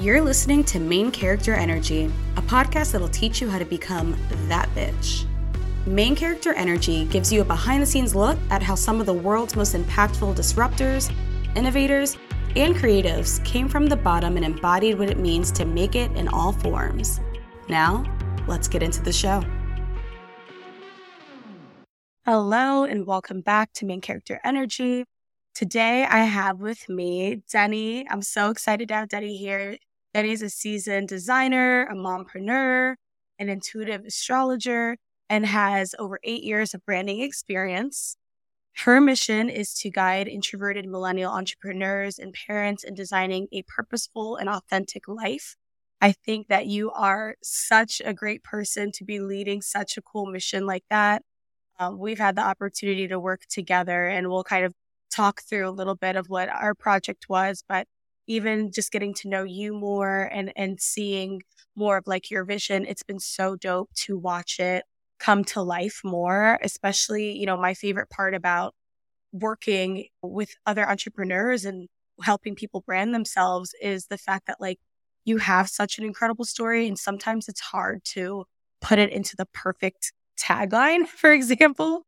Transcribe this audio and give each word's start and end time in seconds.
You're 0.00 0.22
listening 0.22 0.64
to 0.64 0.80
Main 0.80 1.10
Character 1.10 1.52
Energy, 1.52 2.10
a 2.36 2.40
podcast 2.40 2.92
that'll 2.92 3.10
teach 3.10 3.42
you 3.42 3.50
how 3.50 3.58
to 3.58 3.66
become 3.66 4.16
that 4.48 4.66
bitch. 4.70 5.26
Main 5.84 6.16
Character 6.16 6.54
Energy 6.54 7.04
gives 7.04 7.30
you 7.30 7.42
a 7.42 7.44
behind 7.44 7.82
the 7.82 7.86
scenes 7.86 8.14
look 8.14 8.38
at 8.48 8.62
how 8.62 8.74
some 8.74 8.98
of 8.98 9.04
the 9.04 9.12
world's 9.12 9.56
most 9.56 9.74
impactful 9.74 10.34
disruptors, 10.36 11.14
innovators, 11.54 12.16
and 12.56 12.74
creatives 12.74 13.44
came 13.44 13.68
from 13.68 13.84
the 13.84 13.96
bottom 13.96 14.36
and 14.36 14.44
embodied 14.46 14.98
what 14.98 15.10
it 15.10 15.18
means 15.18 15.52
to 15.52 15.66
make 15.66 15.94
it 15.94 16.10
in 16.12 16.28
all 16.28 16.52
forms. 16.52 17.20
Now, 17.68 18.02
let's 18.48 18.68
get 18.68 18.82
into 18.82 19.02
the 19.02 19.12
show. 19.12 19.44
Hello, 22.24 22.84
and 22.84 23.06
welcome 23.06 23.42
back 23.42 23.74
to 23.74 23.84
Main 23.84 24.00
Character 24.00 24.40
Energy. 24.44 25.04
Today, 25.54 26.06
I 26.08 26.24
have 26.24 26.58
with 26.58 26.88
me 26.88 27.42
Denni. 27.52 28.06
I'm 28.08 28.22
so 28.22 28.48
excited 28.48 28.88
to 28.88 28.94
have 28.94 29.08
Denni 29.08 29.36
here. 29.36 29.76
Denni's 30.14 30.42
a 30.42 30.50
seasoned 30.50 31.08
designer, 31.08 31.84
a 31.86 31.94
mompreneur, 31.94 32.96
an 33.38 33.48
intuitive 33.48 34.04
astrologer, 34.04 34.96
and 35.28 35.46
has 35.46 35.94
over 35.98 36.18
eight 36.24 36.42
years 36.42 36.74
of 36.74 36.84
branding 36.84 37.20
experience. 37.20 38.16
Her 38.84 39.00
mission 39.00 39.48
is 39.48 39.74
to 39.74 39.90
guide 39.90 40.26
introverted 40.28 40.86
millennial 40.86 41.32
entrepreneurs 41.32 42.18
and 42.18 42.34
parents 42.46 42.84
in 42.84 42.94
designing 42.94 43.48
a 43.52 43.62
purposeful 43.62 44.36
and 44.36 44.48
authentic 44.48 45.06
life. 45.06 45.56
I 46.00 46.12
think 46.12 46.48
that 46.48 46.66
you 46.66 46.90
are 46.92 47.36
such 47.42 48.00
a 48.04 48.14
great 48.14 48.42
person 48.42 48.90
to 48.92 49.04
be 49.04 49.20
leading 49.20 49.60
such 49.60 49.96
a 49.96 50.02
cool 50.02 50.26
mission 50.26 50.66
like 50.66 50.84
that. 50.90 51.22
Um, 51.78 51.98
we've 51.98 52.18
had 52.18 52.36
the 52.36 52.42
opportunity 52.42 53.06
to 53.08 53.20
work 53.20 53.42
together 53.48 54.06
and 54.06 54.28
we'll 54.28 54.44
kind 54.44 54.64
of 54.64 54.74
talk 55.10 55.42
through 55.42 55.68
a 55.68 55.70
little 55.70 55.94
bit 55.96 56.16
of 56.16 56.28
what 56.28 56.48
our 56.48 56.74
project 56.74 57.26
was, 57.28 57.62
but 57.68 57.86
even 58.30 58.72
just 58.72 58.92
getting 58.92 59.14
to 59.14 59.28
know 59.28 59.44
you 59.44 59.74
more 59.74 60.30
and 60.32 60.52
and 60.56 60.80
seeing 60.80 61.42
more 61.76 61.96
of 61.98 62.06
like 62.06 62.30
your 62.30 62.44
vision, 62.44 62.86
it's 62.86 63.02
been 63.02 63.20
so 63.20 63.56
dope 63.56 63.90
to 63.94 64.18
watch 64.18 64.60
it 64.60 64.84
come 65.18 65.44
to 65.44 65.62
life 65.62 66.00
more, 66.04 66.58
especially, 66.62 67.32
you 67.38 67.46
know, 67.46 67.56
my 67.56 67.74
favorite 67.74 68.10
part 68.10 68.34
about 68.34 68.74
working 69.32 70.06
with 70.22 70.50
other 70.66 70.88
entrepreneurs 70.88 71.64
and 71.64 71.88
helping 72.22 72.54
people 72.54 72.82
brand 72.82 73.14
themselves 73.14 73.74
is 73.80 74.06
the 74.06 74.18
fact 74.18 74.46
that 74.46 74.60
like 74.60 74.78
you 75.24 75.38
have 75.38 75.68
such 75.68 75.98
an 75.98 76.04
incredible 76.04 76.44
story 76.44 76.86
and 76.88 76.98
sometimes 76.98 77.48
it's 77.48 77.60
hard 77.60 78.02
to 78.04 78.44
put 78.80 78.98
it 78.98 79.10
into 79.10 79.36
the 79.36 79.46
perfect 79.46 80.12
tagline, 80.40 81.06
for 81.08 81.32
example. 81.32 82.04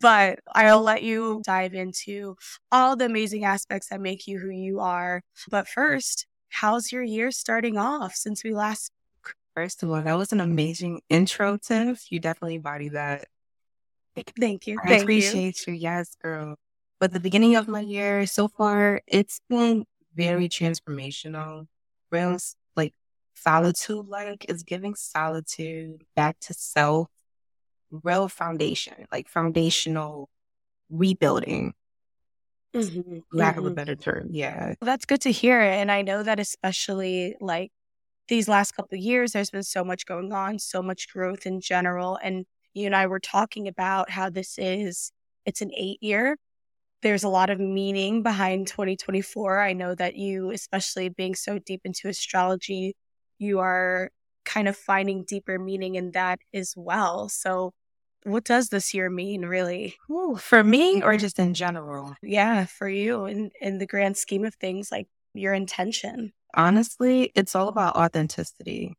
But 0.00 0.40
I'll 0.54 0.82
let 0.82 1.02
you 1.02 1.42
dive 1.44 1.74
into 1.74 2.36
all 2.70 2.96
the 2.96 3.06
amazing 3.06 3.44
aspects 3.44 3.88
that 3.88 4.00
make 4.00 4.26
you 4.26 4.38
who 4.38 4.50
you 4.50 4.80
are. 4.80 5.22
But 5.50 5.66
first, 5.66 6.26
how's 6.50 6.92
your 6.92 7.02
year 7.02 7.30
starting 7.30 7.78
off 7.78 8.14
since 8.14 8.44
we 8.44 8.54
last 8.54 8.92
First 9.58 9.82
of 9.82 9.90
all, 9.90 10.00
that 10.00 10.16
was 10.16 10.32
an 10.32 10.38
amazing 10.38 11.00
intro, 11.08 11.56
Tiff. 11.56 12.12
You 12.12 12.20
definitely 12.20 12.54
embody 12.54 12.90
that. 12.90 13.24
Thank 14.38 14.68
you. 14.68 14.78
I 14.84 14.86
Thank 14.86 15.02
appreciate 15.02 15.66
you. 15.66 15.72
you. 15.72 15.80
Yes, 15.80 16.14
girl. 16.22 16.54
But 17.00 17.12
the 17.12 17.18
beginning 17.18 17.56
of 17.56 17.66
my 17.66 17.80
year 17.80 18.24
so 18.26 18.46
far, 18.46 19.00
it's 19.08 19.40
been 19.48 19.84
very 20.14 20.48
transformational. 20.48 21.66
Real 22.12 22.36
like 22.76 22.94
solitude 23.34 24.06
like 24.06 24.46
is 24.48 24.62
giving 24.62 24.94
solitude 24.94 26.04
back 26.14 26.38
to 26.42 26.54
self, 26.54 27.08
real 27.90 28.28
foundation, 28.28 29.06
like 29.12 29.28
foundational 29.28 30.28
rebuilding. 30.90 31.74
Mm-hmm. 32.74 33.18
Lack 33.32 33.56
mm-hmm. 33.56 33.66
of 33.66 33.72
a 33.72 33.74
better 33.74 33.96
term. 33.96 34.28
Yeah. 34.30 34.74
Well, 34.80 34.86
that's 34.86 35.06
good 35.06 35.22
to 35.22 35.32
hear. 35.32 35.60
And 35.60 35.90
I 35.90 36.02
know 36.02 36.22
that 36.22 36.38
especially 36.38 37.34
like 37.40 37.72
these 38.28 38.48
last 38.48 38.72
couple 38.72 38.96
of 38.96 39.02
years, 39.02 39.32
there's 39.32 39.50
been 39.50 39.62
so 39.62 39.82
much 39.82 40.06
going 40.06 40.32
on, 40.32 40.58
so 40.58 40.82
much 40.82 41.08
growth 41.08 41.46
in 41.46 41.60
general. 41.60 42.18
And 42.22 42.44
you 42.74 42.86
and 42.86 42.94
I 42.94 43.06
were 43.06 43.20
talking 43.20 43.68
about 43.68 44.10
how 44.10 44.30
this 44.30 44.58
is, 44.58 45.12
it's 45.46 45.62
an 45.62 45.70
eight 45.76 46.02
year. 46.02 46.36
There's 47.00 47.24
a 47.24 47.28
lot 47.28 47.48
of 47.48 47.58
meaning 47.58 48.22
behind 48.22 48.66
2024. 48.66 49.60
I 49.60 49.72
know 49.72 49.94
that 49.94 50.16
you, 50.16 50.50
especially 50.50 51.08
being 51.08 51.34
so 51.34 51.58
deep 51.58 51.82
into 51.84 52.08
astrology, 52.08 52.96
you 53.38 53.60
are 53.60 54.10
kind 54.44 54.66
of 54.66 54.76
finding 54.76 55.24
deeper 55.24 55.58
meaning 55.58 55.94
in 55.94 56.10
that 56.12 56.40
as 56.52 56.74
well. 56.76 57.28
So, 57.28 57.72
what 58.28 58.44
does 58.44 58.68
this 58.68 58.94
year 58.94 59.10
mean, 59.10 59.44
really? 59.44 59.96
Ooh, 60.10 60.36
for 60.36 60.62
me, 60.62 61.02
or 61.02 61.16
just 61.16 61.38
in 61.38 61.54
general? 61.54 62.14
Yeah, 62.22 62.66
for 62.66 62.88
you, 62.88 63.26
in 63.26 63.50
in 63.60 63.78
the 63.78 63.86
grand 63.86 64.16
scheme 64.16 64.44
of 64.44 64.54
things, 64.54 64.90
like 64.92 65.08
your 65.34 65.54
intention 65.54 66.32
honestly, 66.54 67.30
it's 67.34 67.54
all 67.54 67.68
about 67.68 67.96
authenticity. 67.96 68.94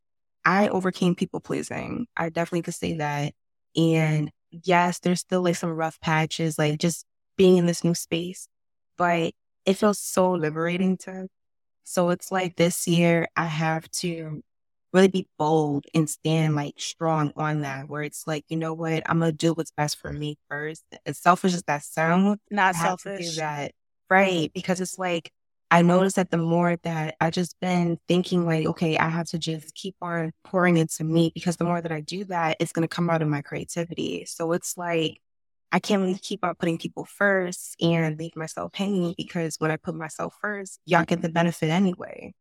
I 0.45 0.69
overcame 0.69 1.15
people 1.15 1.39
pleasing. 1.39 2.07
I 2.17 2.29
definitely 2.29 2.63
could 2.63 2.73
say 2.73 2.93
that. 2.97 3.33
And 3.75 4.31
yes, 4.51 4.99
there's 4.99 5.19
still 5.21 5.43
like 5.43 5.55
some 5.55 5.71
rough 5.71 5.99
patches, 6.01 6.57
like 6.57 6.79
just 6.79 7.05
being 7.37 7.57
in 7.57 7.65
this 7.65 7.83
new 7.83 7.93
space, 7.93 8.47
but 8.97 9.33
it 9.65 9.73
feels 9.75 9.99
so 9.99 10.31
liberating 10.31 10.97
to. 10.97 11.27
So 11.83 12.09
it's 12.09 12.31
like 12.31 12.55
this 12.55 12.87
year, 12.87 13.27
I 13.35 13.45
have 13.45 13.89
to 13.91 14.41
really 14.93 15.07
be 15.07 15.27
bold 15.37 15.85
and 15.93 16.09
stand 16.09 16.55
like 16.55 16.75
strong 16.77 17.31
on 17.35 17.61
that, 17.61 17.89
where 17.89 18.03
it's 18.03 18.25
like, 18.27 18.45
you 18.49 18.57
know 18.57 18.73
what, 18.73 19.03
I'm 19.05 19.19
gonna 19.19 19.31
do 19.31 19.53
what's 19.53 19.71
best 19.71 19.97
for 19.97 20.11
me 20.11 20.37
first. 20.49 20.83
As 21.05 21.17
selfish 21.19 21.53
as 21.53 21.63
that 21.63 21.83
sounds, 21.83 22.39
not 22.49 22.75
selfish. 22.75 23.35
that 23.37 23.71
mm. 23.71 23.73
right 24.09 24.51
because 24.53 24.81
it's 24.81 24.97
like 24.97 25.31
I 25.71 25.83
noticed 25.83 26.15
that 26.15 26.31
the 26.31 26.37
more 26.37 26.77
that 26.83 27.15
I 27.21 27.29
just 27.29 27.59
been 27.59 27.99
thinking 28.07 28.45
like, 28.45 28.65
okay, 28.65 28.97
I 28.97 29.07
have 29.09 29.27
to 29.27 29.37
just 29.37 29.75
keep 29.75 29.95
on 30.01 30.31
pouring 30.43 30.77
into 30.77 31.03
me 31.03 31.31
because 31.33 31.57
the 31.57 31.63
more 31.63 31.79
that 31.79 31.91
I 31.91 32.01
do 32.01 32.23
that, 32.25 32.57
it's 32.59 32.71
to 32.71 32.87
come 32.87 33.09
out 33.09 33.21
of 33.21 33.27
my 33.27 33.41
creativity. 33.41 34.25
So 34.25 34.51
it's 34.53 34.77
like, 34.77 35.21
I 35.71 35.79
can't 35.79 36.01
really 36.01 36.17
keep 36.17 36.43
on 36.43 36.55
putting 36.55 36.79
people 36.79 37.05
first 37.05 37.75
and 37.79 38.17
leave 38.17 38.35
myself 38.35 38.73
hanging 38.73 39.13
because 39.15 39.57
when 39.59 39.69
I 39.69 39.77
put 39.77 39.93
myself 39.93 40.33
first, 40.41 40.79
y'all 40.85 41.05
get 41.05 41.21
the 41.21 41.29
benefit 41.29 41.69
anyway. 41.69 42.33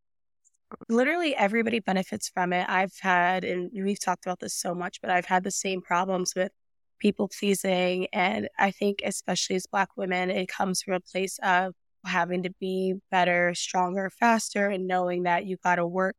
Literally 0.89 1.35
everybody 1.35 1.81
benefits 1.81 2.29
from 2.29 2.53
it. 2.53 2.69
I've 2.69 2.93
had, 3.01 3.45
and 3.45 3.71
we've 3.73 4.01
talked 4.01 4.27
about 4.27 4.41
this 4.41 4.55
so 4.55 4.75
much, 4.75 5.01
but 5.01 5.11
I've 5.11 5.27
had 5.27 5.45
the 5.45 5.51
same 5.51 5.81
problems 5.81 6.35
with 6.35 6.53
people 6.99 7.29
pleasing. 7.29 8.07
And 8.13 8.49
I 8.59 8.71
think, 8.71 9.01
especially 9.05 9.57
as 9.57 9.67
Black 9.67 9.91
women, 9.97 10.31
it 10.31 10.49
comes 10.49 10.83
from 10.83 10.95
a 10.95 11.01
place 11.01 11.39
of 11.43 11.75
having 12.05 12.43
to 12.45 12.51
be 12.61 12.95
better, 13.11 13.55
stronger, 13.55 14.11
faster, 14.11 14.69
and 14.69 14.87
knowing 14.87 15.25
that 15.25 15.47
you 15.47 15.57
got 15.63 15.77
to 15.77 15.87
work, 15.87 16.17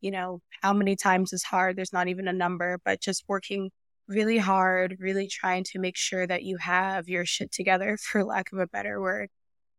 you 0.00 0.10
know, 0.10 0.40
how 0.62 0.72
many 0.72 0.96
times 0.96 1.32
is 1.32 1.44
hard. 1.44 1.76
There's 1.76 1.92
not 1.92 2.08
even 2.08 2.28
a 2.28 2.32
number, 2.32 2.78
but 2.84 3.00
just 3.00 3.24
working 3.28 3.70
really 4.06 4.38
hard, 4.38 4.96
really 5.00 5.28
trying 5.28 5.64
to 5.64 5.78
make 5.78 5.96
sure 5.96 6.26
that 6.26 6.42
you 6.42 6.56
have 6.58 7.08
your 7.08 7.26
shit 7.26 7.52
together, 7.52 7.96
for 8.00 8.24
lack 8.24 8.52
of 8.52 8.58
a 8.58 8.66
better 8.66 9.00
word. 9.00 9.28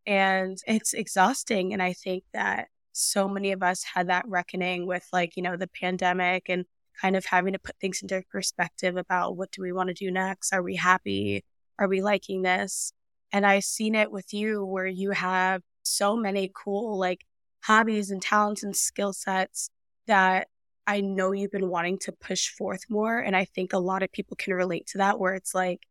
And 0.06 0.58
it's 0.68 0.94
exhausting. 0.94 1.74
And 1.74 1.81
I 1.81 1.94
think 1.94 2.24
that 2.34 2.68
so 2.99 3.27
many 3.27 3.51
of 3.51 3.63
us 3.63 3.83
had 3.83 4.07
that 4.09 4.25
reckoning 4.27 4.85
with, 4.85 5.07
like, 5.13 5.35
you 5.35 5.43
know, 5.43 5.57
the 5.57 5.67
pandemic 5.67 6.49
and 6.49 6.65
kind 7.01 7.15
of 7.15 7.25
having 7.25 7.53
to 7.53 7.59
put 7.59 7.77
things 7.79 8.01
into 8.01 8.21
perspective 8.29 8.97
about 8.97 9.37
what 9.37 9.51
do 9.51 9.61
we 9.61 9.71
want 9.71 9.87
to 9.87 9.93
do 9.93 10.11
next? 10.11 10.53
Are 10.53 10.61
we 10.61 10.75
happy? 10.75 11.43
Are 11.77 11.87
we 11.87 12.01
liking 12.01 12.41
this? 12.41 12.91
And 13.31 13.45
I've 13.45 13.63
seen 13.63 13.95
it 13.95 14.11
with 14.11 14.33
you 14.33 14.65
where 14.65 14.87
you 14.87 15.11
have 15.11 15.61
so 15.83 16.15
many 16.15 16.51
cool 16.53 16.97
like 16.99 17.25
hobbies 17.63 18.11
and 18.11 18.21
talents 18.21 18.63
and 18.63 18.75
skill 18.75 19.13
sets 19.13 19.69
that 20.07 20.47
I 20.87 21.01
know 21.01 21.31
you've 21.31 21.51
been 21.51 21.69
wanting 21.69 21.99
to 21.99 22.11
push 22.11 22.49
forth 22.49 22.81
more. 22.89 23.19
And 23.19 23.35
I 23.35 23.45
think 23.45 23.73
a 23.73 23.79
lot 23.79 24.03
of 24.03 24.11
people 24.11 24.35
can 24.35 24.53
relate 24.53 24.87
to 24.87 24.97
that 24.97 25.19
where 25.19 25.35
it's 25.35 25.53
like, 25.53 25.85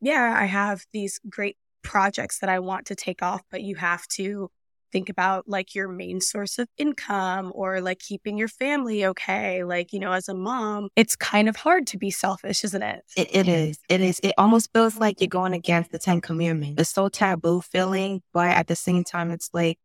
yeah, 0.00 0.34
I 0.38 0.44
have 0.44 0.84
these 0.92 1.18
great 1.28 1.56
projects 1.82 2.38
that 2.38 2.48
I 2.48 2.60
want 2.60 2.86
to 2.86 2.94
take 2.94 3.22
off, 3.22 3.42
but 3.50 3.62
you 3.62 3.76
have 3.76 4.06
to 4.08 4.50
think 4.92 5.08
about 5.08 5.48
like 5.48 5.74
your 5.74 5.88
main 5.88 6.20
source 6.20 6.58
of 6.58 6.68
income 6.78 7.52
or 7.54 7.80
like 7.80 7.98
keeping 7.98 8.36
your 8.38 8.48
family 8.48 9.04
okay. 9.06 9.64
Like, 9.64 9.92
you 9.92 9.98
know, 10.00 10.12
as 10.12 10.28
a 10.28 10.34
mom, 10.34 10.88
it's 10.96 11.16
kind 11.16 11.48
of 11.48 11.56
hard 11.56 11.86
to 11.88 11.98
be 11.98 12.10
selfish, 12.10 12.64
isn't 12.64 12.82
it? 12.82 13.02
It, 13.16 13.28
it 13.34 13.48
is. 13.48 13.78
It 13.88 14.00
is. 14.00 14.20
It 14.22 14.34
almost 14.38 14.72
feels 14.72 14.98
like 14.98 15.20
you're 15.20 15.28
going 15.28 15.52
against 15.52 15.92
the 15.92 15.98
10 15.98 16.20
commandments. 16.20 16.80
It's 16.80 16.90
so 16.90 17.08
taboo 17.08 17.60
feeling, 17.60 18.22
but 18.32 18.48
at 18.48 18.66
the 18.66 18.76
same 18.76 19.04
time, 19.04 19.30
it's 19.30 19.50
like 19.52 19.78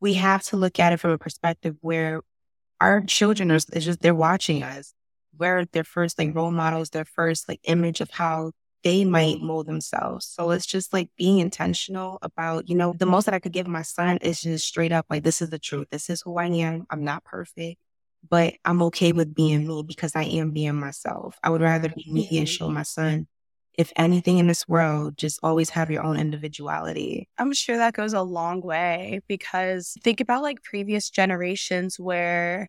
we 0.00 0.14
have 0.14 0.42
to 0.44 0.56
look 0.56 0.80
at 0.80 0.92
it 0.92 0.98
from 0.98 1.12
a 1.12 1.18
perspective 1.18 1.76
where 1.80 2.22
our 2.80 3.00
children 3.02 3.52
are, 3.52 3.56
it's 3.56 3.84
just, 3.84 4.00
they're 4.00 4.14
watching 4.14 4.62
us. 4.62 4.92
We're 5.38 5.64
their 5.66 5.84
first 5.84 6.18
like 6.18 6.34
role 6.34 6.50
models, 6.50 6.90
their 6.90 7.04
first 7.04 7.48
like 7.48 7.60
image 7.64 8.00
of 8.00 8.10
how 8.10 8.52
they 8.82 9.04
might 9.04 9.36
mm-hmm. 9.36 9.46
mold 9.46 9.66
themselves. 9.66 10.26
So 10.26 10.50
it's 10.50 10.66
just 10.66 10.92
like 10.92 11.08
being 11.16 11.38
intentional 11.38 12.18
about, 12.22 12.68
you 12.68 12.74
know, 12.74 12.94
the 12.98 13.06
most 13.06 13.24
that 13.24 13.34
I 13.34 13.38
could 13.38 13.52
give 13.52 13.66
my 13.66 13.82
son 13.82 14.18
is 14.18 14.40
just 14.40 14.66
straight 14.66 14.92
up 14.92 15.06
like, 15.08 15.22
this 15.22 15.40
is 15.40 15.50
the 15.50 15.58
truth. 15.58 15.88
This 15.90 16.10
is 16.10 16.22
who 16.22 16.36
I 16.38 16.46
am. 16.46 16.86
I'm 16.90 17.04
not 17.04 17.24
perfect, 17.24 17.78
but 18.28 18.54
I'm 18.64 18.82
okay 18.82 19.12
with 19.12 19.34
being 19.34 19.66
me 19.66 19.82
because 19.82 20.16
I 20.16 20.24
am 20.24 20.50
being 20.50 20.74
myself. 20.74 21.38
I 21.42 21.50
would 21.50 21.60
rather 21.60 21.88
be 21.88 22.10
me 22.10 22.26
and 22.38 22.46
mm-hmm. 22.46 22.52
show 22.52 22.68
my 22.68 22.82
son 22.82 23.26
if 23.78 23.92
anything 23.96 24.38
in 24.38 24.46
this 24.46 24.68
world, 24.68 25.16
just 25.16 25.40
always 25.42 25.70
have 25.70 25.90
your 25.90 26.02
own 26.02 26.18
individuality. 26.18 27.28
I'm 27.38 27.52
sure 27.52 27.78
that 27.78 27.94
goes 27.94 28.12
a 28.12 28.22
long 28.22 28.60
way 28.60 29.20
because 29.28 29.96
think 30.02 30.20
about 30.20 30.42
like 30.42 30.62
previous 30.62 31.08
generations 31.08 31.98
where 31.98 32.68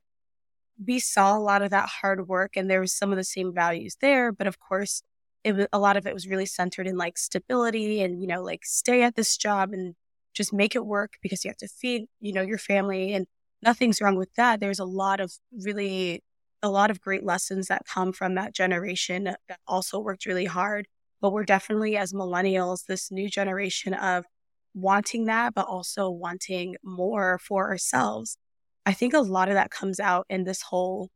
we 0.85 0.99
saw 0.99 1.37
a 1.37 1.39
lot 1.39 1.61
of 1.61 1.71
that 1.71 1.89
hard 1.89 2.27
work 2.27 2.55
and 2.55 2.69
there 2.69 2.81
was 2.81 2.93
some 2.93 3.11
of 3.11 3.17
the 3.17 3.23
same 3.23 3.53
values 3.53 3.97
there. 3.99 4.31
But 4.31 4.47
of 4.47 4.59
course, 4.59 5.03
it 5.43 5.53
was 5.55 5.67
a 5.73 5.79
lot 5.79 5.97
of 5.97 6.07
it 6.07 6.13
was 6.13 6.27
really 6.27 6.45
centered 6.45 6.87
in 6.87 6.97
like 6.97 7.17
stability 7.17 8.01
and, 8.01 8.21
you 8.21 8.27
know, 8.27 8.41
like 8.43 8.65
stay 8.65 9.03
at 9.03 9.15
this 9.15 9.37
job 9.37 9.73
and 9.73 9.95
just 10.33 10.53
make 10.53 10.75
it 10.75 10.85
work 10.85 11.13
because 11.21 11.43
you 11.43 11.49
have 11.49 11.57
to 11.57 11.67
feed, 11.67 12.05
you 12.19 12.33
know, 12.33 12.41
your 12.41 12.57
family 12.57 13.13
and 13.13 13.27
nothing's 13.61 14.01
wrong 14.01 14.15
with 14.17 14.33
that. 14.35 14.59
There's 14.59 14.79
a 14.79 14.85
lot 14.85 15.19
of 15.19 15.33
really 15.51 16.23
a 16.61 16.69
lot 16.69 16.89
of 16.89 17.01
great 17.01 17.25
lessons 17.25 17.67
that 17.67 17.85
come 17.85 18.13
from 18.13 18.35
that 18.35 18.53
generation 18.53 19.25
that 19.25 19.59
also 19.67 19.99
worked 19.99 20.25
really 20.25 20.45
hard. 20.45 20.87
But 21.21 21.33
we're 21.33 21.43
definitely, 21.43 21.97
as 21.97 22.13
millennials, 22.13 22.85
this 22.85 23.11
new 23.11 23.29
generation 23.29 23.93
of 23.93 24.25
wanting 24.73 25.25
that, 25.25 25.53
but 25.53 25.67
also 25.67 26.09
wanting 26.09 26.75
more 26.83 27.37
for 27.39 27.69
ourselves. 27.69 28.37
I 28.85 28.93
think 28.93 29.13
a 29.13 29.19
lot 29.19 29.49
of 29.49 29.55
that 29.55 29.71
comes 29.71 29.99
out 29.99 30.25
in 30.29 30.43
this 30.45 30.61
whole 30.61 31.09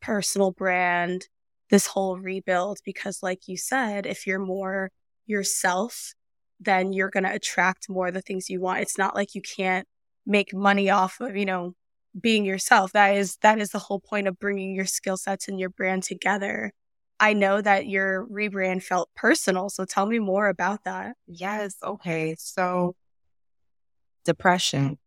personal 0.00 0.52
brand, 0.52 1.28
this 1.70 1.86
whole 1.86 2.18
rebuild, 2.18 2.78
because, 2.84 3.22
like 3.22 3.48
you 3.48 3.56
said, 3.56 4.06
if 4.06 4.26
you're 4.26 4.38
more 4.38 4.90
yourself, 5.26 6.14
then 6.60 6.92
you're 6.92 7.10
going 7.10 7.24
to 7.24 7.34
attract 7.34 7.88
more 7.88 8.08
of 8.08 8.14
the 8.14 8.22
things 8.22 8.50
you 8.50 8.60
want. 8.60 8.80
It's 8.80 8.98
not 8.98 9.14
like 9.14 9.34
you 9.34 9.42
can't 9.42 9.86
make 10.26 10.54
money 10.54 10.90
off 10.90 11.20
of, 11.20 11.36
you 11.36 11.46
know, 11.46 11.74
being 12.18 12.44
yourself. 12.44 12.92
That 12.92 13.16
is 13.16 13.36
that 13.42 13.60
is 13.60 13.70
the 13.70 13.78
whole 13.78 14.00
point 14.00 14.26
of 14.28 14.38
bringing 14.38 14.74
your 14.74 14.86
skill 14.86 15.16
sets 15.16 15.48
and 15.48 15.60
your 15.60 15.70
brand 15.70 16.02
together. 16.02 16.72
I 17.20 17.32
know 17.32 17.60
that 17.60 17.86
your 17.86 18.26
rebrand 18.26 18.82
felt 18.82 19.10
personal, 19.14 19.70
so 19.70 19.84
tell 19.84 20.06
me 20.06 20.18
more 20.18 20.48
about 20.48 20.84
that. 20.84 21.16
Yes, 21.26 21.76
okay. 21.82 22.36
So 22.38 22.94
depression, 24.24 24.98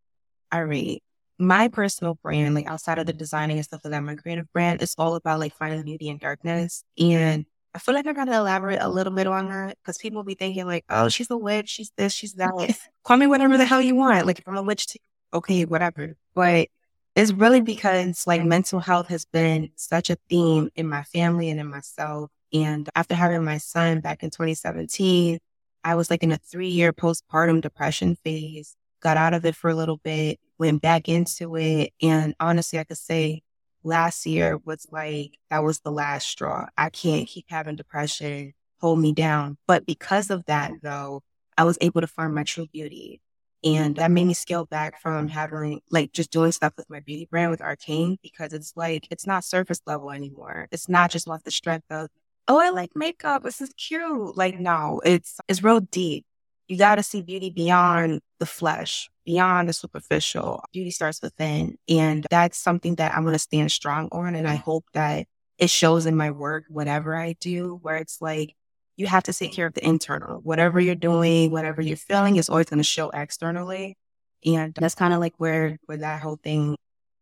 I 0.52 0.60
read. 0.60 1.00
My 1.42 1.68
personal 1.68 2.20
brand, 2.22 2.54
like 2.54 2.68
outside 2.68 3.00
of 3.00 3.08
the 3.08 3.14
designing 3.14 3.58
and 3.58 3.66
stuff 3.66 3.82
like 3.84 3.92
that, 3.92 4.04
my 4.04 4.16
creative 4.16 4.52
brand 4.54 4.82
is 4.82 4.96
all 4.98 5.16
about 5.16 5.40
like 5.40 5.56
finding 5.56 5.84
beauty 5.84 6.08
in 6.08 6.18
darkness. 6.18 6.84
And 7.00 7.46
I 7.74 7.80
feel 7.80 7.96
like 7.96 8.06
I 8.06 8.14
gotta 8.14 8.36
elaborate 8.36 8.82
a 8.82 8.90
little 8.90 9.14
bit 9.14 9.28
on 9.28 9.50
that 9.50 9.78
because 9.82 9.98
people 9.98 10.18
will 10.18 10.24
be 10.26 10.36
thinking 10.36 10.68
like, 10.68 10.86
oh, 10.90 11.10
she's 11.10 11.32
a 11.32 11.38
witch, 11.38 11.70
she's 11.70 11.92
this, 11.98 12.14
she's 12.14 12.34
that. 12.34 12.52
Call 13.04 13.18
me 13.18 13.28
whatever 13.28 13.58
the 13.58 13.66
hell 13.66 13.82
you 13.82 13.96
want. 13.96 14.28
Like 14.28 14.40
if 14.40 14.48
I'm 14.48 14.58
a 14.58 14.64
witch, 14.64 14.88
too, 14.88 15.00
okay, 15.34 15.66
whatever. 15.66 16.16
But 16.36 16.68
it's 17.16 17.32
really 17.32 17.62
because 17.62 18.26
like 18.28 18.44
mental 18.44 18.80
health 18.80 19.08
has 19.08 19.26
been 19.26 19.72
such 19.76 20.10
a 20.10 20.18
theme 20.30 20.70
in 20.76 20.88
my 20.88 21.04
family 21.04 21.50
and 21.50 21.60
in 21.60 21.68
myself. 21.68 22.30
And 22.54 22.90
after 22.96 23.16
having 23.16 23.44
my 23.44 23.58
son 23.58 24.02
back 24.02 24.24
in 24.24 24.30
2017, 24.30 25.40
I 25.84 25.96
was 25.96 26.10
like 26.10 26.24
in 26.24 26.32
a 26.32 26.38
three 26.38 26.70
year 26.70 26.94
postpartum 26.94 27.62
depression 27.62 28.16
phase, 28.24 28.76
got 29.02 29.18
out 29.18 29.34
of 29.34 29.46
it 29.46 29.56
for 29.56 29.70
a 29.70 29.76
little 29.76 29.98
bit, 29.98 30.40
went 30.62 30.82
back 30.82 31.10
into 31.10 31.56
it. 31.58 31.92
And 32.02 32.36
honestly, 32.40 32.80
I 32.80 32.86
could 32.86 33.00
say 33.00 33.42
last 33.84 34.28
year 34.28 34.60
was 34.64 34.88
like, 34.92 35.32
that 35.50 35.64
was 35.64 35.80
the 35.80 35.92
last 35.92 36.28
straw. 36.28 36.68
I 36.78 36.92
can't 36.92 37.28
keep 37.28 37.48
having 37.50 37.76
depression 37.76 38.54
hold 38.80 39.00
me 39.00 39.12
down. 39.12 39.58
But 39.68 39.88
because 39.88 40.30
of 40.30 40.46
that, 40.46 40.72
though, 40.84 41.24
I 41.58 41.64
was 41.64 41.80
able 41.82 42.02
to 42.02 42.08
find 42.08 42.36
my 42.36 42.44
true 42.44 42.68
beauty. 42.72 43.22
And 43.64 43.96
that 43.96 44.12
made 44.12 44.26
me 44.26 44.36
scale 44.36 44.66
back 44.66 45.02
from 45.02 45.28
having 45.28 45.82
like 45.92 46.14
just 46.14 46.32
doing 46.32 46.52
stuff 46.52 46.74
with 46.78 46.90
my 46.90 47.00
beauty 47.00 47.28
brand 47.30 47.52
with 47.52 47.62
Arcane 47.62 48.18
because 48.24 48.54
it's 48.54 48.74
like 48.76 49.08
it's 49.12 49.28
not 49.28 49.44
surface 49.44 49.82
level 49.88 50.12
anymore. 50.12 50.68
It's 50.72 50.90
not 50.90 51.12
just 51.12 51.28
off 51.28 51.44
the 51.44 51.52
strength 51.52 51.86
of, 51.92 52.10
oh, 52.48 52.60
I 52.60 52.70
like 52.70 52.92
makeup. 52.96 53.44
This 53.44 53.62
is 53.62 53.72
cute. 53.74 54.38
Like, 54.38 54.60
no, 54.60 55.02
it's 55.06 55.40
it's 55.48 55.64
real 55.64 55.80
deep. 55.80 56.26
You 56.68 56.78
gotta 56.78 57.04
see 57.04 57.22
beauty 57.22 57.52
beyond 57.52 58.22
the 58.40 58.46
flesh, 58.48 59.10
beyond 59.26 59.70
the 59.70 59.74
superficial. 59.74 60.64
Beauty 60.72 60.92
starts 60.92 61.22
within. 61.22 61.78
And 61.88 62.26
that's 62.30 62.58
something 62.58 62.96
that 62.96 63.16
I'm 63.16 63.24
gonna 63.24 63.40
stand 63.40 63.72
strong 63.72 64.10
on. 64.12 64.36
And 64.36 64.48
I 64.48 64.54
mm-hmm. 64.54 64.64
hope 64.64 64.86
that 64.94 65.28
it 65.58 65.70
shows 65.70 66.06
in 66.06 66.16
my 66.16 66.32
work, 66.32 66.66
whatever 66.70 67.16
I 67.16 67.34
do, 67.40 67.80
where 67.82 67.98
it's 67.98 68.22
like 68.22 68.56
you 68.98 69.08
have 69.08 69.24
to 69.24 69.34
take 69.34 69.54
care 69.54 69.68
of 69.68 69.74
the 69.74 69.86
internal. 69.86 70.40
Whatever 70.42 70.80
you're 70.80 70.96
doing, 70.96 71.52
whatever 71.52 71.82
you're 71.82 71.98
feeling 71.98 72.36
is 72.36 72.50
always 72.50 72.68
going 72.68 72.80
to 72.80 72.84
show 72.84 73.10
externally. 73.10 73.96
And 74.46 74.74
that's 74.74 74.96
kind 74.96 75.14
of 75.14 75.20
like 75.20 75.34
where, 75.38 75.78
where 75.86 75.98
that 75.98 76.22
whole 76.22 76.40
thing 76.44 76.76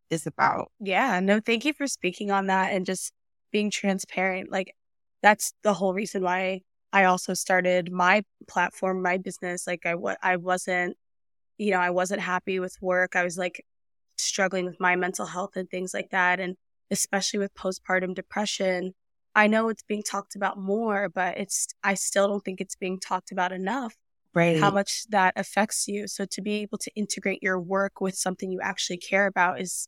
is 0.08 0.26
about. 0.26 0.70
Yeah. 0.80 1.20
No, 1.20 1.40
thank 1.40 1.64
you 1.64 1.72
for 1.72 1.86
speaking 1.86 2.30
on 2.30 2.46
that 2.46 2.72
and 2.72 2.86
just 2.86 3.12
being 3.52 3.70
transparent. 3.70 4.50
Like 4.50 4.74
that's 5.22 5.52
the 5.62 5.74
whole 5.74 5.92
reason 5.94 6.22
why 6.22 6.62
I 6.92 7.04
also 7.04 7.34
started 7.34 7.92
my 7.92 8.24
platform, 8.48 9.02
my 9.02 9.18
business. 9.18 9.66
Like 9.66 9.86
I, 9.86 9.94
I 10.22 10.36
wasn't, 10.36 10.96
you 11.60 11.70
know, 11.72 11.78
I 11.78 11.90
wasn't 11.90 12.22
happy 12.22 12.58
with 12.58 12.74
work. 12.80 13.14
I 13.14 13.22
was 13.22 13.36
like 13.36 13.64
struggling 14.16 14.64
with 14.64 14.80
my 14.80 14.96
mental 14.96 15.26
health 15.26 15.56
and 15.56 15.68
things 15.68 15.92
like 15.92 16.08
that. 16.10 16.40
And 16.40 16.56
especially 16.90 17.38
with 17.38 17.54
postpartum 17.54 18.14
depression, 18.14 18.94
I 19.34 19.46
know 19.46 19.68
it's 19.68 19.82
being 19.82 20.02
talked 20.02 20.34
about 20.34 20.58
more, 20.58 21.10
but 21.10 21.36
it's, 21.36 21.68
I 21.84 21.94
still 21.94 22.28
don't 22.28 22.42
think 22.42 22.62
it's 22.62 22.76
being 22.76 22.98
talked 22.98 23.30
about 23.30 23.52
enough. 23.52 23.94
Right. 24.34 24.58
How 24.58 24.70
much 24.70 25.04
that 25.10 25.34
affects 25.36 25.86
you. 25.86 26.08
So 26.08 26.24
to 26.24 26.40
be 26.40 26.62
able 26.62 26.78
to 26.78 26.90
integrate 26.96 27.42
your 27.42 27.60
work 27.60 28.00
with 28.00 28.14
something 28.14 28.50
you 28.50 28.60
actually 28.62 28.96
care 28.96 29.26
about 29.26 29.60
is, 29.60 29.86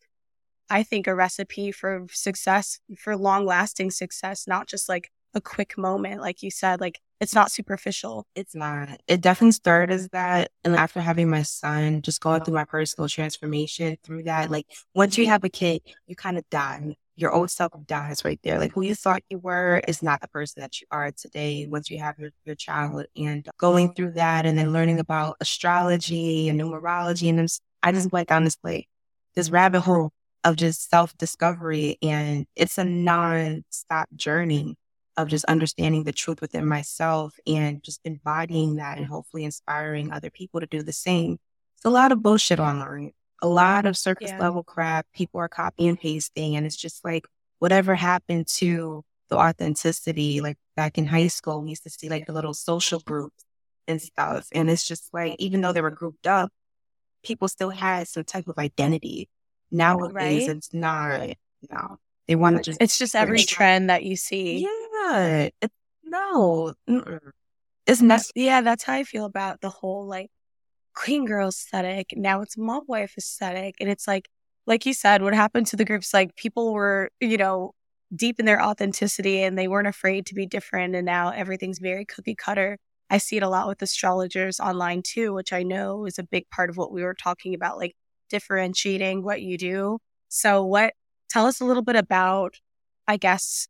I 0.69 0.83
think, 0.83 1.07
a 1.07 1.15
recipe 1.15 1.73
for 1.73 2.05
success, 2.11 2.81
for 2.99 3.17
long 3.17 3.47
lasting 3.47 3.93
success, 3.93 4.47
not 4.47 4.69
just 4.69 4.91
like 4.91 5.11
a 5.35 5.41
quick 5.41 5.79
moment. 5.79 6.21
Like 6.21 6.43
you 6.43 6.51
said, 6.51 6.81
like 6.81 7.01
it's 7.21 7.35
not 7.35 7.51
superficial. 7.51 8.27
It's 8.35 8.55
not. 8.55 9.01
It 9.07 9.21
definitely 9.21 9.53
started 9.53 9.93
as 9.95 10.09
that. 10.09 10.51
And 10.65 10.75
after 10.75 11.01
having 11.01 11.31
my 11.31 11.43
son, 11.43 12.03
just 12.03 12.21
going 12.21 12.43
through 12.43 12.55
my 12.55 12.65
personal 12.65 13.09
transformation 13.09 13.97
through 14.05 14.25
that, 14.25 14.51
like 14.51 14.67
once 14.95 15.17
you 15.19 15.27
have 15.27 15.45
a 15.45 15.49
kid, 15.49 15.83
you 16.07 16.17
kind 16.17 16.39
of 16.39 16.49
die 16.51 16.97
your 17.17 17.33
old 17.33 17.51
self 17.51 17.73
dies 17.87 18.25
right 18.25 18.41
there. 18.43 18.59
Like 18.59 18.73
who 18.73 18.83
you 18.83 18.95
thought 18.95 19.23
you 19.29 19.39
were 19.39 19.83
is 19.87 20.03
not 20.03 20.21
the 20.21 20.29
person 20.29 20.61
that 20.61 20.81
you 20.81 20.87
are 20.91 21.11
today 21.13 21.67
once 21.71 21.91
you 21.91 21.99
have 21.99 22.19
your, 22.19 22.31
your 22.45 22.55
child. 22.55 23.07
And 23.17 23.49
going 23.59 23.95
through 23.95 24.13
that 24.13 24.47
and 24.47 24.59
then 24.59 24.73
learning 24.73 24.99
about 24.99 25.37
astrology 25.41 26.49
and 26.49 26.61
numerology. 26.61 27.29
And 27.29 27.49
I 27.83 27.93
just 27.93 28.13
went 28.13 28.29
down 28.29 28.45
this 28.45 28.57
like 28.63 28.89
this 29.35 29.51
rabbit 29.51 29.81
hole 29.81 30.11
of 30.45 30.57
just 30.57 30.91
self 30.91 31.17
discovery. 31.19 31.99
And 32.03 32.47
it's 32.57 32.79
a 32.79 32.85
non 32.85 33.65
stop 33.71 34.09
journey 34.17 34.77
of 35.17 35.29
just 35.29 35.45
understanding 35.47 36.05
the 36.05 36.13
truth 36.13 36.41
within 36.41 36.67
myself 36.67 37.35
and 37.47 37.83
just 37.83 38.01
embodying 38.05 38.77
that 38.77 38.97
and 38.97 39.07
mm-hmm. 39.07 39.15
hopefully 39.15 39.45
inspiring 39.45 40.11
other 40.11 40.31
people 40.31 40.61
to 40.61 40.67
do 40.67 40.83
the 40.83 40.93
same. 40.93 41.39
It's 41.77 41.85
a 41.85 41.91
lot 41.91 42.13
of 42.13 42.23
bullshit 42.23 42.61
online 42.61 43.13
a 43.43 43.49
lot 43.49 43.87
of 43.87 43.99
surface 43.99 44.31
yeah. 44.31 44.39
level 44.39 44.63
crap. 44.63 45.07
People 45.13 45.41
are 45.41 45.49
copy 45.49 45.89
and 45.89 45.99
pasting, 46.01 46.57
and 46.57 46.65
it's 46.65 46.77
just 46.77 47.05
like 47.05 47.27
whatever 47.59 47.95
happened 47.95 48.47
to 48.47 49.05
the 49.29 49.37
authenticity. 49.37 50.41
Like 50.41 50.57
back 50.77 50.97
in 50.97 51.07
high 51.07 51.27
school, 51.27 51.61
we 51.61 51.71
used 51.71 51.83
to 51.83 51.91
see 51.91 52.09
like 52.09 52.27
the 52.27 52.33
little 52.33 52.55
social 52.55 53.01
groups 53.01 53.45
and 53.89 54.01
stuff, 54.01 54.47
and 54.53 54.71
it's 54.71 54.87
just 54.87 55.13
like 55.13 55.37
even 55.41 55.61
though 55.61 55.73
they 55.73 55.81
were 55.81 55.91
grouped 55.91 56.27
up, 56.27 56.51
people 57.25 57.49
still 57.49 57.71
had 57.71 58.09
some 58.09 58.25
type 58.25 58.47
of 58.47 58.59
identity. 58.59 59.29
Nowadays, 59.75 60.13
right? 60.49 60.57
it's 60.57 60.73
not. 60.73 61.31
No, 61.71 61.99
they 62.29 62.37
want 62.37 62.59
to 62.59 62.63
just. 62.63 62.81
It's 62.81 62.99
just 62.99 63.17
every 63.17 63.43
trend 63.43 63.91
that 63.91 64.05
you 64.05 64.17
see. 64.17 64.59
Yeah. 64.59 64.82
No. 66.05 66.75
It's 67.87 68.01
not. 68.03 68.23
Yeah, 68.35 68.61
that's 68.61 68.85
how 68.85 68.95
I 68.95 69.05
feel 69.05 69.25
about 69.25 69.61
the 69.61 69.71
whole 69.71 70.07
like 70.07 70.31
clean 70.95 71.27
girl 71.27 71.49
aesthetic. 71.49 72.15
Now 72.17 72.43
it's 72.43 72.57
mob 72.59 72.85
wife 72.89 73.15
aesthetic. 73.19 73.77
And 73.81 73.91
it's 73.91 74.09
like, 74.09 74.29
like 74.67 74.87
you 74.87 74.95
said, 74.95 75.23
what 75.23 75.35
happened 75.35 75.67
to 75.69 75.77
the 75.77 75.85
groups, 75.85 76.15
like 76.15 76.37
people 76.37 76.73
were, 76.75 77.11
you 77.21 77.37
know, 77.39 77.73
deep 78.17 78.41
in 78.41 78.47
their 78.47 78.63
authenticity 78.63 79.43
and 79.43 79.59
they 79.59 79.69
weren't 79.69 79.89
afraid 79.89 80.27
to 80.27 80.35
be 80.35 80.47
different. 80.47 80.95
And 80.97 81.07
now 81.07 81.31
everything's 81.31 81.79
very 81.81 82.05
cookie 82.07 82.35
cutter. 82.37 82.79
I 83.11 83.19
see 83.19 83.37
it 83.39 83.43
a 83.43 83.49
lot 83.49 83.69
with 83.69 83.83
astrologers 83.83 84.61
online 84.61 85.03
too, 85.03 85.35
which 85.35 85.53
I 85.53 85.63
know 85.65 86.07
is 86.07 86.19
a 86.19 86.25
big 86.25 86.49
part 86.51 86.71
of 86.71 86.77
what 86.77 86.93
we 86.93 87.03
were 87.05 87.15
talking 87.15 87.55
about, 87.55 87.79
like 87.79 87.95
differentiating 88.31 89.23
what 89.25 89.43
you 89.43 89.59
do. 89.59 89.99
So, 90.29 90.65
what, 90.65 90.95
tell 91.31 91.47
us 91.47 91.61
a 91.61 91.65
little 91.65 91.83
bit 91.83 91.97
about, 91.97 92.57
I 93.09 93.17
guess, 93.19 93.69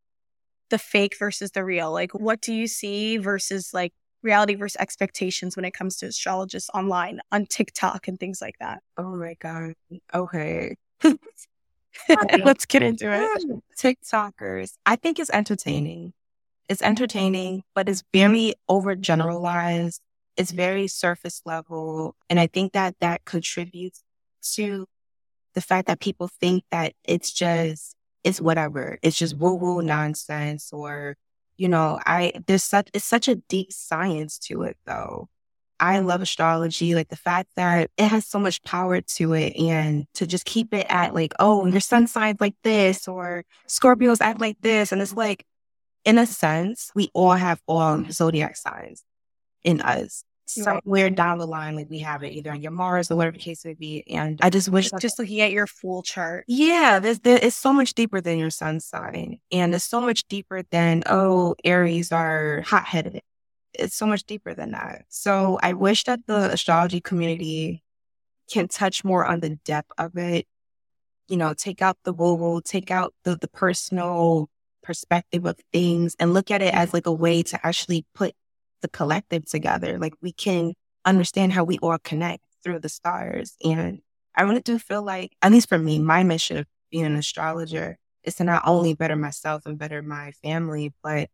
the 0.73 0.79
fake 0.79 1.17
versus 1.19 1.53
the 1.53 1.65
real. 1.65 1.93
Like, 1.93 2.13
what 2.13 2.41
do 2.41 2.53
you 2.53 2.67
see 2.67 3.19
versus 3.19 3.71
like 3.73 3.93
reality 4.23 4.55
versus 4.55 4.77
expectations 4.81 5.57
when 5.57 5.65
it 5.65 5.75
comes 5.75 5.97
to 5.97 6.07
astrologists 6.07 6.71
online 6.73 7.21
on 7.31 7.47
TikTok 7.47 8.09
and 8.09 8.19
things 8.19 8.41
like 8.41 8.57
that. 8.61 8.81
Oh 8.97 9.17
my 9.17 9.35
God. 9.41 9.75
Okay. 10.15 10.77
Let's 12.45 12.67
get 12.67 12.83
into 12.83 13.13
it. 13.13 13.63
TikTokers. 13.79 14.75
I 14.87 14.97
think 14.97 15.19
it's 15.19 15.31
entertaining. 15.31 16.15
It's 16.69 16.83
entertaining, 16.83 17.65
but 17.75 17.89
it's 17.89 18.03
very 18.13 18.55
overgeneralized. 18.71 20.01
It's 20.37 20.53
very 20.53 20.89
surface 20.89 21.43
level. 21.45 22.15
And 22.31 22.41
I 22.41 22.47
think 22.47 22.73
that 22.73 22.95
that 23.01 23.25
contributes 23.25 24.03
to 24.55 24.87
the 25.55 25.61
fact 25.61 25.89
that 25.89 26.01
people 26.01 26.29
think 26.29 26.65
that 26.71 26.95
it's 27.05 27.31
just, 27.31 27.95
it's 28.25 28.41
whatever. 28.41 28.99
It's 29.03 29.17
just 29.19 29.37
woo 29.37 29.55
woo 29.55 29.83
nonsense 29.83 30.73
or 30.73 31.17
You 31.57 31.69
know, 31.69 31.99
I 32.07 32.33
there's 32.47 32.65
such 32.65 32.91
it's 32.95 33.05
such 33.05 33.29
a 33.29 33.37
deep 33.37 33.73
science 33.73 34.39
to 34.49 34.63
it 34.63 34.77
though. 34.87 35.29
I 35.81 35.99
love 36.01 36.23
astrology, 36.23 36.95
like 36.95 37.09
the 37.09 37.17
fact 37.17 37.51
that 37.57 37.91
it 37.99 38.09
has 38.09 38.27
so 38.27 38.39
much 38.39 38.63
power 38.63 39.01
to 39.01 39.35
it 39.35 39.57
and 39.57 40.07
to 40.15 40.27
just 40.27 40.45
keep 40.45 40.73
it 40.75 40.87
at 40.89 41.15
like, 41.15 41.33
oh, 41.41 41.67
your 41.67 41.81
sun 41.81 42.07
sign's 42.07 42.41
like 42.41 42.55
this 42.63 43.09
or 43.09 43.45
Scorpios 43.69 44.21
act 44.21 44.41
like 44.41 44.59
this. 44.61 44.93
And 44.93 45.03
it's 45.03 45.15
like, 45.15 45.45
in 46.05 46.19
a 46.19 46.27
sense, 46.27 46.93
we 46.95 47.11
all 47.15 47.33
have 47.33 47.61
all 47.69 48.05
zodiac 48.11 48.57
signs 48.57 49.05
in 49.65 49.81
us. 49.81 50.25
Somewhere 50.55 51.05
right. 51.05 51.15
down 51.15 51.39
the 51.39 51.47
line, 51.47 51.77
like 51.77 51.89
we 51.91 52.01
have 52.01 52.23
it 52.23 52.33
either 52.33 52.51
on 52.53 52.63
your 52.63 52.73
Mars 52.73 53.11
or 53.11 53.17
whatever 53.17 53.37
the 53.37 53.43
case 53.43 53.65
may 53.65 53.75
be. 53.75 54.05
And 54.09 54.39
I 54.43 54.51
just 54.51 54.69
wish 54.69 54.91
just 55.01 55.19
looking 55.19 55.41
at 55.41 55.53
your 55.53 55.67
full 55.67 56.03
chart. 56.03 56.45
Yeah, 56.49 56.99
there's 56.99 57.21
there, 57.21 57.39
it's 57.41 57.57
so 57.57 57.73
much 57.73 57.95
deeper 57.95 58.21
than 58.21 58.39
your 58.39 58.51
sun 58.51 58.81
sign. 58.81 59.39
And 59.51 59.75
it's 59.75 59.85
so 59.85 60.01
much 60.01 60.27
deeper 60.29 60.63
than, 60.71 61.03
oh, 61.07 61.55
Aries 61.65 62.13
are 62.13 62.63
hot 62.63 62.85
headed 62.85 63.23
it's 63.75 63.97
so 63.97 64.07
much 64.07 64.25
deeper 64.25 64.55
than 64.55 64.73
that. 64.73 65.05
So 65.09 65.59
I 65.63 65.73
wish 65.73 66.05
that 66.05 66.21
the 66.27 66.53
astrology 66.53 67.01
community 67.01 67.83
can 68.51 68.69
touch 68.69 69.05
more 69.05 69.25
on 69.25 69.41
the 69.41 69.51
depth 69.65 69.93
of 69.99 70.17
it. 70.17 70.47
You 71.29 71.37
know, 71.37 71.55
take 71.55 71.81
out 71.81 71.97
the 72.05 72.13
woo 72.13 72.61
take 72.63 72.91
out 72.91 73.15
the, 73.25 73.37
the 73.37 73.49
personal 73.49 74.51
perspective 74.83 75.47
of 75.47 75.57
things 75.73 76.17
and 76.19 76.35
look 76.35 76.51
at 76.51 76.61
it 76.61 76.75
as 76.75 76.93
like 76.93 77.07
a 77.07 77.13
way 77.13 77.43
to 77.45 77.67
actually 77.67 78.05
put 78.15 78.35
the 78.83 78.89
collective 78.89 79.47
together. 79.47 79.99
Like 79.99 80.15
we 80.21 80.33
can 80.33 80.75
understand 81.05 81.53
how 81.53 81.65
we 81.65 81.79
all 81.79 81.99
connect 81.99 82.45
through 82.63 82.81
the 82.81 82.89
stars. 82.89 83.57
And 83.65 84.01
I 84.37 84.43
really 84.43 84.61
do 84.61 84.79
feel 84.79 85.03
like, 85.03 85.33
at 85.43 85.53
least 85.53 85.69
for 85.69 85.79
me, 85.79 85.99
my 85.99 86.23
mission 86.23 86.59
of 86.59 86.67
being 86.91 87.05
an 87.05 87.17
astrologer 87.17 87.99
is 88.25 88.37
to 88.37 88.45
not 88.45 88.63
only 88.67 88.95
better 88.95 89.17
myself 89.17 89.67
and 89.67 89.79
better 89.79 90.03
my 90.03 90.33
family, 90.43 90.93
but 91.03 91.29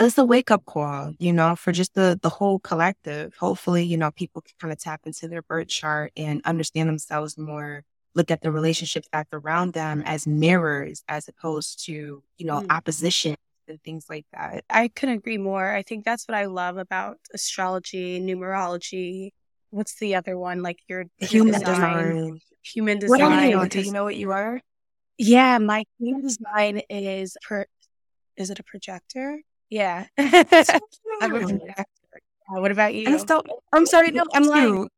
it's 0.00 0.18
a 0.18 0.24
wake 0.24 0.50
up 0.50 0.64
call, 0.64 1.12
you 1.18 1.32
know, 1.32 1.56
for 1.56 1.72
just 1.72 1.94
the 1.94 2.18
the 2.22 2.28
whole 2.28 2.58
collective. 2.60 3.34
Hopefully, 3.36 3.84
you 3.84 3.96
know, 3.96 4.10
people 4.12 4.42
can 4.42 4.54
kind 4.60 4.72
of 4.72 4.78
tap 4.78 5.00
into 5.04 5.28
their 5.28 5.42
birth 5.42 5.68
chart 5.68 6.12
and 6.16 6.40
understand 6.44 6.88
themselves 6.88 7.36
more, 7.36 7.84
look 8.14 8.30
at 8.30 8.40
the 8.40 8.52
relationships 8.52 9.08
that's 9.12 9.28
around 9.32 9.72
them 9.72 10.02
as 10.06 10.26
mirrors 10.26 11.02
as 11.08 11.28
opposed 11.28 11.84
to, 11.86 12.22
you 12.36 12.46
know, 12.46 12.60
mm. 12.60 12.66
opposition 12.70 13.36
and 13.68 13.82
things 13.82 14.06
like 14.08 14.26
that. 14.32 14.64
I 14.70 14.88
couldn't 14.88 15.16
agree 15.16 15.38
more. 15.38 15.70
I 15.74 15.82
think 15.82 16.04
that's 16.04 16.26
what 16.26 16.36
I 16.36 16.46
love 16.46 16.76
about 16.76 17.18
astrology, 17.34 18.20
numerology. 18.20 19.30
What's 19.70 19.96
the 19.96 20.14
other 20.14 20.38
one? 20.38 20.62
Like 20.62 20.78
your 20.88 21.06
human 21.18 21.60
design. 21.60 22.14
design. 22.14 22.40
Human 22.62 22.98
design. 22.98 23.20
What 23.20 23.32
are 23.32 23.46
you? 23.46 23.68
Do 23.68 23.80
you 23.80 23.92
know 23.92 24.04
what 24.04 24.16
you 24.16 24.32
are? 24.32 24.60
Yeah, 25.18 25.58
my 25.58 25.84
human 25.98 26.22
design 26.22 26.82
is 26.88 27.36
per 27.42 27.66
is 28.36 28.50
it 28.50 28.58
a 28.58 28.62
projector? 28.72 29.40
Yeah. 29.68 30.06
what 32.48 32.70
about 32.70 32.94
you? 32.94 33.08
I'm 33.08 33.18
still. 33.18 33.44
I'm 33.72 33.86
sorry. 33.86 34.10
No, 34.10 34.24
I'm 34.32 34.44
lying. 34.44 34.88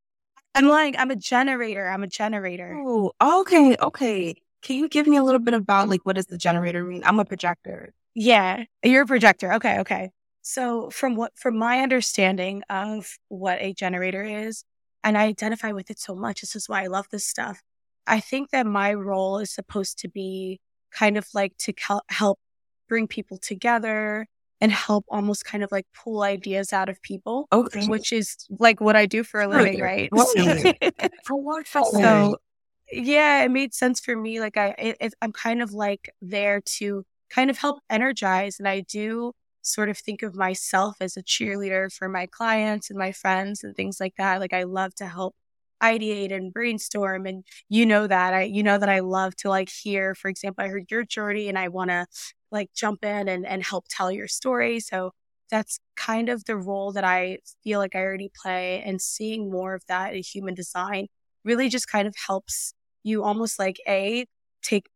I'm 0.55 0.69
lying. 0.69 0.97
I'm 0.97 1.11
a 1.11 1.17
generator. 1.17 1.89
I'm 1.89 2.03
a 2.03 2.07
generator. 2.07 2.77
Oh, 2.77 3.13
okay, 3.21 3.77
okay. 3.81 4.35
Can 4.63 4.77
you 4.77 4.89
give 4.89 5.07
me 5.07 5.17
a 5.17 5.23
little 5.23 5.41
bit 5.41 5.55
about 5.55 5.89
like 5.89 6.01
what 6.05 6.17
does 6.17 6.27
the 6.27 6.39
generator 6.39 6.85
mean? 6.85 7.03
I'm 7.05 7.19
a 7.19 7.25
projector. 7.25 7.93
Yeah, 8.15 8.65
you're 8.83 9.03
a 9.03 9.07
projector. 9.07 9.53
Okay, 9.55 9.81
okay. 9.81 10.11
So 10.43 10.91
from 10.91 11.17
what 11.17 11.33
from 11.37 11.59
my 11.59 11.81
understanding 11.81 12.63
of 12.71 13.19
what 13.29 13.59
a 13.61 13.73
generator 13.73 14.25
is, 14.25 14.65
and 15.05 15.17
I 15.17 15.25
identify 15.25 15.73
with 15.73 15.91
it 15.91 15.99
so 15.99 16.15
much. 16.15 16.41
This 16.41 16.57
is 16.57 16.69
why 16.69 16.85
I 16.85 16.87
love 16.87 17.07
this 17.11 17.27
stuff. 17.27 17.61
I 18.07 18.21
think 18.21 18.51
that 18.51 18.67
my 18.67 18.93
role 18.95 19.39
is 19.39 19.51
supposed 19.53 19.99
to 20.01 20.09
be 20.09 20.61
kind 20.91 21.17
of 21.17 21.27
like 21.35 21.57
to 21.59 21.73
help 22.09 22.39
bring 22.89 23.07
people 23.07 23.39
together, 23.39 24.27
and 24.61 24.71
help 24.73 25.05
almost 25.09 25.45
kind 25.45 25.65
of 25.65 25.73
like 25.73 25.87
pull 25.95 26.23
ideas 26.23 26.73
out 26.73 26.89
of 26.89 27.01
people. 27.03 27.49
Okay. 27.53 27.87
Which 27.87 28.13
is 28.13 28.37
like 28.59 28.81
what 28.81 28.97
I 28.97 29.07
do 29.07 29.25
for 29.25 29.41
a 29.41 29.49
living, 29.49 29.81
right? 29.81 30.09
For 31.25 31.37
what 31.37 31.67
so 31.67 32.37
yeah, 32.93 33.45
it 33.45 33.51
made 33.51 33.73
sense 33.75 34.01
for 34.01 34.15
me. 34.15 34.41
Like 34.41 34.57
I, 34.57 34.75
it, 34.79 35.15
I'm 35.23 35.33
kind 35.33 35.63
of 35.63 35.73
like 35.73 36.13
there 36.21 36.61
to 36.61 37.05
kind 37.31 37.51
of 37.51 37.59
help 37.59 37.81
energize. 37.91 38.59
And 38.59 38.69
I 38.69 38.81
do 38.81 39.33
sort 39.63 39.89
of 39.91 39.99
think 39.99 40.23
of 40.23 40.35
myself 40.35 40.97
as 41.01 41.17
a 41.17 41.23
cheerleader 41.23 41.93
for 41.93 42.09
my 42.09 42.27
clients 42.27 42.91
and 42.91 42.99
my 42.99 43.13
friends 43.13 43.63
and 43.65 43.77
things 43.77 44.01
like 44.01 44.15
that. 44.19 44.41
Like 44.41 44.53
I 44.53 44.65
love 44.65 44.95
to 44.97 45.07
help 45.07 45.35
ideate 45.83 46.33
and 46.33 46.53
brainstorm 46.53 47.25
and 47.25 47.43
you 47.71 47.87
know 47.87 48.07
that 48.07 48.35
i 48.35 48.43
you 48.43 48.63
know 48.63 48.77
that 48.77 48.91
i 48.91 48.99
love 49.01 49.35
to 49.35 49.49
like 49.49 49.71
hear 49.71 50.15
for 50.15 50.29
example 50.29 50.63
i 50.63 50.69
heard 50.69 50.91
your 50.91 51.03
journey 51.07 51.49
and 51.49 51.59
i 51.59 51.69
want 51.69 51.89
to 51.89 52.07
like 52.51 52.71
jump 52.75 53.05
in 53.05 53.29
and, 53.29 53.47
and 53.47 53.63
help 53.63 53.87
tell 53.89 54.11
your 54.11 54.27
story. 54.29 54.81
So 54.81 55.13
that's 55.51 55.79
kind 55.97 56.29
of 56.29 56.45
the 56.45 56.57
role 56.57 56.93
that 56.93 57.05
I 57.05 57.39
feel 57.63 57.79
like 57.81 57.95
I 57.95 58.01
already 58.01 58.31
play. 58.43 58.83
And 58.83 59.01
seeing 59.01 59.51
more 59.51 59.75
of 59.75 59.85
that 59.89 60.15
in 60.15 60.23
human 60.23 60.55
design 60.55 61.07
really 61.45 61.69
just 61.69 61.89
kind 61.89 62.07
of 62.09 62.15
helps 62.27 62.75
you 63.03 63.23
almost 63.25 63.59
like 63.59 63.77
A, 63.89 64.27
take 64.63 64.87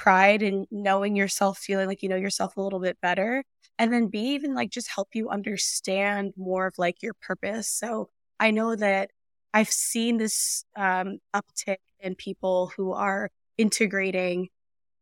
pride 0.00 0.42
and 0.42 0.66
knowing 0.70 1.14
yourself, 1.14 1.58
feeling 1.58 1.86
like 1.86 2.02
you 2.02 2.08
know 2.08 2.16
yourself 2.16 2.56
a 2.56 2.60
little 2.62 2.80
bit 2.80 2.98
better. 3.02 3.44
And 3.78 3.92
then 3.92 4.06
B, 4.06 4.34
even 4.34 4.54
like 4.54 4.70
just 4.70 4.88
help 4.88 5.08
you 5.14 5.28
understand 5.28 6.32
more 6.38 6.66
of 6.66 6.78
like 6.78 7.02
your 7.02 7.12
purpose. 7.20 7.68
So 7.68 8.08
I 8.38 8.50
know 8.50 8.76
that 8.76 9.10
I've 9.52 9.68
seen 9.70 10.16
this 10.16 10.64
um, 10.74 11.18
uptick 11.34 11.78
in 12.00 12.14
people 12.14 12.72
who 12.76 12.92
are 12.92 13.30
integrating 13.58 14.48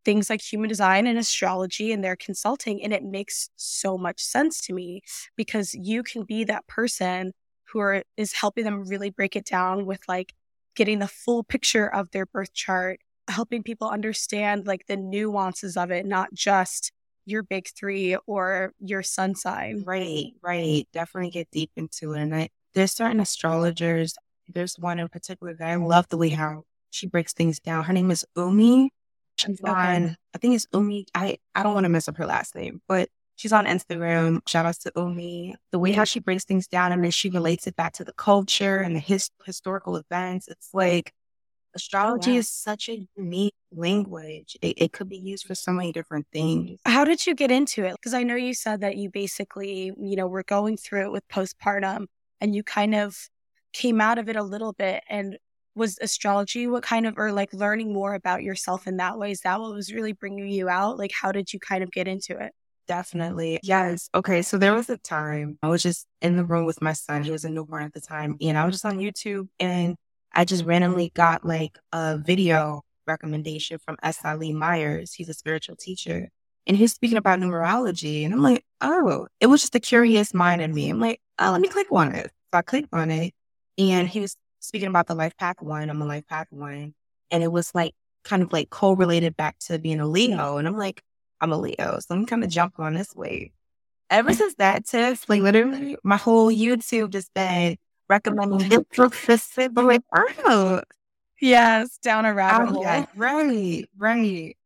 things 0.05 0.29
like 0.31 0.41
human 0.41 0.69
design 0.69 1.07
and 1.07 1.17
astrology 1.17 1.93
and 1.93 2.03
their 2.03 2.17
consulting. 2.17 2.83
And 2.83 2.93
it 2.93 3.05
makes 3.05 3.51
so 3.55 3.99
much 3.99 4.21
sense 4.21 4.61
to 4.63 4.73
me 4.73 5.03
because 5.37 5.75
you 5.75 6.03
can 6.03 6.25
be 6.25 6.43
that 6.45 6.67
person 6.67 7.35
who 7.67 7.79
are, 7.79 8.03
is 8.17 8.33
helping 8.33 8.65
them 8.65 8.85
really 8.85 9.11
break 9.11 9.37
it 9.37 9.45
down 9.45 9.87
with 9.87 10.01
like 10.09 10.35
getting 10.75 10.99
the 10.99 11.09
full 11.09 11.45
picture 11.45 11.87
of 11.87 12.11
their 12.11 12.27
birth 12.27 12.53
chart, 12.53 12.99
helping 13.29 13.63
people 13.63 13.89
understand 13.89 14.67
like 14.67 14.87
the 14.87 14.97
nuances 14.97 15.77
of 15.77 15.91
it, 15.91 16.07
not 16.07 16.33
just 16.33 16.93
your 17.27 17.43
big 17.43 17.69
three 17.69 18.17
or 18.27 18.73
your 18.81 19.03
sun 19.03 19.35
sign. 19.35 19.85
Right, 19.87 20.33
right. 20.43 20.89
Definitely 20.93 21.31
get 21.31 21.51
deep 21.51 21.71
into 21.77 22.15
it. 22.15 22.21
And 22.21 22.35
I, 22.35 22.49
there's 22.75 22.93
certain 22.93 23.21
astrologers. 23.21 24.15
There's 24.49 24.77
one 24.79 24.99
in 24.99 25.09
particular 25.09 25.55
that 25.55 25.69
I 25.69 25.77
love 25.77 26.09
the 26.09 26.17
way 26.17 26.31
how 26.31 26.65
she 26.91 27.07
breaks 27.07 27.35
things 27.35 27.61
down. 27.61 27.85
Her 27.85 27.93
name 27.93 28.11
is 28.11 28.25
Umi. 28.37 28.91
She's 29.37 29.61
okay. 29.61 29.71
on, 29.71 30.17
I 30.35 30.39
think 30.39 30.55
it's 30.55 30.67
Umi. 30.73 31.07
I, 31.15 31.37
I 31.55 31.63
don't 31.63 31.75
want 31.75 31.85
to 31.85 31.91
mess 31.91 32.09
up 32.09 32.17
her 32.17 32.27
last 32.27 32.55
name, 32.55 32.81
but 32.89 33.09
she's 33.37 33.53
on 33.53 33.67
Instagram. 33.67 34.41
Shout 34.49 34.67
out 34.67 34.75
to 34.81 34.93
Umi. 34.97 35.55
The 35.71 35.79
way 35.79 35.93
how 35.93 36.05
she 36.05 36.21
breaks 36.21 36.45
things 36.45 36.67
down 36.67 36.93
and 36.93 37.05
then 37.05 37.11
she 37.11 37.29
relates 37.29 37.67
it 37.67 37.77
back 37.77 37.93
to 37.95 38.05
the 38.05 38.15
culture 38.15 38.79
and 38.79 38.97
the 38.97 39.01
his, 39.01 39.31
historical 39.45 39.97
events. 39.97 40.49
It's 40.49 40.71
like 40.73 41.13
Oh, 41.79 41.83
astrology 41.83 42.31
oh, 42.31 42.35
wow. 42.35 42.39
is 42.41 42.49
such 42.49 42.89
a 42.89 43.07
unique 43.17 43.55
language. 43.75 44.57
It, 44.63 44.75
it 44.77 44.93
could 44.93 45.09
be 45.09 45.19
used 45.19 45.47
for 45.47 45.55
so 45.55 45.73
many 45.73 45.93
different 45.93 46.27
things. 46.33 46.81
How 46.85 47.05
did 47.05 47.27
you 47.27 47.35
get 47.35 47.51
into 47.51 47.85
it? 47.85 47.93
Because 47.93 48.15
I 48.15 48.23
know 48.23 48.35
you 48.35 48.55
said 48.55 48.81
that 48.81 48.97
you 48.97 49.11
basically, 49.11 49.93
you 49.99 50.17
know, 50.17 50.27
were 50.27 50.43
going 50.43 50.77
through 50.77 51.05
it 51.05 51.13
with 51.13 51.27
postpartum 51.29 52.07
and 52.41 52.55
you 52.55 52.63
kind 52.63 52.95
of 52.95 53.17
came 53.73 54.01
out 54.01 54.19
of 54.19 54.29
it 54.29 54.37
a 54.37 54.43
little 54.43 54.73
bit. 54.73 55.03
And 55.09 55.39
was 55.79 55.97
astrology 56.03 56.67
what 56.67 56.83
kind 56.83 57.07
of 57.07 57.15
or 57.17 57.33
like 57.33 57.53
learning 57.55 57.93
more 57.93 58.15
about 58.15 58.43
yourself 58.43 58.87
in 58.87 58.97
that 58.97 59.17
way 59.17 59.31
is 59.31 59.43
that 59.43 59.61
what 59.61 59.73
was 59.73 59.93
really 59.95 60.13
bringing 60.13 60.49
you 60.49 60.69
out 60.69 60.99
like 60.99 61.13
how 61.13 61.31
did 61.31 61.53
you 61.53 61.61
kind 61.61 61.85
of 61.85 61.91
get 61.93 62.09
into 62.09 62.37
it 62.37 62.53
definitely 62.89 63.61
yes 63.63 64.11
okay 64.13 64.43
so 64.43 64.59
there 64.59 64.75
was 64.75 64.91
a 64.91 64.97
time 64.99 65.57
i 65.63 65.69
was 65.69 65.83
just 65.83 66.07
in 66.21 66.37
the 66.37 66.45
room 66.45 66.65
with 66.67 66.83
my 66.83 66.93
son 66.93 67.23
he 67.23 67.31
was 67.31 67.45
a 67.45 67.49
newborn 67.49 67.85
at 67.85 67.93
the 67.93 68.01
time 68.01 68.37
and 68.41 68.59
i 68.59 68.65
was 68.65 68.75
just 68.75 68.85
on 68.85 68.99
youtube 68.99 69.47
and 69.61 69.95
i 70.39 70.45
just 70.45 70.65
randomly 70.65 71.11
got 71.15 71.45
like 71.45 71.79
a 71.93 72.17
video 72.19 72.83
recommendation 73.07 73.79
from 73.79 73.97
s 74.03 74.21
lee 74.37 74.53
myers 74.53 75.13
he's 75.13 75.29
a 75.29 75.35
spiritual 75.35 75.77
teacher 75.77 76.29
and 76.67 76.77
he's 76.77 76.93
speaking 76.93 77.19
about 77.19 77.39
numerology 77.39 78.25
and 78.25 78.33
i'm 78.33 78.43
like 78.43 78.65
oh 78.81 79.27
it 79.41 79.47
was 79.47 79.61
just 79.61 79.75
a 79.75 79.81
curious 79.81 80.33
mind 80.33 80.63
in 80.63 80.75
me 80.75 80.89
i'm 80.89 81.01
like 81.01 81.21
oh 81.39 81.51
let 81.51 81.61
me 81.61 81.69
click 81.69 81.87
on 81.91 82.15
it 82.15 82.31
so 82.53 82.59
i 82.59 82.63
clicked 82.63 82.89
on 82.93 83.11
it 83.11 83.35
and 83.79 84.09
he 84.09 84.21
was 84.21 84.37
speaking 84.61 84.89
about 84.89 85.07
the 85.07 85.15
life 85.15 85.37
path 85.37 85.61
one, 85.61 85.91
I'm 85.91 86.03
a 86.03 86.07
life 86.07 86.27
path 86.27 86.49
one. 86.51 86.95
And 87.31 87.43
it 87.43 87.53
was 87.53 87.75
like 87.75 87.95
kind 88.25 88.43
of 88.43 88.53
like 88.53 88.71
correlated 88.71 89.37
back 89.37 89.59
to 89.61 89.79
being 89.79 90.01
a 90.01 90.07
Leo. 90.07 90.59
And 90.59 90.67
I'm 90.67 90.77
like, 90.77 91.03
I'm 91.41 91.53
a 91.53 91.59
Leo. 91.59 91.99
So 92.01 92.15
I'm 92.15 92.27
kind 92.27 92.45
of 92.45 92.51
jumping 92.51 92.85
on 92.85 92.95
this 92.95 93.15
wave. 93.15 93.51
Ever 94.11 94.33
since 94.35 94.55
that 94.57 94.87
test, 94.87 95.29
like 95.29 95.43
literally 95.43 95.97
my 96.03 96.17
whole 96.17 96.51
YouTube 96.51 97.11
just 97.11 97.33
been 97.35 97.77
recommending 98.09 98.69
this 98.69 98.81
book, 98.97 99.17
this, 99.27 99.53
but 99.55 99.85
like, 99.85 100.03
oh. 100.15 100.83
Yes, 101.41 101.99
down 101.99 102.25
a 102.25 102.35
rabbit 102.35 102.71
hole. 102.71 102.83
Yeah, 102.83 103.07
right, 103.17 103.85
right. 103.97 104.57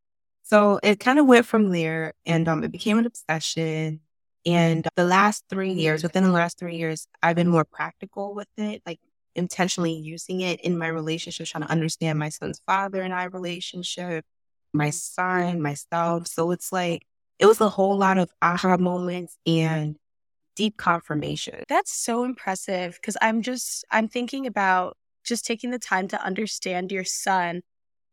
So 0.42 0.80
it 0.82 1.00
kind 1.00 1.18
of 1.18 1.26
went 1.26 1.46
from 1.46 1.70
there 1.70 2.14
and 2.24 2.48
um, 2.48 2.64
it 2.64 2.72
became 2.72 2.98
an 2.98 3.06
obsession. 3.06 4.00
And 4.44 4.86
the 4.96 5.04
last 5.04 5.44
three 5.48 5.72
years, 5.72 6.02
within 6.02 6.24
the 6.24 6.30
last 6.30 6.58
three 6.58 6.76
years, 6.76 7.06
I've 7.22 7.36
been 7.36 7.48
more 7.48 7.64
practical 7.64 8.34
with 8.34 8.48
it. 8.56 8.82
Like 8.84 8.98
intentionally 9.34 9.92
using 9.92 10.40
it 10.40 10.60
in 10.60 10.76
my 10.76 10.88
relationship, 10.88 11.46
trying 11.46 11.64
to 11.64 11.70
understand 11.70 12.18
my 12.18 12.28
son's 12.28 12.60
father 12.66 13.02
and 13.02 13.14
I 13.14 13.24
relationship, 13.24 14.24
my 14.72 14.90
son, 14.90 15.60
myself. 15.60 16.26
So 16.26 16.50
it's 16.50 16.72
like 16.72 17.06
it 17.38 17.46
was 17.46 17.60
a 17.60 17.68
whole 17.68 17.96
lot 17.96 18.18
of 18.18 18.30
aha 18.40 18.76
moments 18.76 19.36
and 19.46 19.96
deep 20.54 20.76
confirmation. 20.76 21.64
That's 21.68 21.92
so 21.92 22.24
impressive 22.24 22.96
because 23.00 23.16
I'm 23.20 23.42
just, 23.42 23.84
I'm 23.90 24.08
thinking 24.08 24.46
about 24.46 24.96
just 25.24 25.46
taking 25.46 25.70
the 25.70 25.78
time 25.78 26.08
to 26.08 26.22
understand 26.22 26.92
your 26.92 27.04
son 27.04 27.62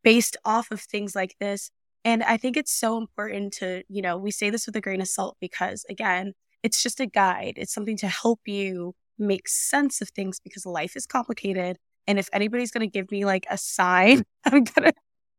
based 0.03 0.37
off 0.45 0.71
of 0.71 0.81
things 0.81 1.15
like 1.15 1.35
this. 1.39 1.71
And 2.05 2.23
I 2.23 2.37
think 2.37 2.55
it's 2.55 2.71
so 2.71 2.97
important 2.97 3.53
to, 3.53 3.83
you 3.89 4.01
know, 4.01 4.17
we 4.17 4.31
say 4.31 4.49
this 4.49 4.65
with 4.65 4.75
a 4.75 4.81
grain 4.81 5.01
of 5.01 5.07
salt 5.07 5.37
because, 5.41 5.85
again, 5.89 6.33
it's 6.63 6.81
just 6.81 6.99
a 6.99 7.05
guide. 7.05 7.53
It's 7.57 7.73
something 7.73 7.97
to 7.97 8.07
help 8.07 8.41
you 8.45 8.93
make 9.17 9.47
sense 9.49 10.01
of 10.01 10.09
things 10.09 10.39
because 10.39 10.65
life 10.65 10.95
is 10.95 11.05
complicated. 11.05 11.77
And 12.07 12.17
if 12.17 12.29
anybody's 12.31 12.71
going 12.71 12.89
to 12.89 12.91
give 12.91 13.11
me 13.11 13.25
like 13.25 13.45
a 13.49 13.57
sign, 13.57 14.23
I'm 14.45 14.63
going 14.63 14.91
to, 14.91 14.93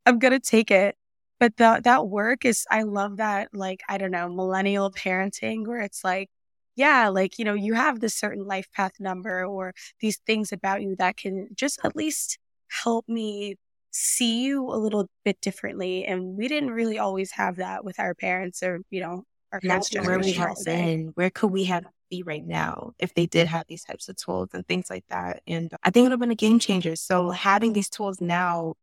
I'm 0.07 0.19
going 0.19 0.33
to 0.33 0.40
take 0.40 0.71
it. 0.71 0.97
But 1.38 1.57
that 1.57 1.85
that 1.85 2.07
work 2.07 2.45
is, 2.45 2.66
I 2.71 2.83
love 2.83 3.16
that, 3.16 3.49
like, 3.54 3.80
I 3.88 3.97
don't 3.97 4.11
know, 4.11 4.28
millennial 4.28 4.90
parenting 4.92 5.66
where 5.66 5.80
it's 5.80 6.04
like, 6.04 6.28
yeah, 6.77 7.09
like, 7.09 7.39
you 7.39 7.45
know, 7.45 7.55
you 7.55 7.75
have 7.75 8.00
this 8.00 8.15
certain 8.15 8.47
life 8.47 8.69
path 8.73 8.93
number 9.00 9.45
or 9.45 9.75
these 10.00 10.19
things 10.27 10.53
about 10.53 10.83
you 10.83 10.97
that 10.97 11.17
can 11.17 11.49
just 11.55 11.79
at 11.85 11.97
least 11.97 12.39
help 12.69 13.09
me 13.09 13.57
see 13.91 14.43
you 14.43 14.67
a 14.67 14.77
little 14.77 15.09
bit 15.25 15.41
differently. 15.41 16.05
And 16.05 16.37
we 16.37 16.49
didn't 16.49 16.71
really 16.71 16.99
always 16.99 17.33
have 17.33 17.57
that 17.57 17.85
with 17.85 17.99
our 17.99 18.15
parents 18.15 18.62
or, 18.62 18.81
you 18.91 19.00
know, 19.00 19.25
our 19.53 19.61
That's 19.62 19.93
where 19.95 20.19
we 20.19 20.33
have 20.33 20.57
been. 20.65 21.11
Where 21.15 21.31
could 21.31 21.50
we 21.50 21.65
have 21.65 21.85
be 22.09 22.23
right 22.23 22.45
now 22.45 22.93
if 22.99 23.15
they 23.15 23.27
did 23.27 23.47
have 23.47 23.65
these 23.69 23.85
types 23.85 24.09
of 24.09 24.17
tools 24.17 24.50
and 24.53 24.67
things 24.67 24.91
like 24.91 25.05
that? 25.09 25.43
And 25.47 25.73
I 25.83 25.91
think 25.91 26.03
it 26.03 26.07
would 26.07 26.12
have 26.12 26.21
been 26.21 26.31
a 26.31 26.37
game 26.37 26.59
changer. 26.59 26.97
So 26.97 27.31
having 27.31 27.73
these 27.73 27.89
tools 27.89 28.21
now, 28.21 28.75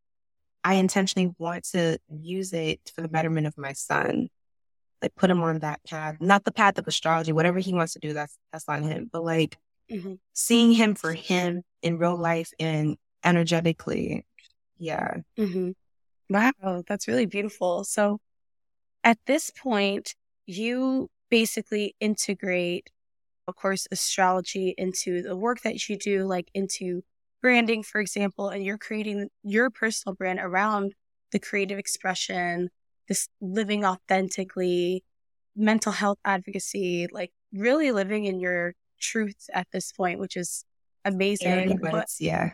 I 0.63 0.75
intentionally 0.75 1.33
want 1.37 1.63
to 1.71 1.99
use 2.09 2.51
it 2.51 2.91
for 2.93 3.01
the 3.01 3.07
betterment 3.07 3.47
of 3.47 3.57
my 3.57 3.71
son. 3.73 4.29
Like 5.01 5.15
put 5.15 5.29
him 5.29 5.41
on 5.43 5.59
that 5.59 5.81
path, 5.87 6.17
not 6.19 6.43
the 6.43 6.51
path 6.51 6.77
of 6.77 6.87
astrology, 6.87 7.31
whatever 7.31 7.59
he 7.59 7.73
wants 7.73 7.93
to 7.93 7.99
do, 7.99 8.13
that's 8.13 8.37
that's 8.51 8.67
on 8.67 8.83
him. 8.83 9.09
But 9.11 9.23
like 9.23 9.57
mm-hmm. 9.91 10.13
seeing 10.33 10.71
him 10.71 10.95
for 10.95 11.13
him 11.13 11.63
in 11.81 11.97
real 11.97 12.17
life 12.17 12.51
and 12.59 12.97
energetically 13.23 14.25
yeah. 14.79 15.17
Mm-hmm. 15.37 15.71
Wow, 16.29 16.83
that's 16.87 17.07
really 17.07 17.25
beautiful. 17.25 17.83
So 17.83 18.19
at 19.03 19.17
this 19.25 19.49
point, 19.49 20.13
you 20.45 21.09
basically 21.29 21.95
integrate, 21.99 22.89
of 23.47 23.55
course, 23.55 23.87
astrology 23.91 24.73
into 24.77 25.21
the 25.21 25.35
work 25.35 25.61
that 25.61 25.87
you 25.87 25.97
do, 25.97 26.25
like 26.25 26.49
into 26.53 27.03
branding, 27.41 27.83
for 27.83 28.01
example, 28.01 28.49
and 28.49 28.63
you're 28.63 28.77
creating 28.77 29.29
your 29.43 29.69
personal 29.69 30.15
brand 30.15 30.39
around 30.39 30.93
the 31.31 31.39
creative 31.39 31.77
expression, 31.77 32.69
this 33.07 33.27
living 33.41 33.85
authentically, 33.85 35.03
mental 35.55 35.91
health 35.91 36.19
advocacy, 36.25 37.07
like 37.11 37.31
really 37.53 37.91
living 37.91 38.25
in 38.25 38.39
your 38.39 38.73
truth 38.99 39.49
at 39.53 39.67
this 39.71 39.91
point, 39.91 40.19
which 40.19 40.35
is 40.35 40.65
amazing. 41.05 41.79
But, 41.81 42.07
yeah. 42.19 42.51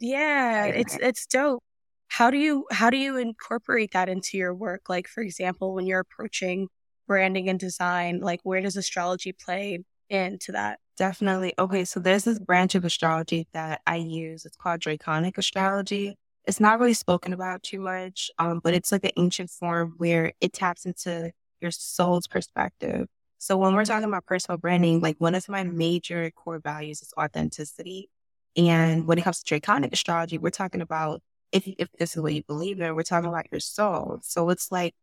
Yeah, 0.00 0.66
it's 0.66 0.96
it's 0.96 1.26
dope. 1.26 1.62
How 2.08 2.30
do 2.30 2.36
you 2.38 2.66
how 2.70 2.90
do 2.90 2.96
you 2.96 3.16
incorporate 3.16 3.92
that 3.92 4.08
into 4.08 4.36
your 4.36 4.54
work? 4.54 4.82
Like 4.88 5.08
for 5.08 5.22
example, 5.22 5.74
when 5.74 5.86
you're 5.86 6.00
approaching 6.00 6.68
branding 7.06 7.48
and 7.48 7.58
design, 7.58 8.20
like 8.20 8.40
where 8.42 8.60
does 8.60 8.76
astrology 8.76 9.32
play 9.32 9.78
into 10.10 10.52
that? 10.52 10.78
Definitely. 10.96 11.54
Okay, 11.58 11.84
so 11.84 11.98
there's 12.00 12.24
this 12.24 12.38
branch 12.38 12.74
of 12.74 12.84
astrology 12.84 13.48
that 13.52 13.80
I 13.86 13.96
use. 13.96 14.44
It's 14.44 14.56
called 14.56 14.80
Draconic 14.80 15.38
astrology. 15.38 16.16
It's 16.46 16.60
not 16.60 16.78
really 16.78 16.94
spoken 16.94 17.32
about 17.32 17.62
too 17.62 17.80
much, 17.80 18.30
um, 18.38 18.60
but 18.62 18.74
it's 18.74 18.92
like 18.92 19.04
an 19.04 19.12
ancient 19.16 19.50
form 19.50 19.94
where 19.98 20.32
it 20.40 20.52
taps 20.52 20.84
into 20.86 21.32
your 21.60 21.70
soul's 21.70 22.26
perspective. 22.26 23.06
So 23.38 23.56
when 23.56 23.74
we're 23.74 23.84
talking 23.84 24.08
about 24.08 24.26
personal 24.26 24.58
branding, 24.58 25.00
like 25.00 25.16
one 25.18 25.34
of 25.34 25.48
my 25.48 25.64
major 25.64 26.30
core 26.30 26.60
values 26.60 27.02
is 27.02 27.12
authenticity. 27.18 28.10
And 28.56 29.06
when 29.06 29.18
it 29.18 29.22
comes 29.22 29.40
to 29.40 29.44
draconic 29.44 29.92
astrology, 29.92 30.38
we're 30.38 30.50
talking 30.50 30.80
about 30.80 31.22
if 31.52 31.66
if 31.78 31.88
this 31.98 32.16
is 32.16 32.22
what 32.22 32.34
you 32.34 32.42
believe 32.44 32.80
in, 32.80 32.94
we're 32.94 33.02
talking 33.02 33.28
about 33.28 33.46
your 33.52 33.60
soul. 33.60 34.20
So 34.22 34.50
it's 34.50 34.70
like 34.72 34.94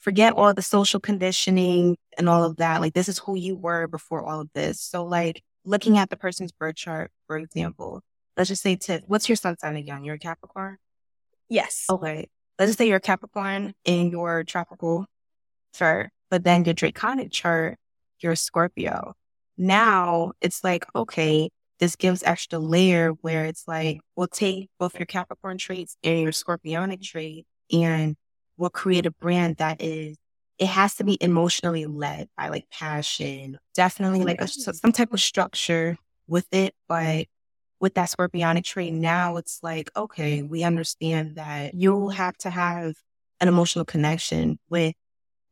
forget 0.00 0.34
all 0.34 0.52
the 0.54 0.62
social 0.62 1.00
conditioning 1.00 1.96
and 2.18 2.28
all 2.28 2.44
of 2.44 2.56
that. 2.56 2.80
Like 2.80 2.94
this 2.94 3.08
is 3.08 3.18
who 3.20 3.36
you 3.36 3.56
were 3.56 3.86
before 3.88 4.24
all 4.24 4.40
of 4.40 4.50
this. 4.54 4.80
So 4.80 5.04
like 5.04 5.42
looking 5.64 5.98
at 5.98 6.10
the 6.10 6.16
person's 6.16 6.52
birth 6.52 6.76
chart, 6.76 7.10
for 7.26 7.38
example, 7.38 8.02
let's 8.36 8.48
just 8.48 8.62
say 8.62 8.76
to 8.76 9.02
what's 9.06 9.28
your 9.28 9.36
sun 9.36 9.58
sign 9.58 9.76
again? 9.76 10.04
You're 10.04 10.16
a 10.16 10.18
Capricorn? 10.18 10.78
Yes. 11.48 11.86
Okay. 11.88 12.28
Let's 12.58 12.70
just 12.70 12.78
say 12.78 12.88
you're 12.88 13.00
Capricorn 13.00 13.74
in 13.84 14.10
your 14.10 14.44
tropical 14.44 15.06
chart, 15.74 16.10
but 16.30 16.44
then 16.44 16.64
your 16.64 16.74
draconic 16.74 17.32
chart, 17.32 17.78
you're 18.20 18.36
Scorpio. 18.36 19.14
Now 19.56 20.32
it's 20.40 20.62
like, 20.62 20.86
okay, 20.94 21.50
this 21.80 21.96
gives 21.96 22.22
extra 22.22 22.58
layer 22.58 23.10
where 23.10 23.44
it's 23.44 23.66
like 23.66 24.00
we'll 24.16 24.28
take 24.28 24.70
both 24.78 24.98
your 24.98 25.06
Capricorn 25.06 25.58
traits 25.58 25.96
and 26.02 26.20
your 26.20 26.32
Scorpionic 26.32 27.02
trait 27.02 27.46
and 27.72 28.16
we'll 28.56 28.70
create 28.70 29.06
a 29.06 29.10
brand 29.10 29.56
that 29.56 29.82
is 29.82 30.16
it 30.58 30.66
has 30.68 30.94
to 30.96 31.04
be 31.04 31.18
emotionally 31.20 31.86
led 31.86 32.28
by 32.36 32.48
like 32.48 32.70
passion, 32.70 33.58
definitely 33.74 34.22
like 34.22 34.40
a, 34.40 34.44
mm-hmm. 34.44 34.72
some 34.72 34.92
type 34.92 35.12
of 35.12 35.20
structure 35.20 35.98
with 36.28 36.46
it. 36.52 36.74
But 36.88 37.26
with 37.84 37.94
that 37.96 38.08
Scorpionic 38.08 38.64
trait, 38.64 38.94
now 38.94 39.36
it's 39.36 39.60
like, 39.62 39.90
okay, 39.94 40.40
we 40.40 40.64
understand 40.64 41.36
that 41.36 41.74
you'll 41.74 42.08
have 42.08 42.34
to 42.38 42.48
have 42.48 42.94
an 43.40 43.48
emotional 43.48 43.84
connection 43.84 44.58
with 44.70 44.94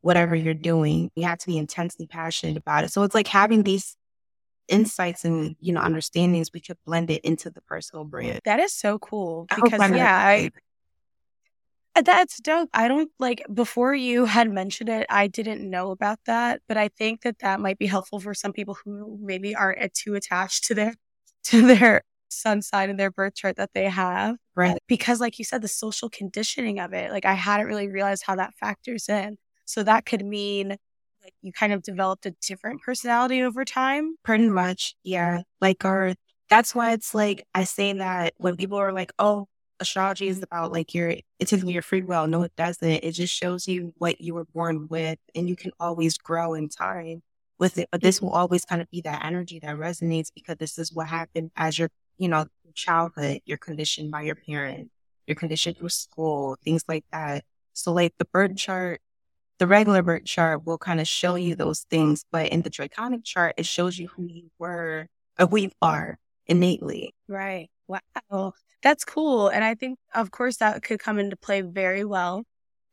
whatever 0.01 0.35
you're 0.35 0.55
doing. 0.55 1.11
You 1.15 1.25
have 1.25 1.37
to 1.37 1.45
be 1.45 1.59
intensely 1.59 2.07
passionate 2.07 2.57
about 2.57 2.85
it. 2.85 2.91
So 2.91 3.03
it's 3.03 3.13
like 3.13 3.27
having 3.27 3.61
these 3.61 3.95
insights 4.67 5.25
and 5.25 5.55
you 5.59 5.73
know 5.73 5.81
understandings 5.81 6.49
we 6.53 6.61
could 6.61 6.77
blend 6.85 7.11
it 7.11 7.21
into 7.25 7.49
the 7.49 7.59
personal 7.63 8.05
brand 8.05 8.39
that 8.45 8.61
is 8.61 8.71
so 8.71 8.97
cool 8.97 9.45
because 9.53 9.91
yeah 9.91 10.17
i 10.17 10.49
uh, 11.97 12.01
that's 12.01 12.39
dope 12.39 12.69
i 12.73 12.87
don't 12.87 13.11
like 13.19 13.43
before 13.53 13.93
you 13.93 14.23
had 14.23 14.49
mentioned 14.49 14.87
it 14.87 15.05
i 15.09 15.27
didn't 15.27 15.69
know 15.69 15.91
about 15.91 16.17
that 16.25 16.61
but 16.69 16.77
i 16.77 16.87
think 16.87 17.23
that 17.23 17.39
that 17.39 17.59
might 17.59 17.77
be 17.77 17.85
helpful 17.85 18.21
for 18.21 18.33
some 18.33 18.53
people 18.53 18.77
who 18.85 19.19
maybe 19.21 19.53
aren't 19.53 19.93
too 19.93 20.15
attached 20.15 20.63
to 20.63 20.73
their 20.73 20.93
to 21.43 21.67
their 21.67 22.01
sun 22.33 22.61
sign 22.61 22.89
and 22.89 22.99
their 22.99 23.11
birth 23.11 23.35
chart 23.35 23.55
that 23.57 23.71
they 23.73 23.85
have 23.89 24.35
right 24.55 24.77
because 24.87 25.19
like 25.19 25.39
you 25.39 25.45
said 25.45 25.61
the 25.61 25.67
social 25.67 26.09
conditioning 26.09 26.79
of 26.79 26.93
it 26.93 27.11
like 27.11 27.25
i 27.25 27.33
hadn't 27.33 27.67
really 27.67 27.87
realized 27.87 28.23
how 28.25 28.35
that 28.35 28.53
factors 28.55 29.09
in 29.09 29.37
so 29.65 29.83
that 29.83 30.05
could 30.05 30.25
mean 30.25 30.77
like 31.23 31.33
you 31.41 31.51
kind 31.53 31.73
of 31.73 31.81
developed 31.83 32.25
a 32.25 32.31
different 32.45 32.81
personality 32.81 33.41
over 33.41 33.63
time? 33.65 34.15
Pretty 34.23 34.49
much, 34.49 34.95
yeah. 35.03 35.41
Like, 35.61 35.85
or 35.85 36.15
that's 36.49 36.75
why 36.75 36.91
it's 36.93 37.15
like 37.15 37.45
I 37.55 37.63
say 37.63 37.93
that 37.93 38.33
when 38.37 38.57
people 38.57 38.77
are 38.77 38.91
like, 38.91 39.11
"Oh, 39.19 39.47
astrology 39.79 40.27
is 40.27 40.41
about 40.43 40.71
like 40.71 40.93
your 40.93 41.09
it 41.09 41.23
takes 41.47 41.63
your 41.63 41.81
free 41.81 42.01
will." 42.01 42.27
No, 42.27 42.43
it 42.43 42.55
doesn't. 42.57 42.89
It 42.89 43.11
just 43.13 43.33
shows 43.33 43.67
you 43.67 43.93
what 43.97 44.19
you 44.21 44.33
were 44.33 44.45
born 44.45 44.87
with, 44.89 45.17
and 45.35 45.47
you 45.49 45.55
can 45.55 45.71
always 45.79 46.17
grow 46.17 46.53
in 46.53 46.69
time 46.69 47.21
with 47.59 47.77
it. 47.77 47.87
But 47.91 48.01
this 48.01 48.21
will 48.21 48.31
always 48.31 48.65
kind 48.65 48.81
of 48.81 48.89
be 48.91 49.01
that 49.01 49.23
energy 49.25 49.59
that 49.59 49.77
resonates 49.77 50.29
because 50.33 50.57
this 50.57 50.77
is 50.77 50.91
what 50.93 51.07
happened 51.07 51.51
as 51.55 51.79
your, 51.79 51.89
you 52.17 52.27
know, 52.29 52.45
childhood. 52.73 53.41
You're 53.45 53.57
conditioned 53.57 54.11
by 54.11 54.23
your 54.23 54.35
parents. 54.35 54.89
You're 55.27 55.35
conditioned 55.35 55.77
through 55.77 55.89
school, 55.89 56.57
things 56.63 56.83
like 56.87 57.05
that. 57.11 57.43
So, 57.73 57.93
like 57.93 58.13
the 58.17 58.25
birth 58.25 58.55
chart 58.55 59.01
the 59.59 59.67
regular 59.67 60.01
birth 60.01 60.25
chart 60.25 60.65
will 60.65 60.77
kind 60.77 60.99
of 60.99 61.07
show 61.07 61.35
you 61.35 61.55
those 61.55 61.81
things, 61.89 62.25
but 62.31 62.47
in 62.47 62.63
the 62.63 62.69
draconic 62.69 63.23
chart, 63.23 63.55
it 63.57 63.65
shows 63.65 63.97
you 63.97 64.07
who 64.07 64.25
you 64.25 64.49
were 64.59 65.07
or 65.39 65.47
who 65.47 65.57
you 65.57 65.71
are 65.81 66.17
innately. 66.47 67.13
Right. 67.27 67.69
Wow. 67.87 68.53
That's 68.81 69.05
cool. 69.05 69.47
And 69.49 69.63
I 69.63 69.75
think, 69.75 69.99
of 70.13 70.31
course, 70.31 70.57
that 70.57 70.83
could 70.83 70.99
come 70.99 71.19
into 71.19 71.37
play 71.37 71.61
very 71.61 72.03
well 72.03 72.43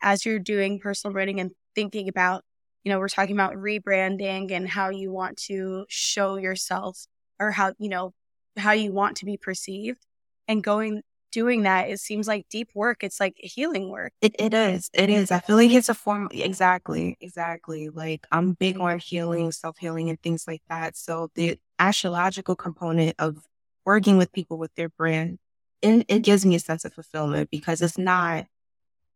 as 0.03 0.25
you're 0.25 0.39
doing 0.39 0.79
personal 0.79 1.13
branding 1.13 1.41
and 1.41 1.51
thinking 1.75 2.09
about, 2.09 2.43
you 2.85 2.93
know, 2.93 2.99
we're 2.99 3.09
talking 3.09 3.35
about 3.35 3.55
rebranding 3.55 4.53
and 4.53 4.69
how 4.69 4.91
you 4.91 5.11
want 5.13 5.37
to 5.39 5.85
show 5.89 6.37
yourself 6.37 7.05
or 7.39 7.51
how, 7.51 7.73
you 7.79 7.89
know, 7.89 8.13
how 8.61 8.73
you 8.73 8.93
want 8.93 9.17
to 9.19 9.25
be 9.25 9.37
perceived 9.37 10.05
and 10.49 10.63
going 10.63 11.03
doing 11.33 11.63
that, 11.63 11.89
it 11.89 12.01
seems 12.01 12.27
like 12.27 12.47
deep 12.51 12.71
work. 12.75 13.05
It's 13.05 13.21
like 13.21 13.35
healing 13.39 13.89
work. 13.89 14.13
It, 14.21 14.35
it 14.39 14.53
is. 14.55 14.91
It 14.93 15.11
is. 15.11 15.31
I 15.31 15.39
feel 15.41 15.57
like 15.57 15.71
it's 15.71 15.89
a 15.89 15.95
form. 15.95 16.29
Exactly. 16.33 17.17
Exactly. 17.21 17.89
Like 17.89 18.27
I'm 18.33 18.53
big 18.55 18.79
on 18.79 18.99
healing, 18.99 19.53
self 19.53 19.79
healing, 19.79 20.11
and 20.11 20.21
things 20.21 20.45
like 20.49 20.63
that. 20.69 20.97
So 20.97 21.31
the 21.35 21.59
astrological 21.79 22.57
component 22.57 23.15
of 23.19 23.39
working 23.85 24.19
with 24.19 24.33
people 24.33 24.59
with 24.59 24.75
their 24.75 24.89
brand, 24.89 25.39
it, 25.83 26.05
it 26.09 26.23
gives 26.23 26.45
me 26.45 26.55
a 26.57 26.61
sense 26.61 26.85
of 26.85 26.93
fulfillment 26.93 27.51
because 27.51 27.81
it's 27.81 27.99
not 27.99 28.47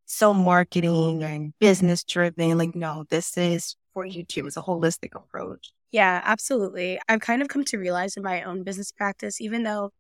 so 0.06 0.34
marketing 0.34 1.22
and 1.22 1.54
business 1.60 2.04
driven. 2.04 2.58
Like, 2.58 2.74
no, 2.74 3.04
this 3.10 3.36
is 3.36 3.76
for 3.92 4.04
you 4.04 4.24
too. 4.24 4.46
It's 4.46 4.56
a 4.56 4.62
holistic 4.62 5.14
approach. 5.14 5.72
Yeah, 5.92 6.20
absolutely. 6.24 7.00
I've 7.08 7.20
kind 7.20 7.40
of 7.40 7.48
come 7.48 7.64
to 7.66 7.78
realize 7.78 8.16
in 8.16 8.22
my 8.22 8.42
own 8.42 8.64
business 8.64 8.90
practice, 8.90 9.40
even 9.40 9.62
though 9.62 9.90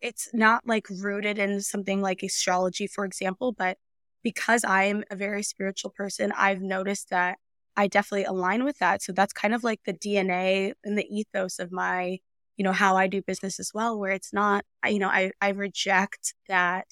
it's 0.00 0.28
not 0.32 0.66
like 0.66 0.86
rooted 0.90 1.38
in 1.38 1.60
something 1.60 2.02
like 2.02 2.22
astrology, 2.22 2.86
for 2.86 3.04
example, 3.04 3.52
but 3.52 3.78
because 4.22 4.64
I'm 4.64 5.04
a 5.10 5.16
very 5.16 5.42
spiritual 5.42 5.90
person, 5.90 6.32
I've 6.36 6.60
noticed 6.60 7.10
that 7.10 7.38
I 7.76 7.86
definitely 7.86 8.24
align 8.24 8.64
with 8.64 8.78
that. 8.78 9.02
So 9.02 9.12
that's 9.12 9.32
kind 9.32 9.54
of 9.54 9.64
like 9.64 9.80
the 9.86 9.94
DNA 9.94 10.72
and 10.84 10.98
the 10.98 11.06
ethos 11.08 11.58
of 11.58 11.72
my, 11.72 12.18
you 12.56 12.64
know, 12.64 12.72
how 12.72 12.96
I 12.96 13.06
do 13.06 13.22
business 13.22 13.60
as 13.60 13.70
well, 13.72 13.98
where 13.98 14.12
it's 14.12 14.32
not, 14.32 14.64
you 14.86 14.98
know, 14.98 15.08
I, 15.08 15.30
I 15.40 15.50
reject 15.50 16.34
that 16.48 16.86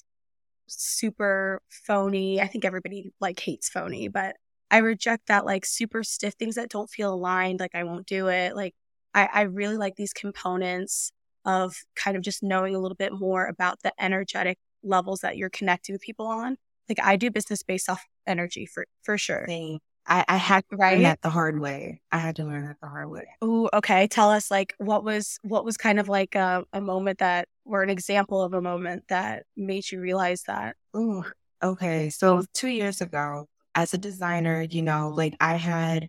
super 0.67 1.61
phony. 1.69 2.41
I 2.41 2.47
think 2.47 2.65
everybody 2.65 3.11
like 3.19 3.39
hates 3.39 3.69
phony, 3.69 4.07
but 4.07 4.35
I 4.71 4.77
reject 4.79 5.27
that 5.27 5.45
like 5.45 5.65
super 5.65 6.03
stiff 6.03 6.33
things 6.35 6.55
that 6.55 6.69
don't 6.69 6.89
feel 6.89 7.13
aligned. 7.13 7.59
Like 7.59 7.75
I 7.75 7.83
won't 7.83 8.05
do 8.07 8.27
it. 8.27 8.55
Like 8.55 8.73
I, 9.13 9.29
I 9.33 9.41
really 9.43 9.77
like 9.77 9.95
these 9.95 10.13
components 10.13 11.11
of 11.45 11.75
kind 11.95 12.17
of 12.17 12.23
just 12.23 12.43
knowing 12.43 12.75
a 12.75 12.79
little 12.79 12.95
bit 12.95 13.13
more 13.13 13.45
about 13.45 13.81
the 13.83 13.93
energetic 14.03 14.57
levels 14.83 15.21
that 15.21 15.37
you're 15.37 15.49
connecting 15.49 15.93
with 15.93 16.01
people 16.01 16.27
on. 16.27 16.57
Like 16.89 16.99
I 17.01 17.15
do 17.15 17.31
business 17.31 17.63
based 17.63 17.89
off 17.89 18.05
energy 18.25 18.65
for 18.65 18.85
for 19.03 19.17
sure. 19.17 19.45
Same. 19.47 19.79
I, 20.07 20.23
I 20.27 20.37
had 20.37 20.63
to 20.69 20.77
right? 20.77 20.93
learn 20.93 21.03
that 21.03 21.21
the 21.21 21.29
hard 21.29 21.59
way. 21.59 22.01
I 22.11 22.19
had 22.19 22.37
to 22.37 22.45
learn 22.45 22.65
that 22.65 22.77
the 22.81 22.87
hard 22.87 23.09
way. 23.09 23.27
Oh, 23.41 23.69
okay. 23.73 24.07
Tell 24.07 24.31
us 24.31 24.49
like 24.49 24.73
what 24.77 25.03
was 25.03 25.37
what 25.43 25.65
was 25.65 25.75
kind 25.75 25.99
of 25.99 26.07
like 26.07 26.35
a, 26.35 26.63
a 26.71 26.79
moment 26.79 27.19
that 27.19 27.47
or 27.65 27.83
an 27.83 27.89
example 27.89 28.41
of 28.41 28.53
a 28.53 28.61
moment 28.61 29.03
that 29.09 29.43
made 29.57 29.91
you 29.91 29.99
realize 29.99 30.43
that. 30.43 30.77
Ooh, 30.95 31.25
okay. 31.61 32.09
So 32.09 32.45
two 32.53 32.69
years 32.69 33.01
ago, 33.01 33.47
as 33.75 33.93
a 33.93 33.97
designer, 33.97 34.61
you 34.61 34.81
know, 34.81 35.09
like 35.09 35.35
I 35.41 35.55
had 35.55 36.07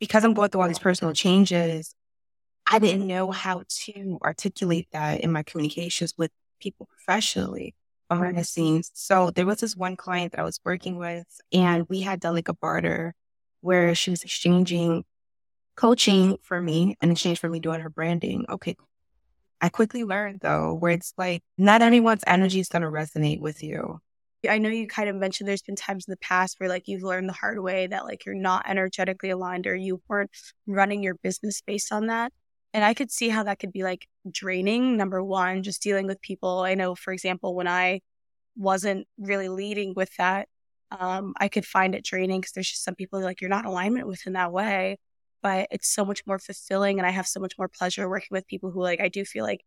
because 0.00 0.24
I'm 0.24 0.34
going 0.34 0.48
through 0.48 0.62
all 0.62 0.68
these 0.68 0.78
personal 0.78 1.12
changes, 1.12 1.94
I 2.66 2.78
didn't 2.78 3.06
know 3.06 3.30
how 3.30 3.62
to 3.68 4.18
articulate 4.22 4.88
that 4.92 5.20
in 5.20 5.30
my 5.32 5.42
communications 5.42 6.14
with 6.16 6.30
people 6.60 6.86
professionally 6.86 7.74
behind 8.08 8.38
the 8.38 8.44
scenes. 8.44 8.90
So 8.94 9.30
there 9.30 9.46
was 9.46 9.60
this 9.60 9.76
one 9.76 9.96
client 9.96 10.32
that 10.32 10.40
I 10.40 10.44
was 10.44 10.60
working 10.64 10.96
with, 10.96 11.26
and 11.52 11.86
we 11.88 12.00
had 12.00 12.20
done 12.20 12.34
like 12.34 12.48
a 12.48 12.54
barter 12.54 13.14
where 13.64 13.94
she 13.94 14.10
was 14.10 14.22
exchanging 14.22 15.04
coaching 15.74 16.36
for 16.42 16.60
me 16.60 16.96
in 17.00 17.10
exchange 17.10 17.40
for 17.40 17.48
me 17.48 17.58
doing 17.58 17.80
her 17.80 17.90
branding. 17.90 18.44
Okay. 18.48 18.76
I 19.60 19.70
quickly 19.70 20.04
learned 20.04 20.40
though, 20.40 20.74
where 20.74 20.92
it's 20.92 21.14
like 21.16 21.42
not 21.56 21.80
everyone's 21.80 22.24
energy 22.26 22.60
is 22.60 22.68
going 22.68 22.82
to 22.82 22.88
resonate 22.88 23.40
with 23.40 23.62
you. 23.62 24.00
I 24.46 24.58
know 24.58 24.68
you 24.68 24.86
kind 24.86 25.08
of 25.08 25.16
mentioned 25.16 25.48
there's 25.48 25.62
been 25.62 25.76
times 25.76 26.06
in 26.06 26.12
the 26.12 26.18
past 26.18 26.60
where 26.60 26.68
like 26.68 26.86
you've 26.86 27.02
learned 27.02 27.30
the 27.30 27.32
hard 27.32 27.58
way 27.60 27.86
that 27.86 28.04
like 28.04 28.26
you're 28.26 28.34
not 28.34 28.68
energetically 28.68 29.30
aligned 29.30 29.66
or 29.66 29.74
you 29.74 30.02
weren't 30.06 30.30
running 30.66 31.02
your 31.02 31.14
business 31.14 31.62
based 31.62 31.90
on 31.90 32.08
that. 32.08 32.30
And 32.74 32.84
I 32.84 32.92
could 32.92 33.10
see 33.10 33.30
how 33.30 33.44
that 33.44 33.58
could 33.58 33.72
be 33.72 33.82
like 33.82 34.06
draining. 34.30 34.98
Number 34.98 35.24
one, 35.24 35.62
just 35.62 35.82
dealing 35.82 36.06
with 36.06 36.20
people. 36.20 36.58
I 36.58 36.74
know, 36.74 36.94
for 36.94 37.14
example, 37.14 37.54
when 37.54 37.68
I 37.68 38.00
wasn't 38.56 39.06
really 39.18 39.48
leading 39.48 39.94
with 39.94 40.10
that, 40.18 40.48
um, 40.98 41.34
I 41.38 41.48
could 41.48 41.66
find 41.66 41.94
it 41.94 42.04
draining 42.04 42.40
because 42.40 42.52
there's 42.52 42.70
just 42.70 42.84
some 42.84 42.94
people 42.94 43.20
like 43.20 43.40
you're 43.40 43.50
not 43.50 43.64
in 43.64 43.70
alignment 43.70 44.06
with 44.06 44.26
in 44.26 44.34
that 44.34 44.52
way. 44.52 44.98
But 45.42 45.68
it's 45.70 45.88
so 45.88 46.04
much 46.04 46.22
more 46.26 46.38
fulfilling, 46.38 46.98
and 46.98 47.06
I 47.06 47.10
have 47.10 47.26
so 47.26 47.38
much 47.40 47.54
more 47.58 47.68
pleasure 47.68 48.08
working 48.08 48.28
with 48.30 48.46
people 48.46 48.70
who 48.70 48.82
like 48.82 49.00
I 49.00 49.08
do 49.08 49.24
feel 49.24 49.44
like 49.44 49.60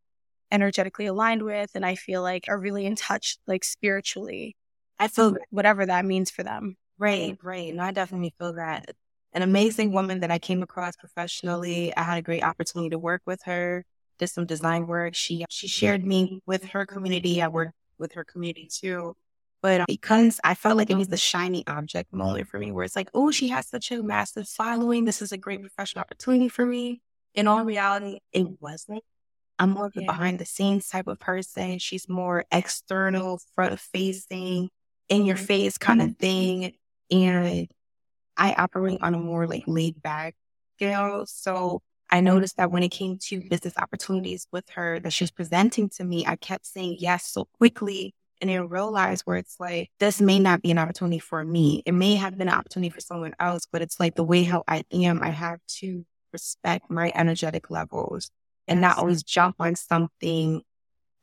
energetically 0.52 1.06
aligned 1.06 1.44
with, 1.44 1.72
and 1.76 1.86
I 1.86 1.96
feel 1.96 2.22
like 2.22 2.46
are 2.48 2.60
really 2.60 2.86
in 2.86 2.96
touch, 2.96 3.38
like 3.48 3.64
spiritually. 3.64 4.56
I 5.00 5.08
feel 5.08 5.38
whatever 5.52 5.86
that 5.86 6.06
means 6.06 6.32
for 6.32 6.44
them. 6.44 6.78
Right, 6.98 7.38
right. 7.44 7.74
No, 7.74 7.84
I 7.84 7.92
definitely 7.92 8.34
feel 8.40 8.54
that 8.54 8.90
an 9.34 9.44
amazing 9.44 9.92
woman 9.92 10.22
that 10.22 10.32
I 10.32 10.40
came 10.40 10.64
across 10.64 10.96
professionally. 10.96 11.96
I 11.96 12.02
had 12.04 12.18
a 12.18 12.24
great 12.24 12.44
opportunity 12.44 12.90
to 12.90 12.98
work 12.98 13.22
with 13.26 13.42
her, 13.44 13.86
did 14.18 14.28
some 14.28 14.46
design 14.48 14.88
work. 14.88 15.14
She 15.14 15.46
she 15.50 15.68
shared 15.68 16.04
me 16.04 16.42
with 16.48 16.66
her 16.70 16.86
community. 16.86 17.42
I 17.42 17.48
worked 17.50 17.74
with 18.00 18.14
her 18.14 18.24
community 18.24 18.68
too. 18.72 19.16
But 19.62 19.82
uh, 19.82 19.86
because 19.88 20.40
I 20.44 20.54
felt 20.54 20.78
like 20.78 20.90
it 20.90 20.98
was 20.98 21.08
the 21.08 21.18
shiny 21.18 21.66
object 21.68 22.14
moment 22.14 22.48
for 22.48 22.60
me, 22.60 22.72
where 22.72 22.86
it's 22.86 22.96
like, 22.96 23.10
oh, 23.14 23.32
she 23.32 23.48
has 23.50 23.68
such 23.68 23.92
a 23.92 24.04
massive 24.04 24.48
following. 24.48 25.06
This 25.06 25.22
is 25.22 25.32
a 25.32 25.38
great 25.38 25.62
professional 25.62 26.02
opportunity 26.02 26.50
for 26.50 26.66
me. 26.66 27.02
In 27.34 27.48
all 27.48 27.64
reality, 27.64 28.20
it 28.32 28.48
wasn't. 28.62 29.04
I'm 29.60 29.72
more 29.72 29.88
of 29.88 29.98
a 29.98 30.02
yeah. 30.02 30.06
behind 30.06 30.40
the 30.40 30.46
scenes 30.46 30.88
type 30.88 31.08
of 31.08 31.20
person. 31.20 31.80
She's 31.80 32.08
more 32.08 32.46
external, 32.52 33.40
front 33.56 33.80
facing, 33.80 34.70
in 35.10 35.26
your 35.26 35.36
mm-hmm. 35.36 35.46
face 35.46 35.78
kind 35.78 36.02
of 36.02 36.18
thing. 36.18 36.74
And 37.12 37.68
I 38.36 38.54
operate 38.54 39.00
on 39.02 39.16
a 39.16 39.20
more 39.20 39.48
like 39.48 39.64
laid 39.68 40.02
back 40.02 40.36
scale. 40.76 41.26
So 41.26 41.82
I 42.10 42.18
mm-hmm. 42.18 42.26
noticed 42.26 42.58
that 42.58 42.72
when 42.72 42.84
it 42.84 42.90
came 42.90 43.18
to 43.24 43.42
business 43.42 43.74
opportunities 43.78 44.48
with 44.52 44.70
her 44.72 45.00
that 45.00 45.14
she 45.14 45.24
was 45.24 45.32
presenting 45.32 45.90
to 45.92 46.04
me, 46.04 46.26
I 46.26 46.36
kept 46.36 46.66
saying 46.66 46.98
yes 47.00 47.26
so 47.26 47.46
quickly. 47.58 48.14
And 48.42 48.50
then 48.50 48.70
realize 48.70 49.22
where 49.22 49.38
it's 49.38 49.56
like, 49.60 49.90
this 50.00 50.22
may 50.22 50.40
not 50.40 50.62
be 50.62 50.72
an 50.72 50.78
opportunity 50.78 51.20
for 51.20 51.44
me. 51.44 51.84
It 51.86 51.94
may 51.94 52.16
have 52.16 52.38
been 52.38 52.48
an 52.48 52.54
opportunity 52.54 52.90
for 52.90 53.02
someone 53.02 53.36
else, 53.40 53.68
but 53.72 53.82
it's 53.82 54.00
like 54.00 54.16
the 54.16 54.24
way 54.24 54.44
how 54.44 54.64
I 54.68 54.84
am, 54.92 55.24
I 55.24 55.30
have 55.30 55.60
to 55.80 56.06
respect 56.34 56.90
my 56.90 57.12
energetic 57.16 57.70
levels 57.72 58.30
and 58.68 58.82
not 58.82 58.98
always 58.98 59.24
jump 59.24 59.56
on 59.60 59.76
something 59.76 60.62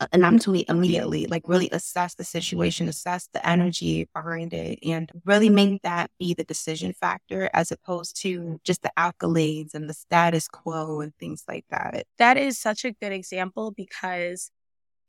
uh, 0.00 0.09
and 0.12 0.27
I'm 0.27 0.40
immediately, 0.68 1.27
like 1.27 1.42
really 1.46 1.68
assess 1.70 2.14
the 2.14 2.24
situation, 2.24 2.88
assess 2.88 3.29
the 3.33 3.46
energy 3.48 4.09
behind 4.12 4.53
it, 4.53 4.81
and 4.83 5.11
really 5.24 5.48
make 5.48 5.83
that 5.83 6.11
be 6.18 6.35
the 6.35 6.42
decision 6.42 6.92
factor 6.92 7.48
as 7.55 7.70
opposed 7.70 8.20
to 8.22 8.61
just 8.64 8.83
the 8.83 8.90
accolades 8.98 9.72
and 9.72 9.88
the 9.88 9.94
status 9.94 10.48
quo 10.48 11.00
and 11.00 11.14
things 11.20 11.44
like 11.46 11.64
that. 11.70 12.07
That 12.18 12.37
is 12.37 12.59
such 12.59 12.85
a 12.85 12.90
good 12.90 13.12
example 13.12 13.70
because 13.70 14.50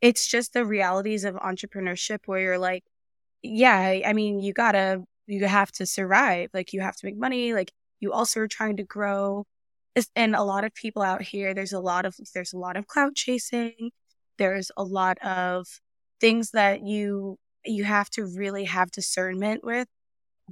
it's 0.02 0.28
just 0.28 0.54
the 0.54 0.66
realities 0.66 1.24
of 1.26 1.36
entrepreneurship 1.36 2.20
where 2.26 2.40
you're 2.42 2.58
like, 2.60 2.84
yeah, 3.44 4.02
I 4.06 4.14
mean, 4.14 4.40
you 4.42 4.54
gotta, 4.54 5.04
you 5.28 5.46
have 5.48 5.72
to 5.74 5.86
survive. 5.86 6.50
Like, 6.54 6.74
you 6.74 6.82
have 6.82 6.96
to 6.98 7.06
make 7.06 7.18
money. 7.18 7.54
Like, 7.54 7.72
you 8.00 8.12
also 8.14 8.42
are 8.42 8.48
trying 8.48 8.78
to 8.78 8.84
grow. 8.84 9.46
And 10.16 10.36
a 10.36 10.44
lot 10.44 10.66
of 10.66 10.74
people 10.74 11.02
out 11.02 11.22
here, 11.22 11.54
there's 11.54 11.74
a 11.74 11.80
lot 11.80 12.06
of, 12.06 12.16
there's 12.34 12.54
a 12.54 12.58
lot 12.58 12.78
of 12.78 12.88
cloud 12.88 13.16
chasing 13.16 13.92
there's 14.38 14.70
a 14.76 14.84
lot 14.84 15.18
of 15.20 15.66
things 16.20 16.52
that 16.52 16.82
you 16.86 17.38
you 17.66 17.86
have 17.86 18.10
to 18.12 18.26
really 18.26 18.66
have 18.66 18.92
discernment 18.92 19.64
with 19.64 19.88